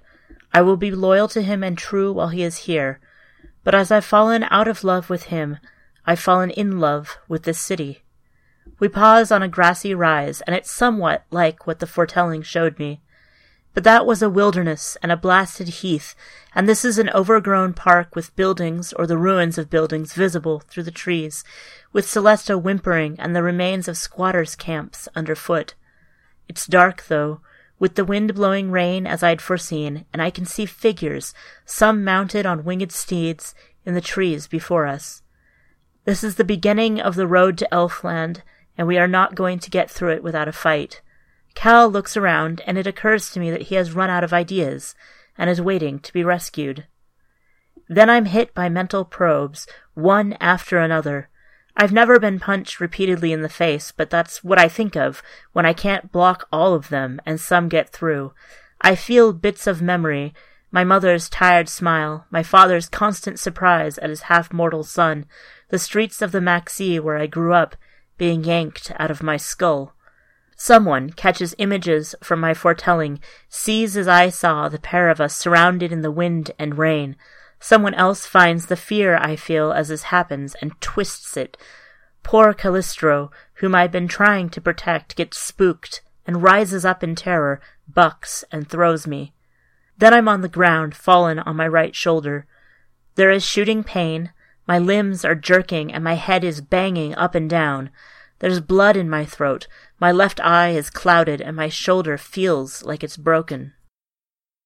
I 0.53 0.61
will 0.61 0.77
be 0.77 0.91
loyal 0.91 1.27
to 1.29 1.41
him 1.41 1.63
and 1.63 1.77
true 1.77 2.11
while 2.11 2.29
he 2.29 2.43
is 2.43 2.65
here. 2.65 2.99
But 3.63 3.75
as 3.75 3.91
I've 3.91 4.05
fallen 4.05 4.45
out 4.49 4.67
of 4.67 4.83
love 4.83 5.09
with 5.09 5.23
him, 5.23 5.57
I've 6.05 6.19
fallen 6.19 6.49
in 6.49 6.79
love 6.79 7.17
with 7.27 7.43
this 7.43 7.59
city. 7.59 8.03
We 8.79 8.87
pause 8.87 9.31
on 9.31 9.43
a 9.43 9.47
grassy 9.47 9.93
rise, 9.93 10.41
and 10.41 10.55
it's 10.55 10.71
somewhat 10.71 11.25
like 11.29 11.67
what 11.67 11.79
the 11.79 11.87
foretelling 11.87 12.41
showed 12.41 12.79
me. 12.79 13.01
But 13.73 13.83
that 13.83 14.05
was 14.05 14.21
a 14.21 14.29
wilderness 14.29 14.97
and 15.01 15.11
a 15.11 15.17
blasted 15.17 15.67
heath, 15.67 16.15
and 16.55 16.67
this 16.67 16.83
is 16.83 16.97
an 16.97 17.09
overgrown 17.11 17.73
park 17.73 18.15
with 18.15 18.35
buildings 18.35 18.93
or 18.93 19.05
the 19.05 19.17
ruins 19.17 19.57
of 19.57 19.69
buildings 19.69 20.13
visible 20.13 20.61
through 20.67 20.83
the 20.83 20.91
trees, 20.91 21.43
with 21.93 22.07
Celesta 22.07 22.57
whimpering 22.57 23.15
and 23.19 23.35
the 23.35 23.43
remains 23.43 23.87
of 23.87 23.97
squatters' 23.97 24.55
camps 24.55 25.07
underfoot. 25.15 25.75
It's 26.47 26.65
dark, 26.65 27.05
though, 27.07 27.41
with 27.77 27.95
the 27.95 28.03
wind 28.03 28.33
blowing 28.33 28.71
rain 28.71 29.07
as 29.07 29.23
I'd 29.23 29.41
foreseen, 29.41 30.05
and 30.11 30.21
I 30.21 30.31
can 30.31 30.45
see 30.45 30.65
figures, 30.65 31.33
some 31.65 32.03
mounted 32.03 32.45
on 32.45 32.65
winged 32.65 32.91
steeds, 32.91 33.53
in 33.85 33.93
the 33.93 34.01
trees 34.01 34.47
before 34.47 34.85
us. 34.85 35.23
This 36.05 36.23
is 36.23 36.35
the 36.35 36.43
beginning 36.43 36.99
of 36.99 37.15
the 37.15 37.27
road 37.27 37.57
to 37.59 37.67
Elfland, 37.71 38.41
and 38.77 38.87
we 38.87 38.97
are 38.97 39.07
not 39.07 39.35
going 39.35 39.59
to 39.59 39.69
get 39.69 39.89
through 39.89 40.13
it 40.13 40.23
without 40.23 40.47
a 40.47 40.51
fight. 40.51 41.01
Cal 41.55 41.89
looks 41.89 42.15
around, 42.15 42.61
and 42.65 42.77
it 42.77 42.87
occurs 42.87 43.29
to 43.31 43.39
me 43.39 43.51
that 43.51 43.63
he 43.63 43.75
has 43.75 43.93
run 43.93 44.09
out 44.09 44.23
of 44.23 44.33
ideas, 44.33 44.95
and 45.37 45.49
is 45.49 45.61
waiting 45.61 45.99
to 45.99 46.13
be 46.13 46.23
rescued. 46.23 46.85
Then 47.87 48.09
I'm 48.09 48.25
hit 48.25 48.53
by 48.53 48.69
mental 48.69 49.05
probes, 49.05 49.67
one 49.93 50.37
after 50.39 50.77
another, 50.77 51.29
I've 51.81 51.93
never 51.93 52.19
been 52.19 52.41
punched 52.41 52.81
repeatedly 52.81 53.31
in 53.31 53.41
the 53.41 53.47
face, 53.47 53.93
but 53.93 54.09
that's 54.09 54.43
what 54.43 54.59
I 54.59 54.67
think 54.67 54.97
of 54.97 55.23
when 55.53 55.65
I 55.65 55.71
can't 55.71 56.11
block 56.11 56.45
all 56.51 56.73
of 56.73 56.89
them 56.89 57.21
and 57.25 57.39
some 57.39 57.69
get 57.69 57.89
through. 57.89 58.33
I 58.81 58.95
feel 58.95 59.31
bits 59.31 59.65
of 59.65 59.81
memory, 59.81 60.33
my 60.71 60.83
mother's 60.83 61.29
tired 61.29 61.69
smile, 61.69 62.25
my 62.29 62.43
father's 62.43 62.89
constant 62.89 63.39
surprise 63.39 63.97
at 63.99 64.09
his 64.09 64.23
half-mortal 64.23 64.83
son, 64.83 65.25
the 65.69 65.79
streets 65.79 66.21
of 66.21 66.33
the 66.33 66.39
Maxi 66.39 66.99
where 66.99 67.17
I 67.17 67.27
grew 67.27 67.53
up 67.53 67.77
being 68.17 68.43
yanked 68.43 68.91
out 68.99 69.09
of 69.09 69.23
my 69.23 69.37
skull. 69.37 69.95
Someone 70.61 71.09
catches 71.09 71.55
images 71.57 72.13
from 72.21 72.39
my 72.39 72.53
foretelling, 72.53 73.19
sees 73.47 73.97
as 73.97 74.07
I 74.07 74.29
saw 74.29 74.69
the 74.69 74.77
pair 74.77 75.09
of 75.09 75.19
us 75.19 75.35
surrounded 75.35 75.91
in 75.91 76.01
the 76.01 76.11
wind 76.11 76.51
and 76.59 76.77
rain, 76.77 77.15
Someone 77.59 77.93
else 77.93 78.25
finds 78.25 78.67
the 78.67 78.77
fear 78.77 79.17
I 79.17 79.35
feel 79.35 79.73
as 79.73 79.89
this 79.89 80.03
happens 80.03 80.55
and 80.61 80.79
twists 80.79 81.35
it. 81.35 81.57
Poor 82.23 82.53
Calistro, 82.53 83.31
whom 83.55 83.75
I've 83.75 83.91
been 83.91 84.07
trying 84.07 84.49
to 84.51 84.61
protect, 84.61 85.17
gets 85.17 85.37
spooked 85.37 86.01
and 86.25 86.43
rises 86.43 86.85
up 86.85 87.03
in 87.03 87.15
terror, 87.15 87.59
bucks, 87.87 88.45
and 88.51 88.69
throws 88.69 89.05
me. 89.05 89.33
Then 89.97 90.13
I'm 90.13 90.29
on 90.29 90.41
the 90.41 90.47
ground, 90.47 90.95
fallen 90.95 91.39
on 91.39 91.57
my 91.57 91.67
right 91.67 91.95
shoulder. 91.95 92.45
There 93.15 93.31
is 93.31 93.43
shooting 93.43 93.83
pain, 93.83 94.31
my 94.65 94.79
limbs 94.79 95.25
are 95.25 95.35
jerking, 95.35 95.91
and 95.91 96.03
my 96.03 96.13
head 96.13 96.43
is 96.43 96.61
banging 96.61 97.13
up 97.15 97.35
and 97.35 97.49
down. 97.49 97.89
There's 98.39 98.61
blood 98.61 98.95
in 98.95 99.09
my 99.09 99.25
throat, 99.25 99.67
my 99.99 100.11
left 100.11 100.39
eye 100.41 100.69
is 100.69 100.89
clouded, 100.89 101.41
and 101.41 101.55
my 101.55 101.69
shoulder 101.69 102.17
feels 102.17 102.83
like 102.83 103.03
it's 103.03 103.17
broken. 103.17 103.73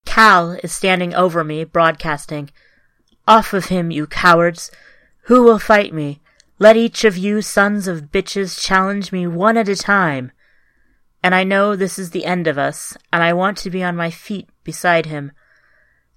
Cal 0.05 0.51
is 0.63 0.71
standing 0.71 1.13
over 1.13 1.43
me, 1.43 1.63
broadcasting, 1.63 2.49
Off 3.27 3.53
of 3.53 3.65
him, 3.65 3.89
you 3.89 4.05
cowards! 4.05 4.69
Who 5.23 5.43
will 5.43 5.59
fight 5.59 5.93
me? 5.93 6.21
Let 6.59 6.75
each 6.75 7.03
of 7.05 7.17
you 7.17 7.41
sons 7.41 7.87
of 7.87 8.11
bitches 8.11 8.61
challenge 8.61 9.11
me 9.11 9.25
one 9.27 9.57
at 9.57 9.69
a 9.69 9.75
time. 9.75 10.31
And 11.23 11.33
I 11.33 11.45
know 11.45 11.75
this 11.75 11.97
is 11.97 12.11
the 12.11 12.25
end 12.25 12.47
of 12.47 12.57
us, 12.57 12.97
and 13.11 13.23
I 13.23 13.31
want 13.31 13.57
to 13.59 13.69
be 13.69 13.81
on 13.81 13.95
my 13.95 14.09
feet 14.09 14.49
beside 14.63 15.05
him. 15.05 15.31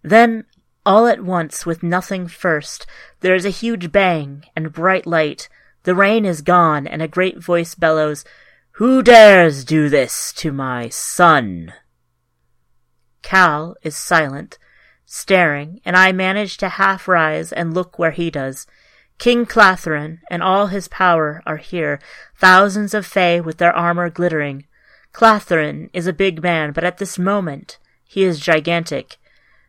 Then, 0.03 0.45
all 0.85 1.07
at 1.07 1.23
once, 1.23 1.65
with 1.65 1.83
nothing 1.83 2.27
first, 2.27 2.87
there 3.21 3.35
is 3.35 3.45
a 3.45 3.51
huge 3.51 3.93
bang 3.93 4.45
and 4.57 4.73
bright 4.73 5.07
light. 5.07 5.49
The 5.85 5.95
rain 5.95 6.25
is 6.25 6.43
gone, 6.43 6.89
and 6.89 7.01
a 7.01 7.09
great 7.09 7.43
voice 7.43 7.77
bellows, 7.77 8.25
Who 8.77 9.03
dares 9.03 9.65
do 9.65 9.89
this 9.89 10.35
to 10.35 10.53
my 10.53 10.91
son? 10.91 11.73
Cal 13.23 13.75
is 13.83 13.97
silent, 13.97 14.59
staring, 15.07 15.81
and 15.87 15.97
I 15.97 16.13
manage 16.13 16.59
to 16.59 16.69
half 16.69 17.09
rise 17.09 17.55
and 17.55 17.73
look 17.73 17.99
where 17.99 18.11
he 18.11 18.31
does. 18.31 18.67
King 19.17 19.47
Clatherin 19.47 20.19
and 20.31 20.43
all 20.43 20.67
his 20.67 20.89
power 20.89 21.43
are 21.47 21.57
here, 21.57 22.01
thousands 22.37 22.93
of 22.93 23.07
Fae 23.07 23.41
with 23.41 23.57
their 23.57 23.75
armor 23.75 24.11
glittering. 24.11 24.67
Clatherin 25.11 25.89
is 25.95 26.07
a 26.07 26.13
big 26.13 26.43
man, 26.43 26.73
but 26.73 26.85
at 26.85 26.99
this 26.99 27.19
moment 27.19 27.79
he 28.05 28.25
is 28.25 28.39
gigantic. 28.39 29.17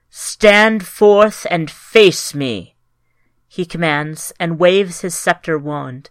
Stand 0.09 0.85
forth 0.85 1.47
and 1.49 1.71
face 1.71 2.35
me, 2.35 2.75
he 3.47 3.65
commands, 3.65 4.33
and 4.37 4.59
waves 4.59 4.99
his 4.99 5.15
scepter 5.15 5.57
wand. 5.57 6.09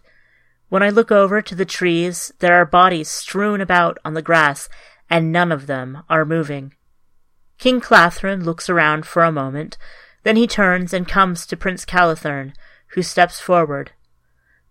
When 0.69 0.83
I 0.83 0.89
look 0.89 1.11
over 1.11 1.41
to 1.41 1.55
the 1.55 1.65
trees, 1.65 2.33
there 2.39 2.55
are 2.55 2.65
bodies 2.65 3.09
strewn 3.09 3.61
about 3.61 3.97
on 4.03 4.13
the 4.13 4.21
grass, 4.21 4.67
and 5.09 5.31
none 5.31 5.51
of 5.51 5.67
them 5.67 6.03
are 6.09 6.25
moving. 6.25 6.73
King 7.57 7.79
Clatherin 7.79 8.43
looks 8.43 8.69
around 8.69 9.05
for 9.05 9.23
a 9.23 9.31
moment, 9.31 9.77
then 10.23 10.35
he 10.35 10.45
turns 10.45 10.93
and 10.93 11.07
comes 11.07 11.45
to 11.45 11.55
Prince 11.55 11.85
Calathern, 11.85 12.53
who 12.87 13.01
steps 13.01 13.39
forward. 13.39 13.91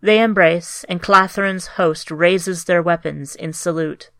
They 0.02 0.20
embrace, 0.20 0.84
and 0.84 1.02
Clatherin's 1.02 1.66
host 1.78 2.10
raises 2.10 2.64
their 2.64 2.82
weapons 2.82 3.34
in 3.34 3.54
salute. 3.54 4.10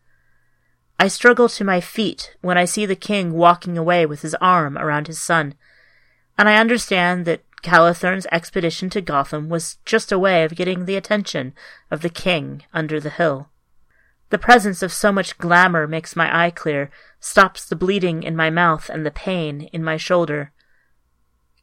I 0.99 1.07
struggle 1.07 1.47
to 1.49 1.63
my 1.63 1.79
feet 1.79 2.35
when 2.41 2.57
I 2.57 2.65
see 2.65 2.87
the 2.87 2.95
king 2.95 3.33
walking 3.33 3.77
away 3.77 4.07
with 4.07 4.23
his 4.23 4.35
arm 4.41 4.79
around 4.79 5.05
his 5.05 5.19
son, 5.19 5.53
and 6.39 6.49
I 6.49 6.57
understand 6.57 7.25
that 7.25 7.41
Calathern's 7.63 8.27
expedition 8.31 8.89
to 8.91 9.01
Gotham 9.01 9.49
was 9.49 9.77
just 9.85 10.11
a 10.11 10.19
way 10.19 10.43
of 10.43 10.55
getting 10.55 10.85
the 10.85 10.95
attention 10.95 11.53
of 11.89 12.01
the 12.01 12.09
king 12.09 12.63
under 12.73 12.99
the 12.99 13.09
hill. 13.09 13.49
The 14.29 14.37
presence 14.37 14.83
of 14.83 14.91
so 14.91 15.11
much 15.11 15.37
glamour 15.37 15.87
makes 15.87 16.15
my 16.15 16.45
eye 16.45 16.51
clear, 16.51 16.91
stops 17.19 17.65
the 17.65 17.75
bleeding 17.75 18.23
in 18.23 18.35
my 18.35 18.49
mouth 18.49 18.89
and 18.89 19.05
the 19.05 19.11
pain 19.11 19.69
in 19.73 19.83
my 19.83 19.97
shoulder. 19.97 20.51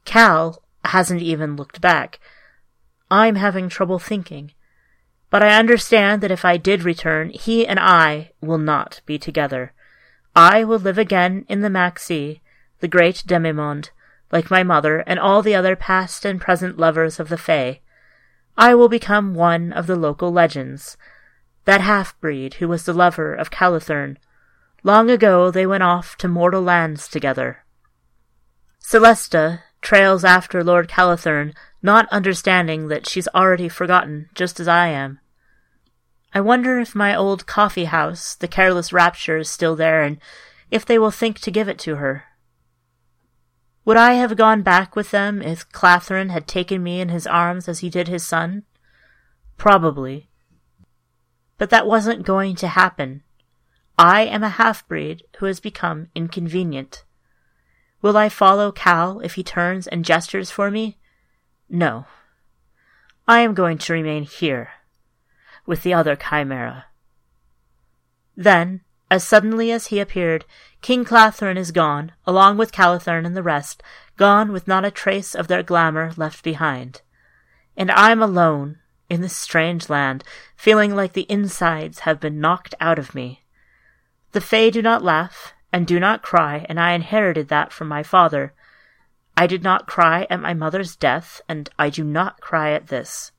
Cal 0.04 0.62
hasn't 0.84 1.22
even 1.22 1.56
looked 1.56 1.80
back. 1.80 2.20
I'm 3.10 3.36
having 3.36 3.68
trouble 3.68 3.98
thinking. 3.98 4.52
But 5.30 5.42
I 5.42 5.58
understand 5.58 6.22
that 6.22 6.30
if 6.30 6.44
I 6.44 6.56
did 6.56 6.84
return, 6.84 7.30
he 7.30 7.66
and 7.66 7.78
I 7.78 8.32
will 8.40 8.58
not 8.58 9.00
be 9.04 9.18
together. 9.18 9.72
I 10.34 10.64
will 10.64 10.78
live 10.78 10.98
again 10.98 11.44
in 11.48 11.60
the 11.60 11.68
Maxi, 11.68 12.40
the 12.80 12.88
great 12.88 13.24
demimonde, 13.26 13.90
like 14.34 14.50
my 14.50 14.64
mother 14.64 14.98
and 15.06 15.20
all 15.20 15.42
the 15.42 15.54
other 15.54 15.76
past 15.76 16.24
and 16.24 16.40
present 16.40 16.76
lovers 16.76 17.20
of 17.20 17.28
the 17.28 17.38
Fae. 17.38 17.80
I 18.58 18.74
will 18.74 18.88
become 18.88 19.32
one 19.32 19.72
of 19.72 19.86
the 19.86 19.94
local 19.94 20.32
legends, 20.32 20.96
that 21.66 21.80
half-breed 21.80 22.54
who 22.54 22.66
was 22.66 22.84
the 22.84 22.92
lover 22.92 23.32
of 23.32 23.52
Calathern. 23.52 24.18
Long 24.82 25.08
ago 25.08 25.52
they 25.52 25.66
went 25.66 25.84
off 25.84 26.16
to 26.18 26.26
mortal 26.26 26.62
lands 26.62 27.06
together. 27.06 27.64
Celesta 28.82 29.60
trails 29.80 30.24
after 30.24 30.64
Lord 30.64 30.88
Calathern, 30.88 31.54
not 31.80 32.08
understanding 32.10 32.88
that 32.88 33.08
she's 33.08 33.28
already 33.28 33.68
forgotten, 33.68 34.28
just 34.34 34.58
as 34.58 34.66
I 34.66 34.88
am. 34.88 35.20
I 36.34 36.40
wonder 36.40 36.80
if 36.80 36.96
my 36.96 37.14
old 37.14 37.46
coffee 37.46 37.84
house, 37.84 38.34
the 38.34 38.48
careless 38.48 38.92
rapture, 38.92 39.38
is 39.38 39.48
still 39.48 39.76
there, 39.76 40.02
and 40.02 40.18
if 40.72 40.84
they 40.84 40.98
will 40.98 41.12
think 41.12 41.38
to 41.38 41.52
give 41.52 41.68
it 41.68 41.78
to 41.80 41.96
her. 41.96 42.24
Would 43.84 43.96
I 43.96 44.14
have 44.14 44.36
gone 44.36 44.62
back 44.62 44.96
with 44.96 45.10
them 45.10 45.42
if 45.42 45.70
Clatherin 45.70 46.30
had 46.30 46.46
taken 46.46 46.82
me 46.82 47.00
in 47.00 47.10
his 47.10 47.26
arms 47.26 47.68
as 47.68 47.80
he 47.80 47.90
did 47.90 48.08
his 48.08 48.26
son? 48.26 48.62
Probably. 49.58 50.28
But 51.58 51.70
that 51.70 51.86
wasn't 51.86 52.24
going 52.24 52.56
to 52.56 52.68
happen. 52.68 53.22
I 53.98 54.22
am 54.22 54.42
a 54.42 54.48
half-breed 54.48 55.24
who 55.38 55.46
has 55.46 55.60
become 55.60 56.08
inconvenient. 56.14 57.04
Will 58.00 58.16
I 58.16 58.28
follow 58.28 58.72
Cal 58.72 59.20
if 59.20 59.34
he 59.34 59.42
turns 59.42 59.86
and 59.86 60.04
gestures 60.04 60.50
for 60.50 60.70
me? 60.70 60.98
No. 61.68 62.06
I 63.26 63.40
am 63.40 63.54
going 63.54 63.78
to 63.78 63.92
remain 63.92 64.24
here, 64.24 64.70
with 65.64 65.82
the 65.82 65.94
other 65.94 66.16
chimera. 66.16 66.86
Then, 68.36 68.82
as 69.10 69.26
suddenly 69.26 69.70
as 69.70 69.88
he 69.88 70.00
appeared, 70.00 70.44
King 70.80 71.04
Clatherin 71.04 71.56
is 71.56 71.72
gone, 71.72 72.12
along 72.26 72.56
with 72.56 72.72
Calathern 72.72 73.24
and 73.26 73.36
the 73.36 73.42
rest, 73.42 73.82
gone 74.16 74.52
with 74.52 74.68
not 74.68 74.84
a 74.84 74.90
trace 74.90 75.34
of 75.34 75.48
their 75.48 75.62
glamour 75.62 76.12
left 76.16 76.42
behind. 76.42 77.02
And 77.76 77.90
I'm 77.90 78.22
alone, 78.22 78.78
in 79.10 79.20
this 79.20 79.36
strange 79.36 79.88
land, 79.88 80.24
feeling 80.56 80.94
like 80.94 81.12
the 81.12 81.26
insides 81.28 82.00
have 82.00 82.20
been 82.20 82.40
knocked 82.40 82.74
out 82.80 82.98
of 82.98 83.14
me. 83.14 83.42
The 84.32 84.40
Fae 84.40 84.70
do 84.70 84.82
not 84.82 85.02
laugh, 85.02 85.54
and 85.72 85.86
do 85.86 85.98
not 85.98 86.22
cry, 86.22 86.64
and 86.68 86.80
I 86.80 86.92
inherited 86.92 87.48
that 87.48 87.72
from 87.72 87.88
my 87.88 88.02
father. 88.02 88.52
I 89.36 89.46
did 89.46 89.62
not 89.62 89.86
cry 89.86 90.26
at 90.30 90.40
my 90.40 90.54
mother's 90.54 90.96
death, 90.96 91.40
and 91.48 91.68
I 91.78 91.90
do 91.90 92.04
not 92.04 92.40
cry 92.40 92.72
at 92.72 92.86
this. 92.86 93.32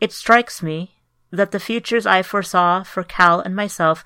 It 0.00 0.12
strikes 0.12 0.62
me 0.62 0.96
that 1.30 1.50
the 1.50 1.60
futures 1.60 2.06
I 2.06 2.22
foresaw 2.22 2.82
for 2.82 3.02
Cal 3.02 3.40
and 3.40 3.56
myself 3.56 4.04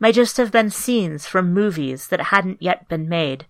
may 0.00 0.12
just 0.12 0.36
have 0.36 0.52
been 0.52 0.70
scenes 0.70 1.26
from 1.26 1.52
movies 1.52 2.08
that 2.08 2.20
hadn't 2.20 2.62
yet 2.62 2.88
been 2.88 3.08
made. 3.08 3.46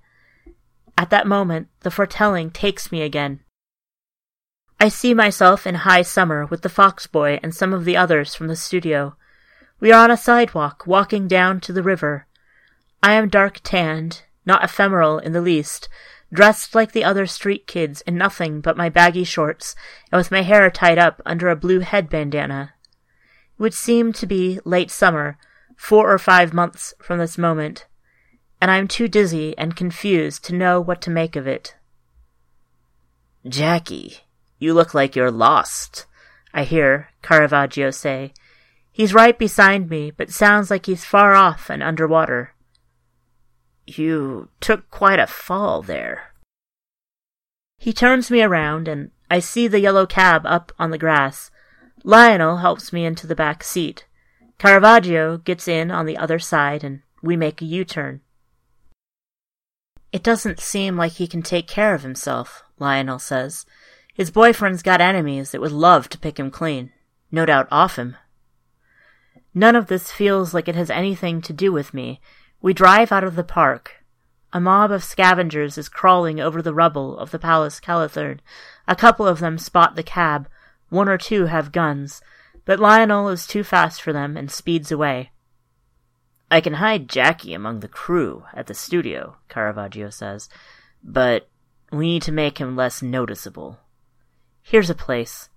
At 0.97 1.11
that 1.11 1.27
moment, 1.27 1.69
the 1.81 1.91
foretelling 1.91 2.51
takes 2.51 2.91
me 2.91 3.03
again. 3.03 3.41
I 4.81 4.89
see 4.89 5.13
myself 5.13 5.67
in 5.67 5.75
high 5.75 6.03
summer 6.03 6.47
with 6.47 6.63
the 6.63 6.69
Fox 6.69 7.07
Boy 7.07 7.41
and 7.43 7.55
some 7.55 7.73
of 7.73 7.85
the 7.85 7.97
others 7.97 8.35
from 8.35 8.47
the 8.47 8.57
studio. 8.57 9.17
We 9.81 9.93
are 9.93 10.05
on 10.05 10.11
a 10.11 10.17
sidewalk, 10.17 10.87
walking 10.87 11.29
down 11.29 11.61
to 11.63 11.73
the 11.73 11.83
river. 11.83 12.27
I 13.03 13.15
am 13.15 13.29
dark 13.29 13.61
tanned, 13.63 14.23
not 14.47 14.65
ephemeral 14.65 15.19
in 15.19 15.33
the 15.33 15.41
least, 15.41 15.89
dressed 16.33 16.75
like 16.75 16.93
the 16.93 17.05
other 17.05 17.27
street 17.27 17.67
kids 17.67 18.03
in 18.03 18.17
nothing 18.17 18.61
but 18.61 18.77
my 18.77 18.89
baggy 18.89 19.25
shorts, 19.25 19.75
and 20.13 20.19
with 20.19 20.31
my 20.31 20.43
hair 20.43 20.71
tied 20.71 20.99
up 20.99 21.21
under 21.25 21.49
a 21.49 21.57
blue 21.57 21.81
head 21.81 22.09
bandana. 22.09 22.75
It 23.59 23.63
would 23.63 23.75
seem 23.75 24.13
to 24.15 24.27
be 24.27 24.61
late 24.65 24.91
summer, 24.91 25.39
four 25.79 26.13
or 26.13 26.19
five 26.19 26.53
months 26.53 26.93
from 27.01 27.19
this 27.19 27.39
moment, 27.39 27.87
and 28.61 28.71
I 28.71 28.77
am 28.77 28.89
too 28.89 29.07
dizzy 29.09 29.57
and 29.57 29.77
confused 29.77 30.45
to 30.45 30.55
know 30.55 30.81
what 30.81 31.01
to 31.03 31.11
make 31.11 31.37
of 31.37 31.47
it. 31.47 31.77
Jackie, 33.49 34.19
you 34.59 34.75
look 34.75 34.93
like 34.93 35.15
you're 35.15 35.31
lost, 35.31 36.07
I 36.53 36.65
hear 36.65 37.11
Caravaggio 37.23 37.91
say. 37.93 38.35
He's 38.91 39.15
right 39.15 39.39
beside 39.39 39.89
me, 39.89 40.11
but 40.11 40.31
sounds 40.31 40.69
like 40.69 40.87
he's 40.87 41.05
far 41.05 41.35
off 41.35 41.71
and 41.71 41.83
under 41.83 42.09
water. 42.09 42.55
You 43.87 44.49
took 44.61 44.91
quite 44.91 45.21
a 45.21 45.29
fall 45.29 45.81
there. 45.81 46.35
He 47.79 47.93
turns 47.93 48.33
me 48.33 48.43
around, 48.43 48.89
and 48.89 49.13
I 49.31 49.39
see 49.39 49.69
the 49.69 49.79
yellow 49.79 50.05
cab 50.05 50.43
up 50.45 50.73
on 50.77 50.91
the 50.91 50.99
grass. 50.99 51.53
Lionel 52.03 52.57
helps 52.57 52.93
me 52.93 53.07
into 53.07 53.29
the 53.29 53.37
back 53.37 53.63
seat. 53.63 54.08
Caravaggio 54.59 55.39
gets 55.39 55.69
in 55.69 55.91
on 55.91 56.07
the 56.07 56.17
other 56.17 56.39
side, 56.39 56.83
and 56.83 57.03
we 57.23 57.37
make 57.37 57.63
a 57.63 57.65
U-turn. 57.65 58.21
It 60.13 60.23
doesn't 60.23 60.59
seem 60.59 60.97
like 60.97 61.13
he 61.13 61.27
can 61.27 61.43
take 61.43 61.69
care 61.69 61.95
of 61.95 62.03
himself, 62.03 62.63
Lionel 62.79 63.19
says. 63.19 63.67
His 64.15 64.31
boyfriend's 64.31 64.83
got 64.83 65.01
enemies 65.01 65.53
that 65.53 65.61
would 65.61 65.73
love 65.73 66.09
to 66.09 66.19
pick 66.19 66.39
him 66.41 66.51
clean, 66.51 66.91
no 67.31 67.47
doubt 67.47 67.69
off 67.71 67.97
him. 67.97 68.17
None 69.55 69.77
of 69.77 69.87
this 69.87 70.11
feels 70.11 70.55
like 70.55 70.67
it 70.67 70.75
has 70.75 70.91
anything 70.91 71.41
to 71.43 71.53
do 71.53 71.73
with 71.73 71.95
me. 71.95 72.21
We 72.61 72.73
drive 72.73 73.13
out 73.13 73.25
of 73.25 73.37
the 73.37 73.45
park. 73.45 74.05
A 74.53 74.61
mob 74.61 74.91
of 74.91 75.05
scavengers 75.05 75.77
is 75.79 75.89
crawling 75.89 76.41
over 76.41 76.63
the 76.63 76.75
rubble 76.75 77.19
of 77.19 77.31
the 77.31 77.39
Palace 77.39 77.81
Calathern. 77.81 78.41
A 78.89 78.97
couple 78.97 79.27
of 79.27 79.41
them 79.41 79.59
spot 79.59 79.95
the 79.95 80.03
cab. 80.03 80.49
One 80.89 81.09
or 81.09 81.19
two 81.19 81.47
have 81.47 81.71
guns, 81.71 82.23
but 82.69 82.79
Lionel 82.79 83.31
is 83.31 83.47
too 83.47 83.65
fast 83.65 84.03
for 84.03 84.13
them 84.13 84.37
and 84.37 84.51
speeds 84.51 84.93
away. 84.93 85.31
I 86.51 86.61
can 86.61 86.75
hide 86.75 87.09
Jackie 87.09 87.55
among 87.55 87.81
the 87.81 87.89
crew 87.89 88.45
at 88.53 88.67
the 88.67 88.75
studio, 88.75 89.37
Caravaggio 89.49 90.11
says, 90.11 90.51
but 91.03 91.49
we 91.91 92.09
need 92.09 92.23
to 92.25 92.31
make 92.31 92.59
him 92.59 92.77
less 92.77 93.01
noticeable. 93.01 93.79
Here's 94.61 94.91
a 94.91 94.95
place. 94.95 95.49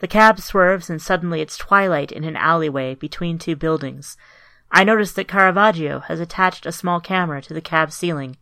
The 0.00 0.06
cab 0.06 0.40
swerves 0.40 0.90
and 0.90 1.00
suddenly 1.00 1.40
it's 1.40 1.56
twilight 1.56 2.12
in 2.12 2.22
an 2.22 2.36
alleyway 2.36 2.96
between 2.96 3.38
two 3.38 3.56
buildings. 3.56 4.18
I 4.70 4.84
notice 4.84 5.14
that 5.14 5.28
Caravaggio 5.28 6.00
has 6.00 6.20
attached 6.20 6.66
a 6.66 6.72
small 6.72 7.00
camera 7.00 7.40
to 7.40 7.54
the 7.54 7.62
cab 7.62 7.92
ceiling. 7.92 8.36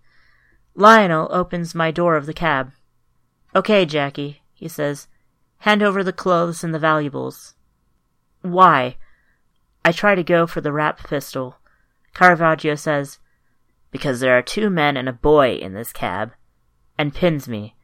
Lionel 0.75 1.29
opens 1.31 1.77
my 1.77 1.93
door 1.93 2.17
of 2.17 2.27
the 2.27 2.35
cab. 2.35 2.73
Okay, 3.55 3.87
Jackie, 3.87 4.43
he 4.53 4.67
says. 4.67 5.07
Hand 5.59 5.81
over 5.81 6.03
the 6.03 6.13
clothes 6.13 6.65
and 6.65 6.75
the 6.75 6.81
valuables. 6.81 7.55
Why? 8.43 8.97
I 9.85 9.93
try 9.93 10.15
to 10.15 10.23
go 10.23 10.47
for 10.47 10.61
the 10.61 10.73
rap 10.73 11.07
pistol. 11.07 11.57
Caravaggio 12.15 12.75
says, 12.75 13.19
Because 13.91 14.21
there 14.21 14.37
are 14.37 14.43
two 14.43 14.71
men 14.71 14.97
and 14.97 15.09
a 15.09 15.13
boy 15.13 15.55
in 15.55 15.75
this 15.75 15.93
cab, 15.93 16.33
and 16.99 17.15
pins 17.15 17.49
me. 17.49 17.75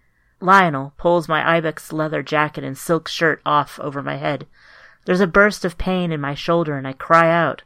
Lionel 0.41 0.93
pulls 0.99 1.29
my 1.29 1.57
ibex 1.57 1.93
leather 1.93 2.23
jacket 2.23 2.65
and 2.65 2.77
silk 2.77 3.09
shirt 3.09 3.41
off 3.47 3.81
over 3.81 4.03
my 4.03 4.17
head. 4.17 4.47
There's 5.07 5.21
a 5.21 5.27
burst 5.27 5.65
of 5.65 5.79
pain 5.79 6.13
in 6.13 6.21
my 6.21 6.35
shoulder, 6.35 6.77
and 6.77 6.87
I 6.87 6.93
cry 6.93 7.31
out. 7.31 7.63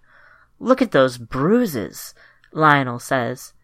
Look 0.59 0.83
at 0.83 0.93
those 0.93 1.19
bruises, 1.19 2.15
Lionel 2.53 2.99
says. 2.99 3.55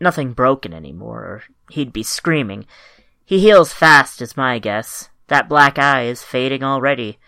Nothing 0.00 0.32
broken 0.32 0.72
any 0.72 0.92
more, 0.92 1.20
or 1.20 1.42
he'd 1.70 1.92
be 1.92 2.02
screaming. 2.02 2.66
He 3.24 3.38
heals 3.38 3.72
fast, 3.72 4.20
is 4.20 4.36
my 4.36 4.58
guess. 4.58 5.10
That 5.28 5.48
black 5.48 5.78
eye 5.78 6.02
is 6.02 6.22
fading 6.22 6.64
already. 6.64 7.18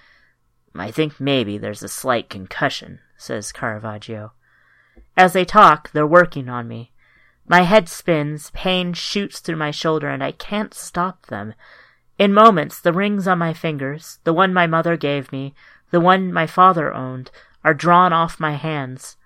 I 0.81 0.91
think 0.91 1.21
maybe 1.21 1.59
there's 1.59 1.83
a 1.83 1.89
slight 1.89 2.29
concussion, 2.29 3.01
says 3.17 3.53
Caravaggio. 3.53 4.33
As 5.17 5.33
they 5.33 5.45
talk, 5.45 5.91
they're 5.93 6.07
working 6.07 6.49
on 6.49 6.69
me. 6.69 6.93
My 7.49 7.63
head 7.63 7.89
spins, 7.89 8.51
pain 8.51 8.93
shoots 8.93 9.39
through 9.39 9.57
my 9.57 9.71
shoulder, 9.71 10.09
and 10.09 10.23
I 10.23 10.33
can't 10.33 10.75
stop 10.75 11.27
them. 11.27 11.55
In 12.19 12.33
moments, 12.33 12.81
the 12.81 12.93
rings 12.93 13.29
on 13.29 13.39
my 13.39 13.53
fingers, 13.53 14.19
the 14.25 14.33
one 14.33 14.53
my 14.53 14.67
mother 14.67 14.97
gave 14.97 15.31
me, 15.31 15.55
the 15.91 16.01
one 16.01 16.33
my 16.33 16.47
father 16.47 16.93
owned, 16.93 17.31
are 17.65 17.75
drawn 17.75 18.13
off 18.13 18.41
my 18.41 18.53
hands. 18.53 19.17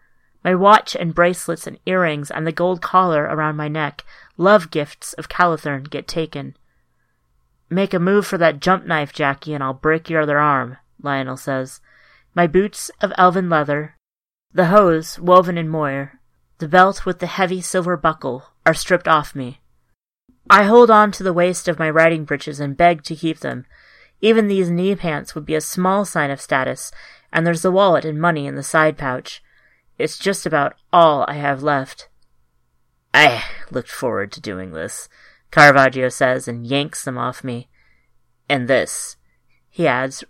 My 0.44 0.55
watch 0.55 0.96
and 0.96 1.14
bracelets 1.14 1.66
and 1.66 1.78
earrings 1.86 2.30
and 2.30 2.46
the 2.46 2.53
gold 2.53 2.80
collar 2.80 3.24
around 3.24 3.57
my 3.57 3.68
neck, 3.68 4.05
love 4.36 4.70
gifts 4.70 5.12
of 5.14 5.28
Calathern, 5.28 5.88
get 5.88 6.09
taken. 6.09 6.57
Make 7.68 7.94
a 7.94 7.98
move 7.98 8.26
for 8.26 8.38
that 8.38 8.61
jump 8.61 8.86
knife, 8.86 9.12
Jackie, 9.12 9.55
and 9.55 9.62
I'll 9.62 9.74
break 9.74 10.11
your 10.11 10.22
other 10.22 10.38
arm, 10.38 10.78
Lionel 11.03 11.36
says. 11.36 11.80
My 12.34 12.46
boots 12.46 12.90
of 13.01 13.12
elven 13.18 13.48
leather, 13.48 13.96
the 14.53 14.66
hose 14.66 15.18
woven 15.18 15.59
in 15.59 15.68
moire, 15.68 16.20
the 16.59 16.68
belt 16.68 17.07
with 17.07 17.18
the 17.18 17.26
heavy 17.26 17.61
silver 17.61 17.96
buckle 17.96 18.44
are 18.66 18.74
stripped 18.74 19.09
off 19.09 19.34
me. 19.34 19.61
I 20.48 20.64
hold 20.64 20.90
on 20.90 21.12
to 21.12 21.22
the 21.22 21.32
waist 21.32 21.68
of 21.68 21.78
my 21.78 21.88
riding 21.88 22.24
breeches 22.24 22.61
and 22.61 22.76
beg 22.76 23.03
to 23.05 23.16
keep 23.16 23.40
them. 23.40 23.66
Even 24.20 24.48
these 24.48 24.70
knee 24.70 24.94
pants 24.94 25.34
would 25.34 25.46
be 25.46 25.55
a 25.55 25.61
small 25.61 26.05
sign 26.05 26.30
of 26.30 26.40
status, 26.40 26.92
and 27.32 27.46
there's 27.46 27.62
the 27.62 27.70
wallet 27.70 28.05
and 28.05 28.20
money 28.20 28.46
in 28.46 28.55
the 28.55 28.62
side 28.62 28.98
pouch. 28.98 29.42
It's 29.98 30.18
just 30.18 30.46
about 30.46 30.74
all 30.92 31.24
I 31.28 31.34
have 31.34 31.62
left. 31.62 32.09
I 33.14 33.44
looked 33.70 33.90
forward 33.90 34.32
to 34.32 34.40
doing 34.40 34.72
this, 34.72 35.09
Caravaggio 35.51 36.09
says 36.09 36.46
and 36.46 36.66
yanks 36.66 37.05
them 37.05 37.18
off 37.18 37.42
me. 37.42 37.68
And 38.48 38.68
this, 38.68 39.16
he 39.68 39.86
adds, 39.86 40.24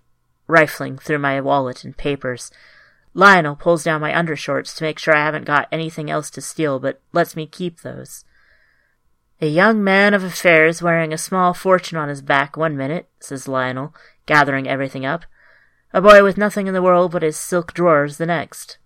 rifling 0.50 0.98
through 0.98 1.18
my 1.18 1.40
wallet 1.40 1.84
and 1.84 1.96
papers. 1.96 2.50
Lionel 3.14 3.56
pulls 3.56 3.84
down 3.84 4.00
my 4.00 4.12
undershorts 4.12 4.76
to 4.76 4.84
make 4.84 4.98
sure 4.98 5.16
I 5.16 5.24
haven't 5.24 5.44
got 5.44 5.68
anything 5.72 6.10
else 6.10 6.30
to 6.30 6.40
steal, 6.40 6.78
but 6.78 7.00
lets 7.12 7.34
me 7.34 7.46
keep 7.46 7.80
those. 7.80 8.24
A 9.40 9.46
young 9.46 9.82
man 9.82 10.12
of 10.12 10.22
affairs 10.22 10.82
wearing 10.82 11.12
a 11.12 11.18
small 11.18 11.54
fortune 11.54 11.96
on 11.96 12.08
his 12.08 12.20
back 12.20 12.56
one 12.56 12.76
minute, 12.76 13.08
says 13.20 13.48
Lionel, 13.48 13.94
gathering 14.26 14.68
everything 14.68 15.06
up. 15.06 15.24
A 15.92 16.00
boy 16.00 16.22
with 16.22 16.36
nothing 16.36 16.66
in 16.66 16.74
the 16.74 16.82
world 16.82 17.10
but 17.12 17.22
his 17.22 17.38
silk 17.38 17.72
drawers 17.72 18.18
the 18.18 18.26
next. 18.26 18.78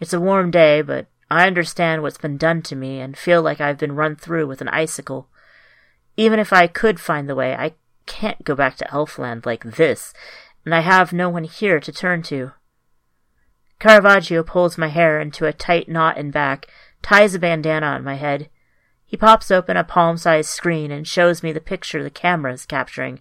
It's 0.00 0.12
a 0.12 0.20
warm 0.20 0.50
day, 0.50 0.82
but 0.82 1.06
I 1.30 1.46
understand 1.46 2.02
what's 2.02 2.18
been 2.18 2.36
done 2.36 2.62
to 2.62 2.76
me 2.76 3.00
and 3.00 3.16
feel 3.16 3.42
like 3.42 3.60
I've 3.60 3.78
been 3.78 3.96
run 3.96 4.16
through 4.16 4.46
with 4.46 4.60
an 4.60 4.68
icicle. 4.68 5.28
Even 6.16 6.38
if 6.38 6.52
I 6.52 6.66
could 6.66 7.00
find 7.00 7.28
the 7.28 7.34
way, 7.34 7.54
I 7.54 7.74
can't 8.06 8.44
go 8.44 8.54
back 8.54 8.76
to 8.76 8.88
Elfland 8.88 9.46
like 9.46 9.64
this, 9.64 10.12
and 10.64 10.74
I 10.74 10.80
have 10.80 11.12
no 11.12 11.28
one 11.28 11.44
here 11.44 11.80
to 11.80 11.92
turn 11.92 12.22
to. 12.24 12.52
Caravaggio 13.78 14.42
pulls 14.42 14.78
my 14.78 14.88
hair 14.88 15.20
into 15.20 15.46
a 15.46 15.52
tight 15.52 15.88
knot 15.88 16.16
in 16.16 16.30
back, 16.30 16.66
ties 17.02 17.34
a 17.34 17.38
bandana 17.38 17.86
on 17.86 18.04
my 18.04 18.14
head. 18.14 18.48
He 19.04 19.16
pops 19.16 19.50
open 19.50 19.76
a 19.76 19.84
palm-sized 19.84 20.48
screen 20.48 20.90
and 20.90 21.06
shows 21.06 21.42
me 21.42 21.52
the 21.52 21.60
picture 21.60 22.02
the 22.02 22.10
camera 22.10 22.52
is 22.52 22.66
capturing. 22.66 23.20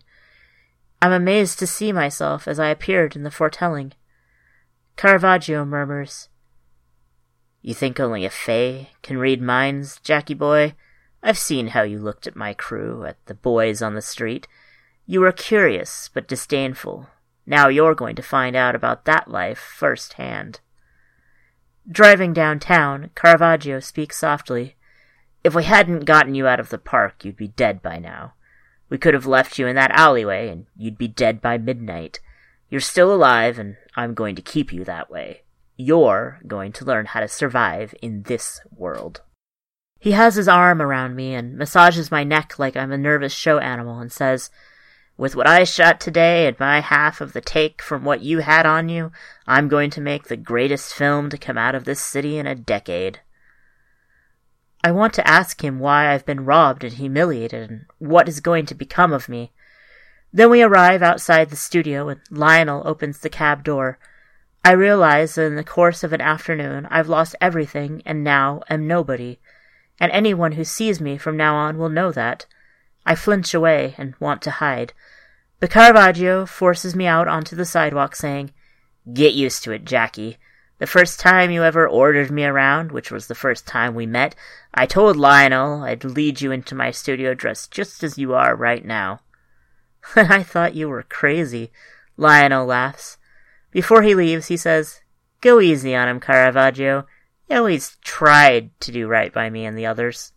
I'm 1.01 1.11
amazed 1.11 1.59
to 1.59 1.67
see 1.67 1.91
myself 1.91 2.47
as 2.47 2.59
I 2.59 2.69
appeared 2.69 3.15
in 3.15 3.23
the 3.23 3.31
foretelling. 3.31 3.93
Caravaggio 4.95 5.65
murmurs, 5.65 6.29
You 7.61 7.73
think 7.73 7.99
only 7.99 8.23
a 8.25 8.29
Fae 8.29 8.89
can 9.01 9.17
read 9.17 9.41
minds, 9.41 9.99
Jackie 10.01 10.33
boy? 10.33 10.75
I've 11.21 11.37
seen 11.37 11.67
how 11.67 11.81
you 11.81 11.99
looked 11.99 12.27
at 12.27 12.35
my 12.35 12.53
crew, 12.53 13.05
at 13.05 13.17
the 13.25 13.33
boys 13.33 13.81
on 13.81 13.95
the 13.95 14.01
street. 14.01 14.47
You 15.05 15.21
were 15.21 15.31
curious, 15.31 16.09
but 16.13 16.27
disdainful, 16.27 17.07
now 17.45 17.67
you're 17.67 17.95
going 17.95 18.15
to 18.15 18.21
find 18.21 18.55
out 18.55 18.75
about 18.75 19.05
that 19.05 19.29
life 19.29 19.59
firsthand. 19.59 20.59
Driving 21.89 22.33
downtown, 22.33 23.09
Caravaggio 23.15 23.79
speaks 23.79 24.17
softly. 24.17 24.75
If 25.43 25.53
we 25.53 25.65
hadn't 25.65 26.05
gotten 26.05 26.35
you 26.35 26.47
out 26.47 26.59
of 26.59 26.69
the 26.69 26.77
park, 26.77 27.25
you'd 27.25 27.35
be 27.35 27.49
dead 27.49 27.81
by 27.81 27.99
now. 27.99 28.33
We 28.89 28.97
could 28.97 29.13
have 29.13 29.25
left 29.25 29.59
you 29.59 29.67
in 29.67 29.75
that 29.75 29.91
alleyway, 29.91 30.47
and 30.49 30.67
you'd 30.77 30.97
be 30.97 31.07
dead 31.07 31.41
by 31.41 31.57
midnight. 31.57 32.19
You're 32.69 32.79
still 32.79 33.13
alive, 33.13 33.59
and 33.59 33.75
I'm 33.95 34.13
going 34.13 34.35
to 34.35 34.41
keep 34.41 34.71
you 34.71 34.85
that 34.85 35.09
way. 35.09 35.41
You're 35.75 36.39
going 36.47 36.71
to 36.73 36.85
learn 36.85 37.07
how 37.07 37.19
to 37.19 37.27
survive 37.27 37.93
in 38.01 38.23
this 38.23 38.61
world. 38.71 39.21
He 39.99 40.11
has 40.11 40.35
his 40.35 40.47
arm 40.47 40.81
around 40.81 41.15
me 41.15 41.33
and 41.33 41.57
massages 41.57 42.11
my 42.11 42.23
neck 42.23 42.59
like 42.59 42.77
I'm 42.77 42.91
a 42.91 42.97
nervous 42.97 43.33
show 43.33 43.57
animal 43.57 43.99
and 43.99 44.11
says, 44.11 44.49
with 45.17 45.35
what 45.35 45.47
I 45.47 45.63
shot 45.63 45.99
today 45.99 46.47
and 46.47 46.59
my 46.59 46.79
half 46.79 47.21
of 47.21 47.33
the 47.33 47.41
take 47.41 47.81
from 47.81 48.03
what 48.03 48.21
you 48.21 48.39
had 48.39 48.65
on 48.65 48.89
you, 48.89 49.11
I'm 49.45 49.67
going 49.67 49.89
to 49.91 50.01
make 50.01 50.27
the 50.27 50.37
greatest 50.37 50.93
film 50.93 51.29
to 51.29 51.37
come 51.37 51.57
out 51.57 51.75
of 51.75 51.85
this 51.85 52.01
city 52.01 52.37
in 52.37 52.47
a 52.47 52.55
decade. 52.55 53.19
I 54.83 54.91
want 54.91 55.13
to 55.13 55.27
ask 55.27 55.63
him 55.63 55.79
why 55.79 56.11
I've 56.11 56.25
been 56.25 56.45
robbed 56.45 56.83
and 56.83 56.93
humiliated 56.93 57.69
and 57.69 57.85
what 57.99 58.27
is 58.27 58.39
going 58.39 58.65
to 58.65 58.75
become 58.75 59.13
of 59.13 59.29
me. 59.29 59.51
Then 60.33 60.49
we 60.49 60.63
arrive 60.63 61.03
outside 61.03 61.49
the 61.49 61.55
studio 61.55 62.09
and 62.09 62.19
Lionel 62.31 62.81
opens 62.85 63.19
the 63.19 63.29
cab 63.29 63.63
door. 63.63 63.99
I 64.65 64.71
realize 64.71 65.35
that 65.35 65.45
in 65.45 65.55
the 65.55 65.63
course 65.63 66.03
of 66.03 66.11
an 66.11 66.21
afternoon 66.21 66.87
I've 66.89 67.07
lost 67.07 67.35
everything 67.39 68.01
and 68.05 68.23
now 68.23 68.61
am 68.69 68.87
nobody, 68.87 69.39
and 69.99 70.11
anyone 70.11 70.53
who 70.53 70.63
sees 70.63 70.99
me 70.99 71.17
from 71.17 71.37
now 71.37 71.55
on 71.55 71.77
will 71.77 71.89
know 71.89 72.11
that. 72.11 72.45
I 73.05 73.15
flinch 73.15 73.53
away 73.53 73.95
and 73.97 74.15
want 74.19 74.41
to 74.43 74.51
hide. 74.51 74.93
But 75.59 75.69
Caravaggio 75.69 76.45
forces 76.45 76.95
me 76.95 77.05
out 77.07 77.27
onto 77.27 77.55
the 77.55 77.65
sidewalk, 77.65 78.15
saying, 78.15 78.51
Get 79.13 79.33
used 79.33 79.63
to 79.63 79.71
it, 79.71 79.85
Jackie. 79.85 80.37
The 80.79 80.87
first 80.87 81.19
time 81.19 81.51
you 81.51 81.63
ever 81.63 81.87
ordered 81.87 82.31
me 82.31 82.43
around, 82.43 82.91
which 82.91 83.11
was 83.11 83.27
the 83.27 83.35
first 83.35 83.67
time 83.67 83.95
we 83.95 84.05
met, 84.05 84.35
I 84.73 84.85
told 84.85 85.15
Lionel 85.15 85.83
I'd 85.83 86.03
lead 86.03 86.41
you 86.41 86.51
into 86.51 86.75
my 86.75 86.91
studio 86.91 87.33
dressed 87.33 87.71
just 87.71 88.03
as 88.03 88.17
you 88.17 88.33
are 88.33 88.55
right 88.55 88.83
now. 88.83 89.21
I 90.15 90.43
thought 90.43 90.75
you 90.75 90.89
were 90.89 91.03
crazy, 91.03 91.71
Lionel 92.17 92.65
laughs. 92.65 93.17
Before 93.71 94.01
he 94.01 94.15
leaves, 94.15 94.47
he 94.47 94.57
says, 94.57 95.01
Go 95.41 95.59
easy 95.59 95.95
on 95.95 96.07
him, 96.07 96.19
Caravaggio. 96.19 97.05
He 97.47 97.53
always 97.53 97.97
tried 98.01 98.77
to 98.81 98.91
do 98.91 99.07
right 99.07 99.33
by 99.33 99.49
me 99.49 99.65
and 99.65 99.77
the 99.77 99.85
others. 99.85 100.33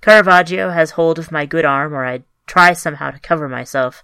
Caravaggio 0.00 0.70
has 0.70 0.92
hold 0.92 1.18
of 1.18 1.32
my 1.32 1.46
good 1.46 1.64
arm, 1.64 1.94
or 1.94 2.04
I'd 2.04 2.24
try 2.46 2.72
somehow 2.72 3.10
to 3.10 3.18
cover 3.18 3.48
myself. 3.48 4.02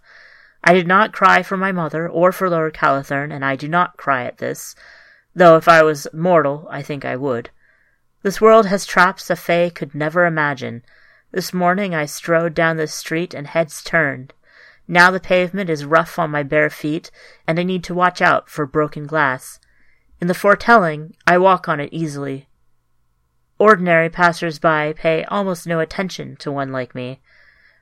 I 0.62 0.72
did 0.72 0.86
not 0.86 1.12
cry 1.12 1.42
for 1.42 1.56
my 1.56 1.72
mother 1.72 2.08
or 2.08 2.32
for 2.32 2.50
Lord 2.50 2.74
Calathern, 2.74 3.32
and 3.32 3.44
I 3.44 3.56
do 3.56 3.68
not 3.68 3.96
cry 3.96 4.24
at 4.24 4.38
this, 4.38 4.74
though 5.34 5.56
if 5.56 5.68
I 5.68 5.82
was 5.82 6.06
mortal, 6.12 6.66
I 6.70 6.82
think 6.82 7.04
I 7.04 7.16
would. 7.16 7.50
This 8.22 8.40
world 8.40 8.66
has 8.66 8.84
traps 8.84 9.30
a 9.30 9.36
Fae 9.36 9.70
could 9.70 9.94
never 9.94 10.26
imagine. 10.26 10.82
This 11.30 11.54
morning 11.54 11.94
I 11.94 12.06
strode 12.06 12.54
down 12.54 12.76
the 12.76 12.86
street 12.86 13.34
and 13.34 13.46
heads 13.46 13.82
turned. 13.82 14.34
Now 14.88 15.10
the 15.10 15.20
pavement 15.20 15.70
is 15.70 15.84
rough 15.84 16.18
on 16.18 16.30
my 16.30 16.42
bare 16.42 16.70
feet, 16.70 17.10
and 17.46 17.58
I 17.58 17.62
need 17.62 17.84
to 17.84 17.94
watch 17.94 18.20
out 18.20 18.48
for 18.48 18.66
broken 18.66 19.06
glass. 19.06 19.60
In 20.20 20.28
the 20.28 20.34
foretelling, 20.34 21.14
I 21.26 21.38
walk 21.38 21.68
on 21.68 21.80
it 21.80 21.92
easily. 21.92 22.48
Ordinary 23.58 24.10
passers-by 24.10 24.92
pay 24.92 25.24
almost 25.24 25.66
no 25.66 25.80
attention 25.80 26.36
to 26.36 26.52
one 26.52 26.72
like 26.72 26.94
me. 26.94 27.20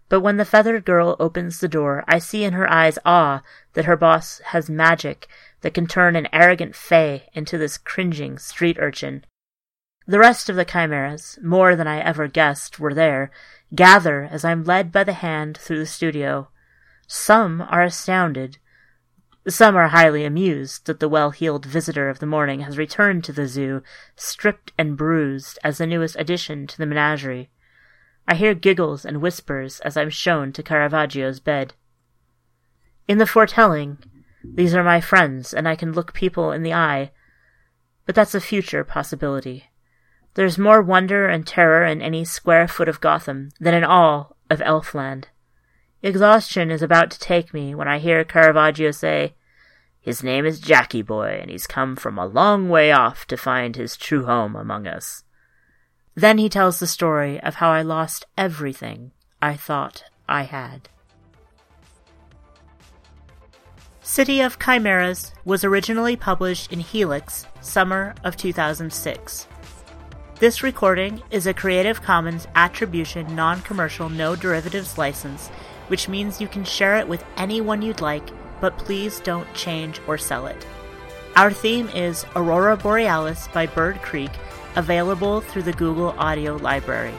But 0.08 0.20
when 0.20 0.36
the 0.36 0.44
feathered 0.44 0.84
girl 0.84 1.16
opens 1.18 1.58
the 1.58 1.68
door, 1.68 2.04
I 2.06 2.18
see 2.18 2.44
in 2.44 2.52
her 2.52 2.70
eyes 2.70 2.98
awe 3.04 3.42
that 3.72 3.86
her 3.86 3.96
boss 3.96 4.40
has 4.46 4.70
magic 4.70 5.26
that 5.62 5.74
can 5.74 5.86
turn 5.86 6.14
an 6.14 6.28
arrogant 6.32 6.76
fae 6.76 7.28
into 7.32 7.58
this 7.58 7.78
cringing 7.78 8.38
street 8.38 8.76
urchin. 8.78 9.24
The 10.06 10.18
rest 10.18 10.48
of 10.48 10.56
the 10.56 10.64
chimeras, 10.64 11.38
more 11.42 11.74
than 11.74 11.88
I 11.88 12.00
ever 12.00 12.28
guessed 12.28 12.78
were 12.78 12.94
there, 12.94 13.30
gather 13.74 14.28
as 14.30 14.44
I'm 14.44 14.62
led 14.62 14.92
by 14.92 15.02
the 15.02 15.14
hand 15.14 15.56
through 15.56 15.78
the 15.78 15.86
studio. 15.86 16.48
Some 17.08 17.62
are 17.62 17.82
astounded, 17.82 18.58
Some 19.46 19.76
are 19.76 19.88
highly 19.88 20.24
amused 20.24 20.86
that 20.86 21.00
the 21.00 21.08
well-heeled 21.08 21.66
visitor 21.66 22.08
of 22.08 22.18
the 22.18 22.26
morning 22.26 22.60
has 22.60 22.78
returned 22.78 23.24
to 23.24 23.32
the 23.32 23.46
zoo, 23.46 23.82
stripped 24.16 24.72
and 24.78 24.96
bruised 24.96 25.58
as 25.62 25.76
the 25.76 25.86
newest 25.86 26.16
addition 26.18 26.66
to 26.66 26.78
the 26.78 26.86
menagerie. 26.86 27.50
I 28.26 28.36
hear 28.36 28.54
giggles 28.54 29.04
and 29.04 29.20
whispers 29.20 29.80
as 29.80 29.98
I'm 29.98 30.08
shown 30.08 30.52
to 30.52 30.62
Caravaggio's 30.62 31.40
bed. 31.40 31.74
In 33.06 33.18
the 33.18 33.26
foretelling, 33.26 33.98
these 34.42 34.74
are 34.74 34.82
my 34.82 35.02
friends, 35.02 35.52
and 35.52 35.68
I 35.68 35.76
can 35.76 35.92
look 35.92 36.14
people 36.14 36.50
in 36.50 36.62
the 36.62 36.72
eye, 36.72 37.12
but 38.06 38.14
that's 38.14 38.34
a 38.34 38.40
future 38.40 38.82
possibility. 38.82 39.70
There's 40.34 40.58
more 40.58 40.80
wonder 40.80 41.28
and 41.28 41.46
terror 41.46 41.84
in 41.84 42.00
any 42.00 42.24
square 42.24 42.66
foot 42.66 42.88
of 42.88 43.00
Gotham 43.00 43.50
than 43.60 43.74
in 43.74 43.84
all 43.84 44.36
of 44.48 44.60
Elfland. 44.60 45.24
Exhaustion 46.04 46.70
is 46.70 46.82
about 46.82 47.10
to 47.12 47.18
take 47.18 47.54
me 47.54 47.74
when 47.74 47.88
I 47.88 47.98
hear 47.98 48.24
Caravaggio 48.24 48.90
say, 48.90 49.32
His 50.02 50.22
name 50.22 50.44
is 50.44 50.60
Jackie 50.60 51.00
Boy, 51.00 51.38
and 51.40 51.50
he's 51.50 51.66
come 51.66 51.96
from 51.96 52.18
a 52.18 52.26
long 52.26 52.68
way 52.68 52.92
off 52.92 53.26
to 53.28 53.38
find 53.38 53.74
his 53.74 53.96
true 53.96 54.26
home 54.26 54.54
among 54.54 54.86
us. 54.86 55.24
Then 56.14 56.36
he 56.36 56.50
tells 56.50 56.78
the 56.78 56.86
story 56.86 57.40
of 57.40 57.54
how 57.54 57.70
I 57.70 57.80
lost 57.80 58.26
everything 58.36 59.12
I 59.40 59.56
thought 59.56 60.04
I 60.28 60.42
had. 60.42 60.90
City 64.02 64.42
of 64.42 64.58
Chimeras 64.58 65.32
was 65.46 65.64
originally 65.64 66.16
published 66.16 66.70
in 66.70 66.80
Helix, 66.80 67.46
summer 67.62 68.14
of 68.22 68.36
2006. 68.36 69.48
This 70.38 70.62
recording 70.62 71.22
is 71.30 71.46
a 71.46 71.54
Creative 71.54 72.02
Commons 72.02 72.46
Attribution 72.54 73.34
Non 73.34 73.62
Commercial 73.62 74.10
No 74.10 74.36
Derivatives 74.36 74.98
license 74.98 75.48
which 75.88 76.08
means 76.08 76.40
you 76.40 76.48
can 76.48 76.64
share 76.64 76.96
it 76.96 77.08
with 77.08 77.24
anyone 77.36 77.82
you'd 77.82 78.00
like, 78.00 78.30
but 78.60 78.78
please 78.78 79.20
don't 79.20 79.52
change 79.54 80.00
or 80.06 80.16
sell 80.18 80.46
it. 80.46 80.66
Our 81.36 81.52
theme 81.52 81.88
is 81.88 82.24
Aurora 82.36 82.76
Borealis 82.76 83.48
by 83.52 83.66
Bird 83.66 84.00
Creek, 84.02 84.30
available 84.76 85.40
through 85.40 85.62
the 85.62 85.72
Google 85.72 86.10
Audio 86.18 86.56
Library. 86.56 87.14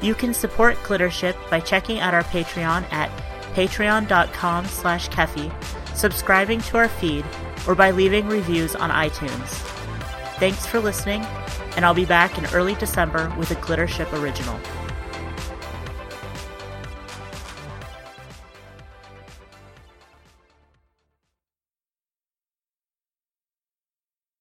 You 0.00 0.14
can 0.14 0.34
support 0.34 0.76
Glittership 0.78 1.34
by 1.50 1.60
checking 1.60 2.00
out 2.00 2.14
our 2.14 2.24
Patreon 2.24 2.90
at 2.92 3.10
patreon.com 3.54 4.66
slash 4.66 5.08
keffy, 5.08 5.52
subscribing 5.94 6.60
to 6.60 6.76
our 6.76 6.88
feed, 6.88 7.24
or 7.66 7.74
by 7.74 7.90
leaving 7.90 8.28
reviews 8.28 8.74
on 8.74 8.90
iTunes. 8.90 9.48
Thanks 10.38 10.66
for 10.66 10.80
listening, 10.80 11.22
and 11.76 11.84
I'll 11.84 11.94
be 11.94 12.04
back 12.04 12.36
in 12.36 12.46
early 12.46 12.74
December 12.74 13.32
with 13.38 13.50
a 13.50 13.56
Glittership 13.56 14.12
original. 14.20 14.58